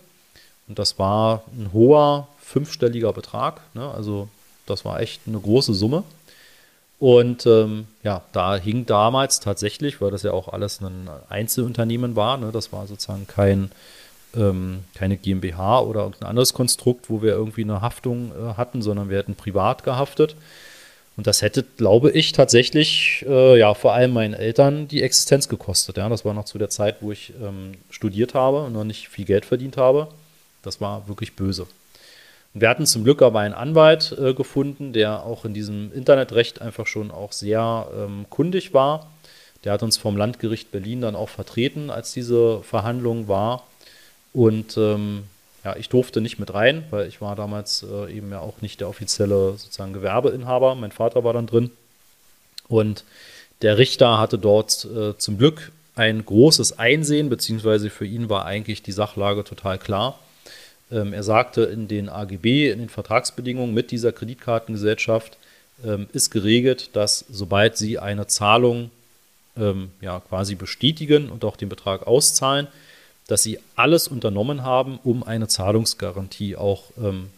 Und 0.68 0.79
das 0.79 0.99
war 0.99 1.45
ein 1.57 1.73
hoher 1.73 2.29
fünfstelliger 2.41 3.12
Betrag. 3.12 3.61
Ne? 3.75 3.89
Also 3.89 4.29
das 4.67 4.85
war 4.85 5.01
echt 5.01 5.23
eine 5.27 5.39
große 5.39 5.75
Summe. 5.75 6.05
Und 6.99 7.47
ähm, 7.47 7.87
ja, 8.05 8.23
da 8.33 8.57
hing 8.57 8.87
damals 8.87 9.41
tatsächlich, 9.41 10.01
weil 10.01 10.13
das 10.13 10.23
ja 10.23 10.33
auch 10.33 10.49
alles 10.49 10.81
ein 10.81 11.11
Einzelunternehmen 11.29 12.15
war, 12.15 12.37
ne? 12.37 12.53
das 12.53 12.73
war 12.73 12.87
sozusagen 12.87 13.27
kein 13.27 13.73
ähm, 14.37 14.85
keine 14.95 15.17
GmbH 15.17 15.81
oder 15.81 16.01
irgendein 16.01 16.29
anderes 16.29 16.55
Konstrukt, 16.55 17.11
wo 17.11 17.23
wir 17.23 17.33
irgendwie 17.33 17.63
eine 17.63 17.81
Haftung 17.81 18.33
äh, 18.33 18.55
hatten, 18.55 18.83
sondern 18.83 19.11
wir 19.11 19.19
hätten 19.19 19.35
privat 19.35 19.85
gehaftet. 19.85 20.37
Und 21.17 21.27
das 21.27 21.43
hätte, 21.43 21.63
glaube 21.77 22.11
ich, 22.11 22.33
tatsächlich, 22.33 23.25
äh, 23.29 23.59
ja, 23.59 23.75
vor 23.75 23.93
allem 23.93 24.15
meinen 24.15 24.33
Eltern 24.33 24.89
die 24.89 25.03
Existenz 25.03 25.49
gekostet. 25.49 25.99
Ja, 25.99 26.09
das 26.09 26.25
war 26.25 26.33
noch 26.33 26.47
zu 26.47 26.57
der 26.57 26.71
Zeit, 26.71 26.97
wo 27.01 27.13
ich 27.13 27.35
ähm, 27.43 27.73
studiert 27.91 28.33
habe 28.33 28.63
und 28.65 28.73
noch 28.73 28.85
nicht 28.85 29.09
viel 29.09 29.27
Geld 29.27 29.45
verdient 29.45 29.77
habe. 29.77 30.09
Das 30.63 30.81
war 30.81 31.07
wirklich 31.09 31.35
böse. 31.35 31.67
Wir 32.55 32.68
hatten 32.68 32.84
zum 32.84 33.05
Glück 33.05 33.22
aber 33.22 33.40
einen 33.40 33.55
Anwalt 33.55 34.16
äh, 34.18 34.34
gefunden, 34.34 34.92
der 34.92 35.24
auch 35.24 35.44
in 35.44 35.55
diesem 35.55 35.92
Internetrecht 35.92 36.61
einfach 36.61 36.86
schon 36.86 37.11
auch 37.11 37.32
sehr 37.32 37.88
ähm, 37.96 38.26
kundig 38.28 38.74
war 38.74 39.11
Der 39.64 39.72
hat 39.72 39.82
uns 39.82 39.96
vom 39.96 40.16
Landgericht 40.16 40.70
Berlin 40.70 41.00
dann 41.00 41.16
auch 41.16 41.30
vertreten, 41.30 41.88
als 41.90 42.12
diese 42.12 42.62
Verhandlung 42.62 43.28
war. 43.28 43.66
Und 44.34 44.76
ähm, 44.76 45.24
ja, 45.64 45.76
ich 45.76 45.88
durfte 45.88 46.20
nicht 46.20 46.38
mit 46.38 46.53
rein, 46.53 46.84
weil 46.90 47.07
ich 47.07 47.20
war 47.20 47.36
damals 47.36 47.84
äh, 47.84 48.12
eben 48.12 48.30
ja 48.30 48.40
auch 48.40 48.61
nicht 48.61 48.80
der 48.80 48.88
offizielle 48.88 49.53
sozusagen 49.53 49.92
Gewerbeinhaber. 49.92 50.74
Mein 50.74 50.92
Vater 50.92 51.24
war 51.24 51.32
dann 51.32 51.46
drin. 51.46 51.70
Und 52.68 53.05
der 53.62 53.78
Richter 53.78 54.18
hatte 54.18 54.38
dort 54.38 54.84
äh, 54.84 55.16
zum 55.16 55.38
Glück 55.38 55.72
ein 55.94 56.24
großes 56.24 56.78
Einsehen, 56.78 57.28
beziehungsweise 57.28 57.90
für 57.90 58.07
ihn 58.07 58.28
war 58.28 58.44
eigentlich 58.44 58.82
die 58.82 58.92
Sachlage 58.92 59.44
total 59.44 59.78
klar. 59.78 60.18
Ähm, 60.93 61.12
er 61.12 61.22
sagte 61.22 61.62
in 61.62 61.88
den 61.88 62.09
AGB, 62.09 62.70
in 62.70 62.78
den 62.78 62.88
Vertragsbedingungen 62.88 63.74
mit 63.74 63.90
dieser 63.90 64.12
Kreditkartengesellschaft 64.12 65.38
ähm, 65.84 66.07
ist 66.12 66.30
geregelt, 66.30 66.90
dass 66.93 67.24
sobald 67.30 67.76
sie 67.76 67.99
eine 67.99 68.26
Zahlung 68.26 68.90
ähm, 69.57 69.90
ja, 70.01 70.20
quasi 70.20 70.55
bestätigen 70.55 71.30
und 71.30 71.45
auch 71.45 71.57
den 71.57 71.68
Betrag 71.68 72.07
auszahlen, 72.07 72.68
dass 73.28 73.43
sie 73.43 73.59
alles 73.76 74.09
unternommen 74.09 74.62
haben, 74.62 74.99
um 75.05 75.22
eine 75.22 75.49
Zahlungsgarantie 75.49 76.57
auch 76.57 76.84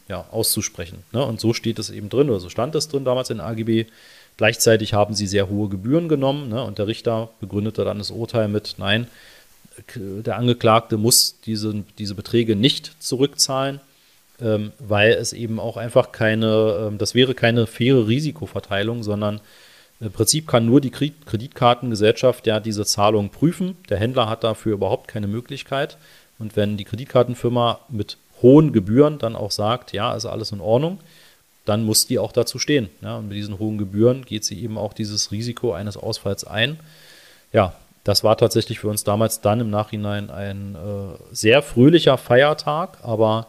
ja, 0.09 0.25
auszusprechen. 0.33 1.05
Ne? 1.13 1.23
Und 1.23 1.41
so 1.41 1.53
steht 1.53 1.79
es 1.79 1.91
eben 1.91 2.09
drin, 2.09 2.31
oder 2.31 2.41
so 2.41 2.49
stand 2.49 2.75
es 2.75 2.89
drin 2.89 3.05
damals 3.05 3.29
in 3.29 3.39
AGB. 3.39 3.85
Gleichzeitig 4.39 4.95
haben 4.95 5.15
sie 5.15 5.27
sehr 5.27 5.49
hohe 5.49 5.69
Gebühren 5.69 6.09
genommen 6.09 6.49
ne? 6.49 6.65
und 6.65 6.79
der 6.79 6.87
Richter 6.87 7.29
begründete 7.39 7.85
dann 7.85 7.99
das 7.99 8.11
Urteil 8.11 8.49
mit, 8.49 8.77
nein, 8.79 9.09
der 9.97 10.37
Angeklagte 10.37 10.97
muss 10.97 11.41
diese, 11.41 11.85
diese 11.99 12.15
Beträge 12.15 12.57
nicht 12.57 12.93
zurückzahlen, 13.03 13.81
ähm, 14.41 14.73
weil 14.79 15.13
es 15.13 15.33
eben 15.33 15.59
auch 15.59 15.77
einfach 15.77 16.13
keine, 16.13 16.89
ähm, 16.89 16.99
das 16.99 17.15
wäre 17.15 17.35
keine 17.35 17.67
faire 17.67 18.07
Risikoverteilung, 18.07 19.03
sondern 19.03 19.41
im 20.01 20.13
Prinzip 20.13 20.47
kann 20.49 20.67
nur 20.67 20.81
die 20.81 20.91
Kreditkartengesellschaft 20.91 22.47
ja 22.47 22.61
diese 22.61 22.85
Zahlung 22.85 23.31
prüfen. 23.31 23.77
Der 23.89 23.99
Händler 23.99 24.29
hat 24.29 24.45
dafür 24.45 24.75
überhaupt 24.75 25.09
keine 25.09 25.29
Möglichkeit. 25.29 25.97
Und 26.39 26.57
wenn 26.57 26.77
die 26.77 26.85
Kreditkartenfirma 26.85 27.81
mit 27.89 28.19
hohen 28.43 28.73
Gebühren 28.73 29.19
dann 29.19 29.37
auch 29.37 29.53
sagt, 29.53 29.93
ja, 29.93 30.15
ist 30.15 30.27
alles 30.27 30.53
in 30.53 30.61
Ordnung, 30.61 30.99
dann 31.65 31.85
muss 31.85 32.07
die 32.07 32.19
auch 32.19 32.33
dazu 32.33 32.59
stehen. 32.59 32.91
Ja, 33.01 33.17
und 33.17 33.29
mit 33.29 33.37
diesen 33.37 33.59
hohen 33.59 33.79
Gebühren 33.79 34.25
geht 34.25 34.45
sie 34.45 34.61
eben 34.63 34.77
auch 34.77 34.93
dieses 34.93 35.31
Risiko 35.31 35.73
eines 35.73 35.97
Ausfalls 35.97 36.45
ein. 36.45 36.79
Ja, 37.53 37.75
das 38.05 38.23
war 38.23 38.37
tatsächlich 38.37 38.79
für 38.79 38.89
uns 38.89 39.03
damals 39.03 39.41
dann 39.41 39.61
im 39.61 39.71
Nachhinein 39.71 40.31
ein 40.31 40.75
äh, 40.75 41.35
sehr 41.35 41.63
fröhlicher 41.63 42.19
Feiertag, 42.19 42.99
aber 43.03 43.47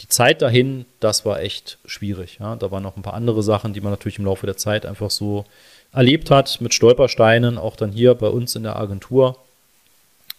die 0.00 0.08
Zeit 0.08 0.42
dahin, 0.42 0.86
das 0.98 1.24
war 1.24 1.40
echt 1.40 1.78
schwierig. 1.84 2.38
Ja. 2.40 2.56
Da 2.56 2.70
waren 2.70 2.82
noch 2.82 2.96
ein 2.96 3.02
paar 3.02 3.14
andere 3.14 3.42
Sachen, 3.42 3.72
die 3.72 3.80
man 3.80 3.92
natürlich 3.92 4.18
im 4.18 4.24
Laufe 4.24 4.46
der 4.46 4.56
Zeit 4.56 4.84
einfach 4.84 5.10
so 5.10 5.44
erlebt 5.92 6.30
hat, 6.30 6.60
mit 6.60 6.74
Stolpersteinen, 6.74 7.58
auch 7.58 7.76
dann 7.76 7.92
hier 7.92 8.14
bei 8.14 8.28
uns 8.28 8.54
in 8.56 8.62
der 8.62 8.76
Agentur. 8.76 9.36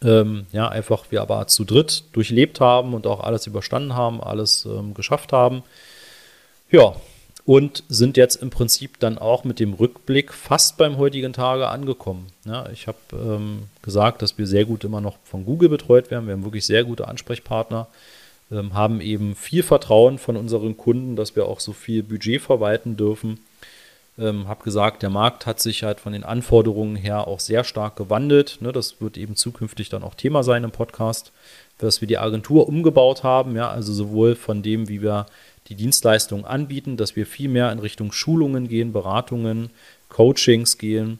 Ähm, 0.03 0.47
ja, 0.51 0.67
einfach 0.67 1.05
wir 1.09 1.21
aber 1.21 1.47
zu 1.47 1.63
dritt 1.63 2.03
durchlebt 2.13 2.59
haben 2.59 2.93
und 2.93 3.05
auch 3.05 3.21
alles 3.21 3.47
überstanden 3.47 3.95
haben, 3.95 4.21
alles 4.21 4.65
ähm, 4.65 4.93
geschafft 4.93 5.31
haben. 5.31 5.63
Ja, 6.71 6.95
und 7.45 7.83
sind 7.89 8.17
jetzt 8.17 8.35
im 8.35 8.49
Prinzip 8.49 8.99
dann 8.99 9.17
auch 9.17 9.43
mit 9.43 9.59
dem 9.59 9.73
Rückblick 9.73 10.33
fast 10.33 10.77
beim 10.77 10.97
heutigen 10.97 11.33
Tage 11.33 11.67
angekommen. 11.67 12.27
Ja, 12.45 12.69
ich 12.69 12.87
habe 12.87 12.97
ähm, 13.13 13.63
gesagt, 13.81 14.21
dass 14.21 14.37
wir 14.37 14.45
sehr 14.45 14.65
gut 14.65 14.83
immer 14.83 15.01
noch 15.01 15.17
von 15.23 15.45
Google 15.45 15.69
betreut 15.69 16.11
werden. 16.11 16.27
Wir 16.27 16.33
haben 16.33 16.43
wirklich 16.43 16.65
sehr 16.65 16.83
gute 16.83 17.07
Ansprechpartner, 17.07 17.87
ähm, 18.51 18.73
haben 18.73 19.01
eben 19.01 19.35
viel 19.35 19.63
Vertrauen 19.63 20.19
von 20.19 20.37
unseren 20.37 20.77
Kunden, 20.77 21.15
dass 21.15 21.35
wir 21.35 21.45
auch 21.45 21.59
so 21.59 21.73
viel 21.73 22.03
Budget 22.03 22.41
verwalten 22.41 22.95
dürfen. 22.95 23.39
Ähm, 24.21 24.47
habe 24.47 24.63
gesagt, 24.63 25.01
der 25.01 25.09
Markt 25.09 25.47
hat 25.47 25.59
sich 25.59 25.83
halt 25.83 25.99
von 25.99 26.13
den 26.13 26.23
Anforderungen 26.23 26.95
her 26.95 27.27
auch 27.27 27.39
sehr 27.39 27.63
stark 27.63 27.95
gewandelt. 27.95 28.59
Ne, 28.61 28.71
das 28.71 29.01
wird 29.01 29.17
eben 29.17 29.35
zukünftig 29.35 29.89
dann 29.89 30.03
auch 30.03 30.13
Thema 30.13 30.43
sein 30.43 30.63
im 30.63 30.71
Podcast, 30.71 31.31
dass 31.79 32.01
wir 32.01 32.07
die 32.07 32.19
Agentur 32.19 32.67
umgebaut 32.67 33.23
haben. 33.23 33.55
Ja, 33.55 33.71
also 33.71 33.91
sowohl 33.91 34.35
von 34.35 34.61
dem, 34.61 34.87
wie 34.87 35.01
wir 35.01 35.25
die 35.69 35.75
Dienstleistungen 35.75 36.45
anbieten, 36.45 36.97
dass 36.97 37.15
wir 37.15 37.25
viel 37.25 37.49
mehr 37.49 37.71
in 37.71 37.79
Richtung 37.79 38.11
Schulungen 38.11 38.67
gehen, 38.67 38.93
Beratungen, 38.93 39.71
Coachings 40.09 40.77
gehen. 40.77 41.19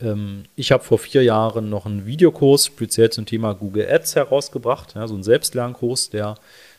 Ähm, 0.00 0.44
ich 0.56 0.72
habe 0.72 0.82
vor 0.82 0.98
vier 0.98 1.22
Jahren 1.22 1.70
noch 1.70 1.86
einen 1.86 2.06
Videokurs 2.06 2.66
speziell 2.66 3.10
zum 3.10 3.26
Thema 3.26 3.52
Google 3.52 3.88
Ads 3.88 4.16
herausgebracht, 4.16 4.94
ja, 4.96 5.06
so 5.06 5.14
ein 5.14 5.22
Selbstlernkurs, 5.22 6.10
der 6.10 6.36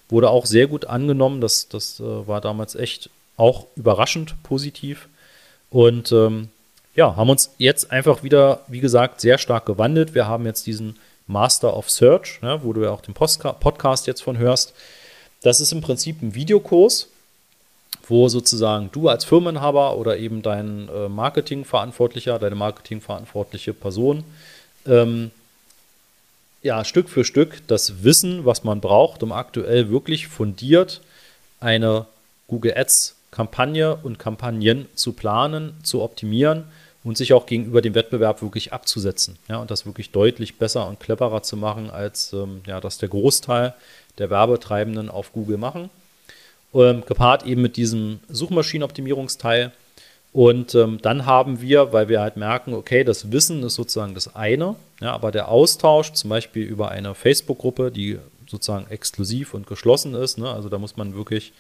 wurde 0.10 0.30
auch 0.30 0.46
sehr 0.46 0.68
gut 0.68 0.86
angenommen. 0.86 1.40
Das, 1.40 1.70
das 1.70 2.00
äh, 2.00 2.28
war 2.28 2.42
damals 2.42 2.76
echt 2.76 3.10
auch 3.38 3.68
überraschend 3.76 4.36
positiv. 4.44 5.08
Und 5.72 6.12
ähm, 6.12 6.50
ja, 6.96 7.16
haben 7.16 7.30
uns 7.30 7.50
jetzt 7.58 7.92
einfach 7.92 8.22
wieder, 8.22 8.62
wie 8.68 8.82
gesagt, 8.82 9.22
sehr 9.22 9.38
stark 9.38 9.66
gewandelt. 9.66 10.14
Wir 10.14 10.28
haben 10.28 10.46
jetzt 10.46 10.68
diesen 10.68 11.00
Master 11.26 11.76
of 11.76 11.90
Search, 11.90 12.40
ja, 12.44 12.64
wo 12.64 12.74
du 12.74 12.84
ja 12.84 12.92
auch 12.92 13.02
den 13.02 13.14
Podcast 13.14 14.06
jetzt 14.06 14.22
von 14.22 14.38
hörst. 14.38 14.74
Das 15.42 15.60
ist 15.60 15.72
im 15.72 15.82
Prinzip 15.82 16.22
ein 16.22 16.36
Videokurs, 16.36 17.08
wo 18.08 18.28
sozusagen 18.28 18.90
du 18.92 19.08
als 19.08 19.24
Firmenhaber 19.24 19.98
oder 19.98 20.18
eben 20.18 20.42
dein 20.42 20.90
äh, 20.90 21.08
Marketingverantwortlicher, 21.08 22.38
deine 22.38 22.56
marketingverantwortliche 22.56 23.74
Person, 23.74 24.24
ähm, 24.86 25.32
ja, 26.62 26.84
Stück 26.86 27.10
für 27.10 27.24
Stück 27.24 27.66
das 27.68 28.04
Wissen, 28.04 28.46
was 28.46 28.64
man 28.64 28.82
braucht, 28.82 29.24
um 29.24 29.32
aktuell 29.32 29.90
wirklich 29.90 30.28
fundiert 30.28 31.02
eine 31.60 32.06
Google 32.48 32.74
Ads 32.76 33.16
Kampagne 33.32 33.96
und 33.96 34.20
Kampagnen 34.20 34.88
zu 34.94 35.14
planen, 35.14 35.74
zu 35.84 36.02
optimieren 36.02 36.66
und 37.04 37.18
sich 37.18 37.34
auch 37.34 37.46
gegenüber 37.46 37.82
dem 37.82 37.96
Wettbewerb 37.96 38.42
wirklich 38.42 38.74
abzusetzen. 38.74 39.38
Ja, 39.48 39.58
und 39.58 39.72
das 39.72 39.86
wirklich 39.86 40.12
deutlich 40.12 40.58
besser 40.58 40.88
und 40.88 41.00
cleverer 41.00 41.42
zu 41.42 41.58
machen, 41.58 41.90
als 41.90 42.34
ähm, 42.34 42.62
ja, 42.68 42.80
das 42.80 42.98
der 42.98 43.10
Großteil 43.10 43.74
der 44.18 44.30
Werbetreibenden 44.30 45.10
auf 45.10 45.34
Google 45.34 45.58
machen. 45.58 45.90
Ähm, 46.74 47.04
gepaart 47.06 47.46
eben 47.46 47.62
mit 47.62 47.78
diesem 47.78 48.20
Suchmaschinenoptimierungsteil. 48.30 49.72
Und 50.34 50.76
ähm, 50.76 51.00
dann 51.02 51.26
haben 51.26 51.60
wir, 51.60 51.92
weil 51.92 52.08
wir 52.08 52.22
halt 52.22 52.38
merken, 52.38 52.74
okay, 52.74 53.04
das 53.04 53.32
Wissen 53.32 53.64
ist 53.64 53.76
sozusagen 53.76 54.14
das 54.14 54.34
eine, 54.34 54.76
ja, 55.02 55.12
aber 55.12 55.32
der 55.32 55.50
Austausch, 55.50 56.14
zum 56.14 56.30
Beispiel 56.30 56.64
über 56.64 56.90
eine 56.90 57.16
Facebook-Gruppe, 57.16 57.92
die 57.92 58.18
sozusagen 58.48 58.90
exklusiv 58.90 59.54
und 59.54 59.68
geschlossen 59.68 60.14
ist, 60.14 60.38
ne, 60.38 60.50
also 60.50 60.70
da 60.70 60.78
muss 60.78 60.96
man 60.96 61.16
wirklich 61.16 61.52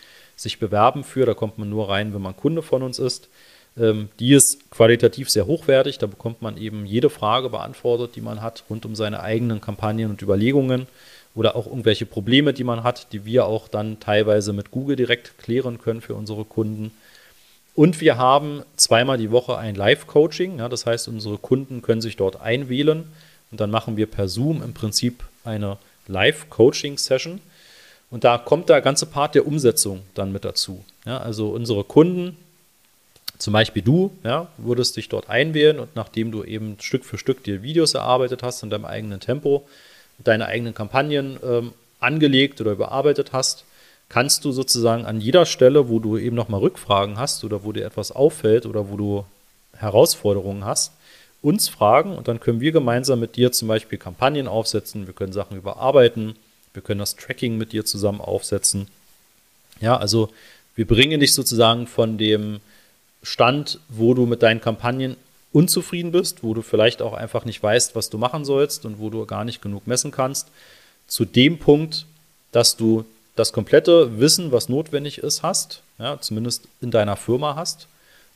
sich 0.42 0.60
bewerben 0.60 1.04
für, 1.04 1.26
da 1.26 1.34
kommt 1.34 1.58
man 1.58 1.70
nur 1.70 1.89
rein, 1.89 2.14
wenn 2.14 2.22
man 2.22 2.36
Kunde 2.36 2.62
von 2.62 2.84
uns 2.84 3.00
ist. 3.00 3.30
Ähm, 3.78 4.10
die 4.20 4.34
ist 4.34 4.70
qualitativ 4.72 5.30
sehr 5.30 5.48
hochwertig, 5.48 5.98
da 5.98 6.08
bekommt 6.08 6.42
man 6.42 6.58
eben 6.58 6.86
jede 6.86 7.10
Frage 7.10 7.50
beantwortet, 7.50 8.16
die 8.16 8.22
man 8.22 8.42
hat, 8.42 8.64
rund 8.70 8.86
um 8.86 8.96
seine 8.96 9.22
eigenen 9.22 9.62
Kampagnen 9.62 10.10
und 10.10 10.22
Überlegungen 10.22 10.88
oder 11.36 11.56
auch 11.56 11.68
irgendwelche 11.68 12.06
Probleme, 12.06 12.54
die 12.54 12.64
man 12.64 12.84
hat, 12.84 13.14
die 13.14 13.24
wir 13.24 13.46
auch 13.46 13.68
dann 13.68 14.00
teilweise 14.00 14.52
mit 14.52 14.72
Google 14.72 14.96
direkt 14.96 15.38
klären 15.38 15.80
können 15.80 16.02
für 16.02 16.16
unsere 16.16 16.44
Kunden. 16.44 16.92
Und 17.74 18.02
wir 18.02 18.18
haben 18.18 18.64
zweimal 18.76 19.18
die 19.18 19.32
Woche 19.32 19.58
ein 19.58 19.76
Live-Coaching. 19.76 20.60
Ja, 20.60 20.68
das 20.68 20.86
heißt, 20.86 21.08
unsere 21.08 21.38
Kunden 21.38 21.82
können 21.82 22.02
sich 22.02 22.18
dort 22.18 22.42
einwählen 22.42 23.06
und 23.50 23.62
dann 23.62 23.72
machen 23.72 23.96
wir 23.96 24.08
per 24.08 24.28
Zoom 24.28 24.62
im 24.62 24.74
Prinzip 24.74 25.24
eine 25.46 25.78
Live-Coaching-Session. 26.08 27.39
Und 28.12 28.26
da 28.26 28.38
kommt 28.38 28.70
der 28.70 28.82
ganze 28.82 29.05
Part 29.05 29.36
der 29.36 29.47
Umsetzung 29.47 30.01
dann 30.14 30.32
mit 30.32 30.45
dazu. 30.45 30.84
Ja, 31.05 31.18
also 31.18 31.49
unsere 31.49 31.84
Kunden, 31.86 32.38
zum 33.38 33.53
Beispiel 33.53 33.82
du, 33.82 34.12
ja, 34.24 34.47
würdest 34.57 34.97
dich 34.97 35.09
dort 35.09 35.30
einwählen 35.30 35.80
und 35.80 35.95
nachdem 35.95 36.32
du 36.32 36.43
eben 36.43 36.78
Stück 36.80 37.05
für 37.05 37.18
Stück 37.18 37.43
dir 37.43 37.64
Videos 37.64 37.95
erarbeitet 37.95 38.43
hast 38.43 38.62
in 38.62 38.70
deinem 38.70 38.86
eigenen 38.86 39.22
Tempo, 39.22 39.68
deine 40.20 40.45
eigenen 40.45 40.76
Kampagnen 40.76 41.39
ähm, 41.43 41.74
angelegt 41.99 42.62
oder 42.62 42.74
überarbeitet 42.74 43.32
hast, 43.32 43.64
kannst 44.09 44.43
du 44.43 44.51
sozusagen 44.51 45.05
an 45.05 45.22
jeder 45.22 45.45
Stelle, 45.45 45.88
wo 45.88 45.99
du 45.99 46.18
eben 46.18 46.36
nochmal 46.36 46.59
Rückfragen 46.59 47.18
hast 47.18 47.43
oder 47.45 47.64
wo 47.64 47.72
dir 47.72 47.86
etwas 47.86 48.12
auffällt 48.12 48.66
oder 48.66 48.89
wo 48.89 48.97
du 48.97 49.26
Herausforderungen 49.78 50.66
hast, 50.66 50.91
uns 51.41 51.70
fragen 51.70 52.16
und 52.16 52.28
dann 52.28 52.41
können 52.41 52.59
wir 52.59 52.74
gemeinsam 52.74 53.22
mit 53.22 53.38
dir 53.38 53.51
zum 53.51 53.70
Beispiel 53.70 53.97
Kampagnen 53.97 54.47
aufsetzen, 54.47 55.07
wir 55.07 55.14
können 55.14 55.34
Sachen 55.34 55.57
überarbeiten, 55.57 56.36
wir 56.74 56.82
können 56.82 56.99
das 56.99 57.15
Tracking 57.15 57.57
mit 57.57 57.74
dir 57.74 57.86
zusammen 57.86 58.22
aufsetzen. 58.22 58.88
Ja, 59.80 59.97
also 59.97 60.30
wir 60.76 60.88
bringen 60.88 61.19
dich 61.19 61.34
sozusagen 61.34 61.88
von 61.88 62.17
dem 62.17 62.59
Stand, 63.24 63.80
wo 63.89 64.13
du 64.13 64.26
mit 64.26 64.41
deinen 64.41 64.61
Kampagnen 64.61 65.17
unzufrieden 65.53 66.11
bist, 66.11 66.43
wo 66.43 66.53
du 66.53 66.61
vielleicht 66.61 67.01
auch 67.01 67.13
einfach 67.13 67.45
nicht 67.45 67.61
weißt, 67.61 67.95
was 67.95 68.09
du 68.09 68.17
machen 68.17 68.45
sollst 68.45 68.86
und 68.86 68.99
wo 68.99 69.09
du 69.09 69.26
gar 69.26 69.43
nicht 69.43 69.61
genug 69.61 69.86
messen 69.86 70.11
kannst, 70.11 70.49
zu 71.07 71.26
dem 71.26 71.59
Punkt, 71.59 72.05
dass 72.51 72.78
du 72.78 73.05
das 73.36 73.53
komplette 73.53 74.19
Wissen, 74.19 74.51
was 74.51 74.69
notwendig 74.69 75.17
ist, 75.17 75.43
hast, 75.43 75.82
ja, 75.99 76.19
zumindest 76.19 76.67
in 76.80 76.91
deiner 76.91 77.15
Firma 77.15 77.55
hast 77.55 77.88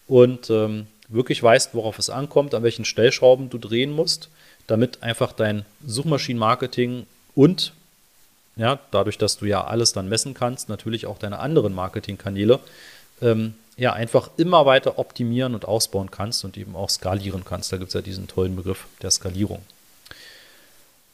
und 0.08 0.50
ähm, 0.50 0.88
wirklich 1.08 1.42
weißt, 1.42 1.74
worauf 1.74 2.00
es 2.00 2.10
ankommt, 2.10 2.54
an 2.54 2.64
welchen 2.64 2.86
Stellschrauben 2.86 3.50
du 3.50 3.58
drehen 3.58 3.92
musst, 3.92 4.30
damit 4.68 5.04
einfach 5.04 5.32
dein 5.32 5.66
Suchmaschinenmarketing 5.86 7.06
und 7.34 7.74
ja, 8.56 8.80
dadurch, 8.92 9.18
dass 9.18 9.38
du 9.38 9.46
ja 9.46 9.64
alles 9.66 9.94
dann 9.94 10.08
messen 10.08 10.34
kannst, 10.34 10.70
natürlich 10.70 11.06
auch 11.06 11.18
deine 11.18 11.40
anderen 11.40 11.74
Marketingkanäle 11.74 12.60
ähm, 13.22 13.56
ja 13.78 13.94
einfach 13.94 14.30
immer 14.38 14.66
weiter 14.66 14.98
optimieren 15.00 15.54
und 15.54 15.66
ausbauen 15.66 16.12
kannst 16.12 16.46
und 16.46 16.58
eben 16.58 16.76
auch 16.76 16.90
skalieren 16.90 17.44
kannst. 17.44 17.72
Da 17.72 17.78
gibt 17.78 17.90
es 17.90 17.94
ja 17.94 18.02
diesen 18.02 18.28
tollen 18.28 18.56
Begriff 18.56 18.86
der 19.02 19.12
Skalierung. 19.12 19.62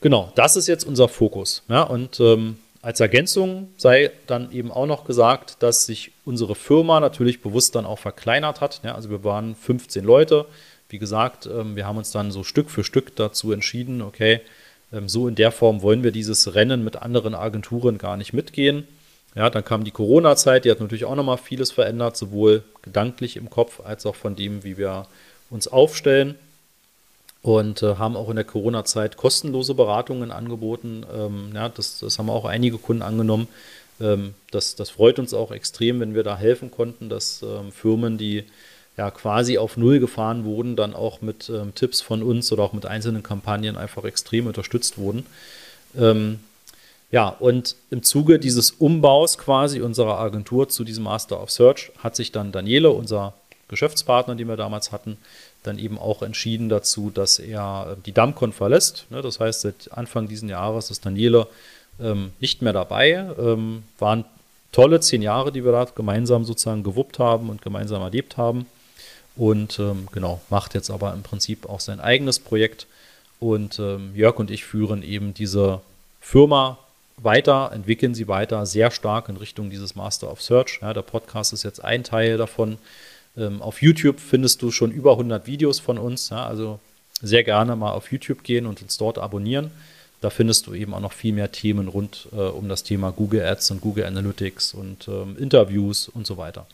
Genau, 0.02 0.32
das 0.36 0.56
ist 0.56 0.68
jetzt 0.68 0.84
unser 0.84 1.08
Fokus. 1.08 1.64
Ja, 1.68 1.84
und 1.84 2.20
ähm, 2.20 2.58
als 2.82 3.00
Ergänzung 3.00 3.70
sei 3.78 4.12
dann 4.26 4.52
eben 4.52 4.72
auch 4.72 4.88
noch 4.88 5.06
gesagt, 5.06 5.58
dass 5.60 5.86
sich 5.86 6.12
unsere 6.26 6.56
Firma 6.56 7.00
natürlich 7.00 7.42
bewusst 7.42 7.76
dann 7.76 7.86
auch 7.86 8.00
verkleinert 8.00 8.62
hat. 8.62 8.82
Ja, 8.84 8.96
also 8.96 9.10
wir 9.10 9.24
waren 9.24 9.56
15 9.56 10.04
Leute. 10.04 10.46
Wie 10.90 10.98
gesagt, 10.98 11.46
ähm, 11.46 11.76
wir 11.76 11.86
haben 11.86 11.98
uns 11.98 12.12
dann 12.12 12.32
so 12.32 12.44
Stück 12.44 12.72
für 12.72 12.84
Stück 12.84 13.16
dazu 13.16 13.52
entschieden, 13.52 14.02
okay, 14.02 14.42
so 15.06 15.28
in 15.28 15.36
der 15.36 15.52
Form 15.52 15.82
wollen 15.82 16.04
wir 16.04 16.12
dieses 16.12 16.54
Rennen 16.54 16.84
mit 16.84 16.98
anderen 16.98 17.34
Agenturen 17.34 17.98
gar 17.98 18.18
nicht 18.18 18.34
mitgehen. 18.34 18.88
Ja, 19.36 19.50
dann 19.50 19.64
kam 19.64 19.86
die 19.86 19.92
Corona-Zeit, 19.92 20.66
die 20.66 20.72
hat 20.72 20.82
natürlich 20.82 21.06
auch 21.06 21.16
nochmal 21.16 21.38
vieles 21.38 21.72
verändert, 21.72 22.18
sowohl 22.18 22.64
gedanklich 22.82 23.38
im 23.38 23.50
Kopf 23.50 23.80
als 23.80 24.06
auch 24.06 24.16
von 24.16 24.36
dem, 24.36 24.66
wie 24.66 24.78
wir 24.78 25.08
uns 25.50 25.68
aufstellen. 25.70 26.36
Und 27.42 27.82
äh, 27.82 27.96
haben 27.96 28.18
auch 28.18 28.30
in 28.30 28.36
der 28.36 28.46
Corona-Zeit 28.46 29.18
kostenlose 29.18 29.74
Beratungen 29.74 30.32
angeboten. 30.32 31.06
Ähm, 31.12 31.52
ja, 31.56 31.70
das, 31.70 31.98
das, 32.00 32.20
haben 32.20 32.30
auch 32.30 32.46
einige 32.46 32.78
Kunden 32.78 33.02
angenommen. 33.02 33.48
Ähm, 34.00 34.36
das, 34.52 34.76
das, 34.76 34.92
freut 34.92 35.18
uns 35.18 35.34
auch 35.34 35.52
extrem, 35.52 36.00
wenn 36.02 36.14
wir 36.14 36.24
da 36.24 36.38
helfen 36.38 36.70
konnten, 36.70 37.10
dass 37.10 37.42
ähm, 37.42 37.72
Firmen, 37.72 38.20
die 38.20 38.44
ja 38.98 39.10
quasi 39.12 39.58
auf 39.58 39.78
Null 39.78 40.00
gefahren 40.00 40.44
wurden, 40.44 40.76
dann 40.76 40.94
auch 40.94 41.22
mit 41.22 41.50
ähm, 41.50 41.74
Tipps 41.76 42.02
von 42.02 42.24
uns 42.24 42.52
oder 42.52 42.64
auch 42.64 42.74
mit 42.74 42.86
einzelnen 42.86 43.24
Kampagnen 43.24 43.78
einfach 43.78 44.04
extrem 44.04 44.48
unterstützt 44.48 44.98
wurden. 44.98 45.26
Ähm, 45.98 46.40
ja, 47.12 47.28
und 47.28 47.76
im 47.90 48.04
Zuge 48.04 48.40
dieses 48.40 48.72
Umbaus 48.72 49.38
quasi 49.38 49.82
unserer 49.82 50.18
Agentur 50.20 50.70
zu 50.70 50.84
diesem 50.84 51.04
Master 51.04 51.42
of 51.42 51.52
Search 51.52 51.92
hat 51.98 52.16
sich 52.16 52.32
dann 52.32 52.52
Daniele, 52.52 52.92
unser 52.92 53.34
Geschäftspartner, 53.68 54.36
den 54.36 54.48
wir 54.48 54.58
damals 54.58 54.92
hatten, 54.92 55.18
dann 55.64 55.78
eben 55.78 55.98
auch 55.98 56.22
entschieden 56.22 56.70
dazu, 56.70 57.10
dass 57.10 57.40
er 57.40 57.96
äh, 57.98 58.02
die 58.06 58.12
Dammcon 58.12 58.54
verlässt. 58.54 59.06
Ne, 59.10 59.22
das 59.22 59.40
heißt, 59.40 59.62
seit 59.62 59.92
Anfang 59.92 60.28
dieses 60.28 60.50
Jahres 60.50 60.92
ist 60.92 61.06
Daniele 61.06 61.48
ähm, 62.00 62.32
nicht 62.40 62.62
mehr 62.62 62.74
dabei. 62.74 63.30
Ähm, 63.40 63.84
waren 64.00 64.26
tolle 64.72 65.00
zehn 65.00 65.22
Jahre, 65.22 65.52
die 65.52 65.64
wir 65.66 65.72
da 65.72 65.86
gemeinsam 65.86 66.46
sozusagen 66.46 66.84
gewuppt 66.84 67.20
haben 67.20 67.50
und 67.50 67.62
gemeinsam 67.62 68.02
erlebt 68.02 68.38
haben. 68.38 68.66
Und 69.36 69.80
ähm, 69.80 70.08
genau, 70.12 70.42
macht 70.50 70.74
jetzt 70.74 70.90
aber 70.90 71.14
im 71.14 71.24
Prinzip 71.24 71.68
auch 71.68 71.80
sein 71.80 72.00
eigenes 72.00 72.40
Projekt. 72.40 72.88
Und 73.40 73.80
ähm, 73.80 74.16
Jörg 74.16 74.38
und 74.38 74.52
ich 74.52 74.66
führen 74.66 75.04
eben 75.04 75.34
diese 75.34 75.82
Firma 76.20 76.78
weiter, 77.18 77.72
entwickeln 77.74 78.16
sie 78.16 78.28
weiter 78.28 78.66
sehr 78.66 78.92
stark 78.92 79.30
in 79.30 79.38
Richtung 79.38 79.70
dieses 79.70 79.96
Master 79.96 80.32
of 80.32 80.42
Search. 80.42 80.80
Ja, 80.82 80.94
der 80.94 81.02
Podcast 81.02 81.54
ist 81.54 81.64
jetzt 81.64 81.84
ein 81.84 82.04
Teil 82.04 82.38
davon. 82.38 82.78
Ähm, 83.38 83.62
auf 83.62 83.82
YouTube 83.82 84.20
findest 84.20 84.62
du 84.62 84.72
schon 84.72 84.92
über 84.92 85.12
100 85.12 85.48
Videos 85.48 85.80
von 85.80 85.98
uns. 85.98 86.30
Ja, 86.30 86.46
also 86.46 86.80
sehr 87.22 87.44
gerne 87.44 87.76
mal 87.76 87.92
auf 87.92 88.12
YouTube 88.12 88.44
gehen 88.44 88.66
und 88.66 88.82
uns 88.82 88.98
dort 88.98 89.18
abonnieren. 89.18 89.72
Da 90.22 90.30
findest 90.30 90.68
du 90.68 90.74
eben 90.74 90.94
auch 90.94 91.00
noch 91.00 91.14
viel 91.14 91.34
mehr 91.34 91.52
Themen 91.52 91.88
rund 91.88 92.28
äh, 92.32 92.36
um 92.36 92.70
das 92.70 92.84
Thema 92.84 93.12
Google 93.12 93.44
Ads 93.44 93.72
und 93.72 93.82
Google 93.82 94.06
Analytics 94.06 94.74
und 94.74 95.08
ähm, 95.08 95.36
Interviews 95.38 96.10
und 96.10 96.28
so 96.28 96.38
weiter. 96.38 96.68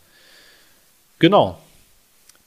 Genau. 1.18 1.58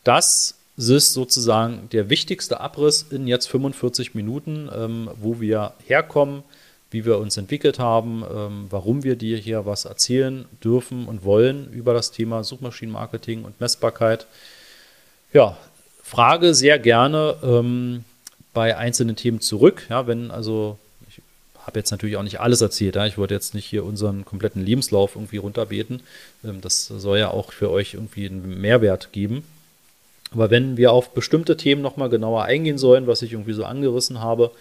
Das 0.03 0.55
ist 0.77 1.13
sozusagen 1.13 1.89
der 1.91 2.09
wichtigste 2.09 2.59
Abriss 2.59 3.05
in 3.09 3.27
jetzt 3.27 3.47
45 3.47 4.15
Minuten, 4.15 4.69
ähm, 4.75 5.09
wo 5.15 5.39
wir 5.39 5.73
herkommen, 5.85 6.43
wie 6.89 7.05
wir 7.05 7.19
uns 7.19 7.37
entwickelt 7.37 7.79
haben, 7.79 8.23
ähm, 8.29 8.67
warum 8.69 9.03
wir 9.03 9.15
dir 9.15 9.37
hier 9.37 9.65
was 9.65 9.85
erzählen 9.85 10.45
dürfen 10.63 11.07
und 11.07 11.23
wollen 11.23 11.71
über 11.71 11.93
das 11.93 12.11
Thema 12.11 12.43
Suchmaschinenmarketing 12.43 13.43
und 13.43 13.59
Messbarkeit. 13.61 14.27
Ja, 15.33 15.57
frage 16.03 16.53
sehr 16.53 16.79
gerne 16.79 17.37
ähm, 17.43 18.03
bei 18.53 18.75
einzelnen 18.75 19.15
Themen 19.15 19.39
zurück. 19.39 19.85
Ja, 19.89 20.07
wenn 20.07 20.31
also, 20.31 20.77
ich 21.07 21.21
habe 21.65 21.79
jetzt 21.79 21.91
natürlich 21.91 22.17
auch 22.17 22.23
nicht 22.23 22.41
alles 22.41 22.59
erzählt. 22.59 22.95
Ja, 22.95 23.05
ich 23.05 23.17
wollte 23.17 23.33
jetzt 23.33 23.53
nicht 23.53 23.65
hier 23.65 23.85
unseren 23.85 24.25
kompletten 24.25 24.65
Lebenslauf 24.65 25.15
irgendwie 25.15 25.37
runterbeten. 25.37 26.01
Ähm, 26.43 26.59
das 26.59 26.87
soll 26.87 27.19
ja 27.19 27.29
auch 27.29 27.53
für 27.53 27.69
euch 27.69 27.93
irgendwie 27.93 28.25
einen 28.25 28.59
Mehrwert 28.59 29.13
geben. 29.13 29.43
Aber 30.33 30.49
wenn 30.49 30.77
wir 30.77 30.93
auf 30.93 31.13
bestimmte 31.13 31.57
Themen 31.57 31.81
nochmal 31.81 32.07
genauer 32.09 32.45
eingehen 32.45 32.77
sollen, 32.77 33.07
was 33.07 33.21
ich 33.21 33.33
irgendwie 33.33 33.51
so 33.53 33.65
angerissen 33.65 34.21
habe, 34.21 34.51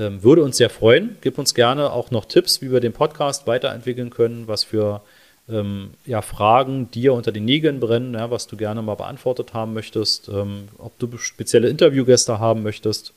Ähm, 0.00 0.22
würde 0.22 0.42
uns 0.42 0.56
sehr 0.56 0.70
freuen. 0.70 1.18
Gib 1.20 1.36
uns 1.36 1.52
gerne 1.52 1.92
auch 1.92 2.10
noch 2.10 2.24
Tipps, 2.24 2.62
wie 2.62 2.72
wir 2.72 2.80
den 2.80 2.94
Podcast 2.94 3.46
weiterentwickeln 3.46 4.08
können, 4.08 4.48
was 4.48 4.64
für 4.64 5.02
ähm, 5.46 5.90
ja, 6.06 6.22
Fragen 6.22 6.90
dir 6.90 7.12
unter 7.12 7.32
den 7.32 7.44
Nägeln 7.44 7.80
brennen, 7.80 8.14
ja, 8.14 8.30
was 8.30 8.46
du 8.46 8.56
gerne 8.56 8.80
mal 8.80 8.94
beantwortet 8.94 9.52
haben 9.52 9.74
möchtest, 9.74 10.28
ähm, 10.28 10.68
ob 10.78 10.98
du 10.98 11.18
spezielle 11.18 11.68
Interviewgäste 11.68 12.38
haben 12.38 12.62
möchtest, 12.62 13.12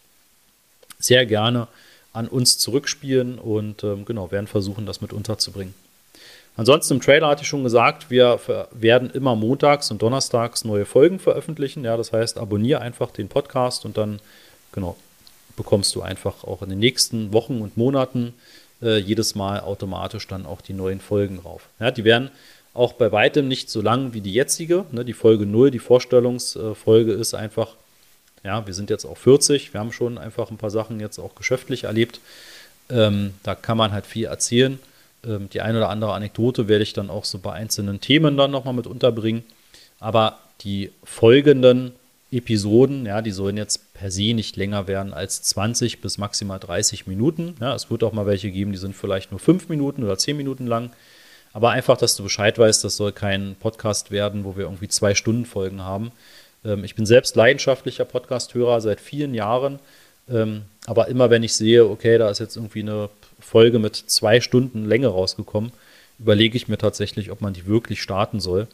sehr 1.00 1.26
gerne 1.26 1.70
an 2.12 2.28
uns 2.28 2.58
zurückspielen 2.58 3.40
und 3.40 3.86
ähm, 3.86 4.04
genau, 4.04 4.32
werden 4.32 4.48
versuchen, 4.48 4.86
das 4.86 5.00
mit 5.00 5.14
unterzubringen. 5.14 5.74
Ansonsten 6.58 6.96
im 6.96 7.02
Trailer 7.02 7.30
hatte 7.30 7.44
ich 7.44 7.48
schon 7.48 7.64
gesagt, 7.64 8.12
wir 8.12 8.40
werden 8.72 9.10
immer 9.10 9.36
montags 9.36 9.90
und 9.90 10.02
donnerstags 10.02 10.66
neue 10.66 10.86
Folgen 10.86 11.18
veröffentlichen. 11.20 11.86
Ja, 11.86 11.96
das 11.96 12.12
heißt, 12.12 12.38
abonniere 12.38 12.82
einfach 12.82 13.10
den 13.10 13.30
Podcast 13.30 13.86
und 13.86 13.98
dann 13.98 14.20
genau 14.74 14.98
bekommst 15.56 15.94
du 15.96 16.02
einfach 16.02 16.44
auch 16.44 16.62
in 16.62 16.70
den 16.70 16.80
nächsten 16.80 17.34
Wochen 17.34 17.62
und 17.62 17.78
Monaten 17.78 18.34
äh, 18.82 18.98
jedes 18.98 19.36
Mal 19.36 19.60
automatisch 19.60 20.28
dann 20.28 20.46
auch 20.46 20.62
die 20.62 20.74
neuen 20.74 21.00
Folgen 21.00 21.40
rauf. 21.40 21.70
Ja, 21.80 21.92
die 21.92 22.04
werden 22.04 22.30
auch 22.74 22.94
bei 22.94 23.12
weitem 23.12 23.48
nicht 23.48 23.70
so 23.70 23.82
lang 23.82 24.14
wie 24.14 24.22
die 24.22 24.34
jetzige. 24.34 24.86
Ne? 24.92 25.06
Die 25.06 25.14
Folge 25.14 25.46
0, 25.46 25.72
die 25.72 25.80
Vorstellungsfolge 25.80 27.14
ist 27.14 27.34
einfach, 27.34 27.76
ja, 28.44 28.66
wir 28.66 28.74
sind 28.74 28.90
jetzt 28.90 29.06
auch 29.06 29.18
40, 29.18 29.74
wir 29.74 29.80
haben 29.80 29.92
schon 29.92 30.18
einfach 30.18 30.50
ein 30.50 30.58
paar 30.58 30.72
Sachen 30.72 31.00
jetzt 31.00 31.20
auch 31.20 31.36
geschäftlich 31.36 31.84
erlebt. 31.86 32.20
Ähm, 32.90 33.34
da 33.44 33.56
kann 33.56 33.78
man 33.78 33.92
halt 33.92 34.06
viel 34.06 34.26
erzählen. 34.26 34.80
Ähm, 35.26 35.50
die 35.50 35.62
eine 35.62 35.78
oder 35.78 35.90
andere 35.90 36.14
Anekdote 36.14 36.68
werde 36.68 36.84
ich 36.84 36.94
dann 36.94 37.10
auch 37.10 37.26
so 37.26 37.38
bei 37.38 37.54
einzelnen 37.54 38.02
Themen 38.02 38.38
dann 38.38 38.52
nochmal 38.52 38.74
mit 38.74 38.88
unterbringen. 38.88 39.44
Aber 40.00 40.40
die 40.62 40.92
folgenden 41.04 41.94
Episoden, 42.34 43.06
ja, 43.06 43.22
die 43.22 43.32
sollen 43.32 43.58
jetzt 43.58 43.94
per 43.94 44.12
se 44.12 44.34
nicht 44.34 44.56
länger 44.58 44.88
werden 44.88 45.14
als 45.14 45.44
20 45.44 46.02
bis 46.02 46.18
maximal 46.18 46.60
30 46.60 47.08
Minuten. 47.08 47.56
Ja, 47.62 47.76
es 47.76 47.90
wird 47.90 48.04
auch 48.04 48.12
mal 48.14 48.26
welche 48.26 48.52
geben, 48.52 48.72
die 48.72 48.78
sind 48.78 48.96
vielleicht 48.96 49.32
nur 49.32 49.40
5 49.40 49.70
Minuten 49.70 50.04
oder 50.04 50.18
10 50.18 50.36
Minuten 50.36 50.68
lang. 50.68 50.92
Aber 51.54 51.70
einfach, 51.70 51.98
dass 51.98 52.16
du 52.16 52.24
Bescheid 52.24 52.58
weißt, 52.58 52.84
das 52.84 52.98
soll 52.98 53.12
kein 53.12 53.56
Podcast 53.60 54.10
werden, 54.10 54.44
wo 54.44 54.56
wir 54.58 54.64
irgendwie 54.64 54.88
zwei 54.88 55.14
Stunden 55.14 55.46
Folgen 55.46 55.84
haben. 55.84 56.12
Ähm, 56.66 56.84
ich 56.84 56.96
bin 56.96 57.06
selbst 57.06 57.36
leidenschaftlicher 57.36 58.06
Podcast-Hörer 58.06 58.82
seit 58.82 59.00
vielen 59.00 59.34
Jahren. 59.34 59.80
Ähm, 60.30 60.64
aber 60.88 61.10
immer 61.10 61.30
wenn 61.30 61.44
ich 61.44 61.54
sehe, 61.54 61.86
okay, 61.86 62.18
da 62.18 62.30
ist 62.30 62.40
jetzt 62.40 62.56
irgendwie 62.56 62.82
eine 62.82 63.10
Folge 63.40 63.78
mit 63.78 63.96
zwei 63.96 64.42
Stunden 64.42 64.86
Länge 64.86 65.08
rausgekommen, 65.08 65.72
überlege 66.18 66.58
ich 66.58 66.68
mir 66.68 66.78
tatsächlich, 66.78 67.30
ob 67.30 67.42
man 67.42 67.54
die 67.54 67.68
wirklich 67.68 68.02
starten 68.02 68.40
soll 68.40 68.68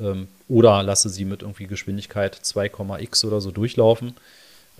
ähm, 0.00 0.28
oder 0.48 0.82
lasse 0.82 1.08
sie 1.08 1.24
mit 1.24 1.42
irgendwie 1.42 1.66
Geschwindigkeit 1.66 2.34
2,x 2.34 3.24
oder 3.24 3.40
so 3.40 3.50
durchlaufen. 3.50 4.14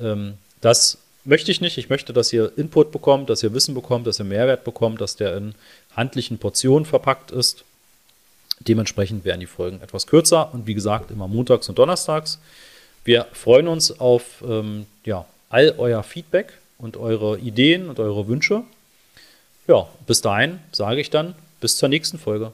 Ähm, 0.01 0.35
das 0.61 0.99
möchte 1.25 1.51
ich 1.51 1.61
nicht. 1.61 1.79
Ich 1.79 1.91
möchte, 1.91 2.13
dass 2.13 2.33
ihr 2.33 2.53
Input 2.57 2.91
bekommt, 2.91 3.31
dass 3.31 3.43
ihr 3.43 3.53
Wissen 3.53 3.75
bekommt, 3.75 4.07
dass 4.07 4.19
ihr 4.19 4.25
Mehrwert 4.25 4.65
bekommt, 4.65 5.01
dass 5.01 5.17
der 5.17 5.37
in 5.37 5.55
handlichen 5.95 6.39
Portionen 6.39 6.85
verpackt 6.85 7.31
ist. 7.31 7.65
Dementsprechend 8.61 9.25
werden 9.25 9.41
die 9.41 9.47
Folgen 9.47 9.81
etwas 9.83 10.07
kürzer 10.07 10.53
und 10.53 10.67
wie 10.67 10.75
gesagt 10.75 11.11
immer 11.11 11.29
montags 11.29 11.69
und 11.69 11.79
donnerstags. 11.79 12.39
Wir 13.05 13.27
freuen 13.33 13.69
uns 13.69 14.01
auf 14.01 14.43
ähm, 14.47 14.87
ja, 15.05 15.27
all 15.49 15.75
euer 15.79 16.03
Feedback 16.03 16.53
und 16.79 16.97
eure 16.97 17.39
Ideen 17.39 17.89
und 17.89 18.01
eure 18.01 18.27
Wünsche. 18.27 18.65
Ja, 19.67 19.87
bis 20.07 20.23
dahin 20.23 20.59
sage 20.73 21.01
ich 21.01 21.11
dann 21.11 21.35
bis 21.61 21.77
zur 21.77 21.89
nächsten 21.89 22.19
Folge. 22.19 22.53